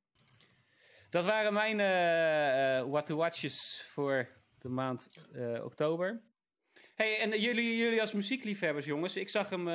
Dat 1.10 1.26
waren 1.26 1.54
mijn 1.54 1.78
what 2.89 3.06
to 3.06 3.16
watches 3.16 3.84
voor 3.88 4.28
de 4.60 4.70
maand 4.70 5.12
oktober. 5.64 6.22
Hey, 6.95 7.20
en 7.20 7.39
jullie, 7.39 7.78
jullie 7.78 8.02
als 8.02 8.14
muziekliefhebbers, 8.14 8.86
jongens. 8.86 9.16
Ik 9.16 9.30
zag 9.30 9.50
hem 9.50 9.68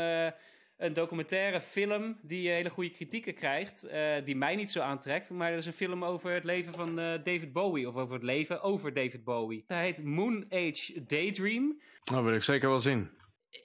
een 0.77 0.93
documentaire 0.93 1.61
film 1.61 2.19
die 2.23 2.49
hele 2.49 2.71
goede 2.71 2.91
kritieken 2.91 3.35
krijgt, 3.35 3.87
uh, 3.87 4.15
die 4.25 4.37
mij 4.37 4.57
niet 4.57 4.71
zo 4.71 4.81
aantrekt. 4.81 5.31
Maar 5.31 5.51
dat 5.51 5.59
is 5.59 5.67
een 5.67 5.73
film 5.73 6.05
over 6.05 6.33
het 6.33 6.45
leven 6.45 6.73
van 6.73 6.89
uh, 6.89 7.13
David 7.25 7.53
Bowie, 7.53 7.89
of 7.89 7.95
over 7.95 8.15
het 8.15 8.23
leven 8.23 8.63
over 8.63 8.93
David 8.93 9.25
Bowie. 9.25 9.65
Hij 9.67 9.83
heet 9.83 10.05
Moon 10.05 10.47
Age 10.51 11.05
Daydream. 11.07 11.81
Dat 12.05 12.23
wil 12.23 12.35
ik 12.35 12.43
zeker 12.43 12.69
wel 12.69 12.81
zien. 12.81 13.11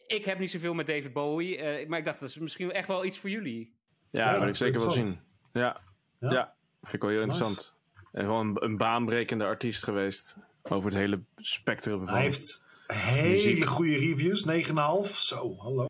Ik 0.07 0.25
heb 0.25 0.39
niet 0.39 0.51
zoveel 0.51 0.73
met 0.73 0.87
David 0.87 1.13
Bowie, 1.13 1.57
uh, 1.57 1.87
maar 1.87 1.99
ik 1.99 2.05
dacht 2.05 2.19
dat 2.19 2.29
is 2.29 2.37
misschien 2.37 2.71
echt 2.71 2.87
wel 2.87 3.05
iets 3.05 3.19
voor 3.19 3.29
jullie. 3.29 3.73
Ja, 4.09 4.25
ja 4.25 4.31
dat 4.31 4.39
wil 4.39 4.49
ik 4.49 4.55
zeker 4.55 4.79
wel 4.79 4.91
zien. 4.91 5.19
Ja. 5.53 5.81
ja, 6.19 6.31
ja. 6.31 6.55
vind 6.81 6.93
ik 6.93 7.01
wel 7.01 7.09
heel 7.09 7.25
nice. 7.25 7.37
interessant. 7.37 7.77
En 8.11 8.23
gewoon 8.23 8.47
een, 8.47 8.63
een 8.63 8.77
baanbrekende 8.77 9.45
artiest 9.45 9.83
geweest 9.83 10.35
over 10.63 10.89
het 10.89 10.99
hele 10.99 11.21
spectrum 11.35 12.05
van 12.05 12.13
Hij 12.13 12.23
heeft 12.23 12.65
hele 12.87 13.31
muziek. 13.31 13.65
goede 13.65 13.97
reviews, 13.97 14.45
9,5. 15.07 15.15
Zo, 15.15 15.55
hallo. 15.57 15.87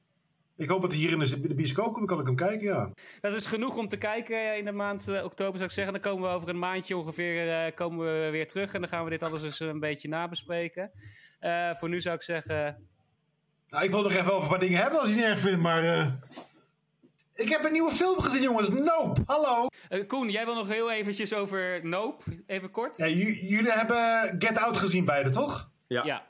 Ik 0.59 0.69
hoop 0.69 0.81
dat 0.81 0.91
hij 0.91 0.99
hier 1.01 1.11
in 1.11 1.19
de 1.19 1.53
bioscoop 1.53 1.93
komt, 1.93 2.07
kan 2.07 2.19
ik 2.19 2.25
hem 2.25 2.35
kijken, 2.35 2.67
ja. 2.67 2.89
Dat 3.21 3.33
is 3.33 3.45
genoeg 3.45 3.77
om 3.77 3.87
te 3.87 3.97
kijken 3.97 4.57
in 4.57 4.65
de 4.65 4.71
maand 4.71 5.07
uh, 5.09 5.23
oktober, 5.23 5.53
zou 5.53 5.63
ik 5.63 5.71
zeggen. 5.71 5.93
Dan 5.93 6.01
komen 6.01 6.29
we 6.29 6.35
over 6.35 6.49
een 6.49 6.59
maandje 6.59 6.97
ongeveer 6.97 7.65
uh, 7.65 7.75
komen 7.75 8.05
we 8.05 8.29
weer 8.29 8.47
terug. 8.47 8.73
En 8.73 8.79
dan 8.79 8.89
gaan 8.89 9.03
we 9.03 9.09
dit 9.09 9.23
alles 9.23 9.43
eens 9.43 9.59
een 9.59 9.79
beetje 9.79 10.07
nabespreken. 10.07 10.91
Uh, 11.41 11.75
voor 11.75 11.89
nu 11.89 12.01
zou 12.01 12.15
ik 12.15 12.21
zeggen... 12.21 12.87
Nou, 13.69 13.83
ik 13.83 13.91
wil 13.91 14.01
nog 14.01 14.11
even 14.11 14.33
over 14.33 14.43
een 14.43 14.49
paar 14.49 14.59
dingen 14.59 14.81
hebben 14.81 14.99
als 14.99 15.07
je 15.07 15.13
het 15.13 15.23
niet 15.23 15.31
erg 15.31 15.39
vindt, 15.39 15.61
maar... 15.61 15.83
Ik 17.35 17.49
heb 17.49 17.63
een 17.63 17.71
nieuwe 17.71 17.91
film 17.91 18.21
gezien, 18.21 18.41
jongens. 18.41 18.69
Nope. 18.69 19.21
Hallo. 19.25 19.67
Koen, 20.07 20.29
jij 20.29 20.45
wil 20.45 20.55
nog 20.55 20.67
heel 20.67 20.91
eventjes 20.91 21.33
over 21.33 21.85
Nope. 21.85 22.23
Even 22.47 22.71
kort. 22.71 22.97
Ja, 22.97 23.07
jullie 23.07 23.71
hebben 23.71 24.35
Get 24.39 24.57
Out 24.57 24.77
gezien 24.77 25.05
beide, 25.05 25.29
toch? 25.29 25.71
Ja. 25.87 26.03
ja. 26.03 26.27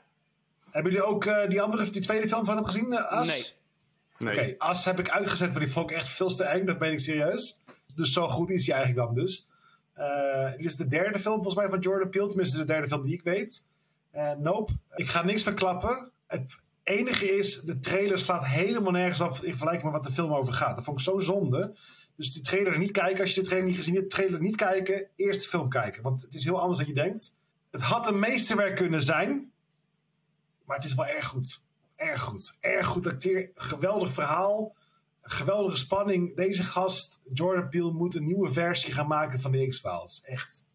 Hebben 0.70 0.92
jullie 0.92 1.06
ook 1.06 1.48
die 1.48 1.62
andere, 1.62 1.90
die 1.90 2.02
tweede 2.02 2.28
film 2.28 2.44
van 2.44 2.56
hem 2.56 2.64
gezien? 2.64 2.94
As? 2.94 3.28
Nee. 3.28 3.59
Oké, 4.20 4.54
As 4.58 4.84
heb 4.84 4.98
ik 4.98 5.10
uitgezet, 5.10 5.48
want 5.52 5.64
die 5.64 5.72
vond 5.72 5.90
ik 5.90 5.96
echt 5.96 6.08
veel 6.08 6.34
te 6.34 6.44
eng. 6.44 6.66
Dat 6.66 6.78
ben 6.78 6.92
ik 6.92 7.00
serieus. 7.00 7.62
Dus 7.94 8.12
zo 8.12 8.28
goed 8.28 8.50
is 8.50 8.66
hij 8.66 8.76
eigenlijk 8.76 9.06
dan 9.06 9.22
dus. 9.22 9.48
Uh, 9.98 10.50
dit 10.50 10.66
is 10.66 10.76
de 10.76 10.88
derde 10.88 11.18
film 11.18 11.34
volgens 11.34 11.54
mij 11.54 11.68
van 11.68 11.78
Jordan 11.78 12.10
Peele. 12.10 12.26
Tenminste 12.28 12.58
de 12.58 12.64
derde 12.64 12.88
film 12.88 13.02
die 13.02 13.14
ik 13.14 13.22
weet. 13.22 13.66
Uh, 14.14 14.32
nope. 14.32 14.72
Ik 14.94 15.08
ga 15.08 15.22
niks 15.24 15.42
verklappen. 15.42 16.10
Het 16.26 16.56
enige 16.82 17.36
is, 17.38 17.60
de 17.60 17.80
trailer 17.80 18.18
slaat 18.18 18.46
helemaal 18.46 18.92
nergens 18.92 19.20
op 19.20 19.30
in 19.32 19.50
vergelijking 19.50 19.82
met 19.82 19.92
wat 19.92 20.04
de 20.04 20.12
film 20.12 20.32
over 20.32 20.52
gaat. 20.52 20.76
Dat 20.76 20.84
vond 20.84 20.98
ik 20.98 21.04
zo 21.04 21.18
zonde. 21.18 21.76
Dus 22.16 22.32
die 22.32 22.42
trailer 22.42 22.78
niet 22.78 22.90
kijken. 22.90 23.20
Als 23.20 23.34
je 23.34 23.40
de 23.40 23.46
trailer 23.46 23.68
niet 23.68 23.76
gezien 23.76 23.94
hebt, 23.94 24.10
trailer 24.10 24.40
niet 24.40 24.56
kijken. 24.56 25.06
Eerst 25.16 25.42
de 25.42 25.48
film 25.48 25.68
kijken. 25.68 26.02
Want 26.02 26.22
het 26.22 26.34
is 26.34 26.44
heel 26.44 26.60
anders 26.60 26.78
dan 26.78 26.88
je 26.88 26.94
denkt. 26.94 27.36
Het 27.70 27.82
had 27.82 28.06
een 28.08 28.18
meesterwerk 28.18 28.76
kunnen 28.76 29.02
zijn. 29.02 29.52
Maar 30.64 30.76
het 30.76 30.84
is 30.84 30.94
wel 30.94 31.06
erg 31.06 31.26
goed 31.26 31.60
erg 32.00 32.20
goed. 32.20 32.56
Erg 32.60 32.86
goed 32.86 33.06
acteer. 33.06 33.50
Geweldig 33.54 34.12
verhaal. 34.12 34.76
Geweldige 35.22 35.76
spanning. 35.76 36.36
Deze 36.36 36.64
gast, 36.64 37.20
Jordan 37.32 37.68
Peele, 37.68 37.92
moet 37.92 38.14
een 38.14 38.26
nieuwe 38.26 38.52
versie 38.52 38.92
gaan 38.92 39.06
maken 39.06 39.40
van 39.40 39.52
de 39.52 39.66
X-Files. 39.66 40.22
Echt. 40.24 40.68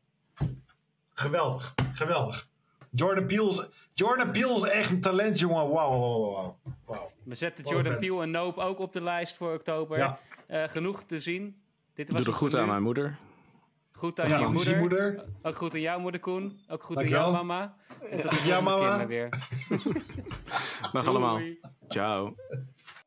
Geweldig. 1.13 1.73
Geweldig. 1.93 2.49
Jordan 2.89 3.25
Peele 3.25 3.69
Jordan 3.93 4.31
Peele 4.31 4.55
is 4.55 4.63
echt 4.63 4.91
een 4.91 5.01
talent, 5.01 5.39
jongen. 5.39 5.69
Wauw, 5.69 5.99
wauw, 5.99 6.57
wauw. 6.85 7.11
We 7.23 7.35
zetten 7.35 7.65
Jordan 7.65 7.99
Peele 7.99 8.21
en 8.21 8.31
Nope 8.31 8.61
ook 8.61 8.79
op 8.79 8.93
de 8.93 9.01
lijst 9.01 9.37
voor 9.37 9.53
oktober. 9.53 9.97
Ja. 9.97 10.19
Uh, 10.49 10.63
genoeg 10.67 11.03
te 11.03 11.19
zien. 11.19 11.61
Dit 11.93 12.09
was 12.09 12.21
Doe 12.23 12.33
er 12.33 12.39
goed 12.39 12.55
aan 12.55 12.67
mijn 12.67 12.83
moeder. 12.83 13.17
Goed 13.95 14.19
aan 14.19 14.29
Ja, 14.29 14.39
je 14.39 14.45
moeder. 14.47 14.77
moeder. 14.79 15.23
Ook 15.41 15.55
goed 15.55 15.73
aan 15.73 15.81
jouw 15.81 15.99
moeder, 15.99 16.19
Koen. 16.21 16.59
Ook 16.67 16.83
goed 16.83 16.97
aan 16.97 17.07
jouw 17.07 17.31
mama. 17.31 17.75
En 18.09 18.21
tot 18.21 18.31
de 18.31 18.37
keer 18.43 18.63
mama. 18.63 18.97
maar 18.97 19.07
weer. 19.07 19.29
Dag 20.93 21.07
allemaal. 21.07 21.39
Ciao. 21.87 22.35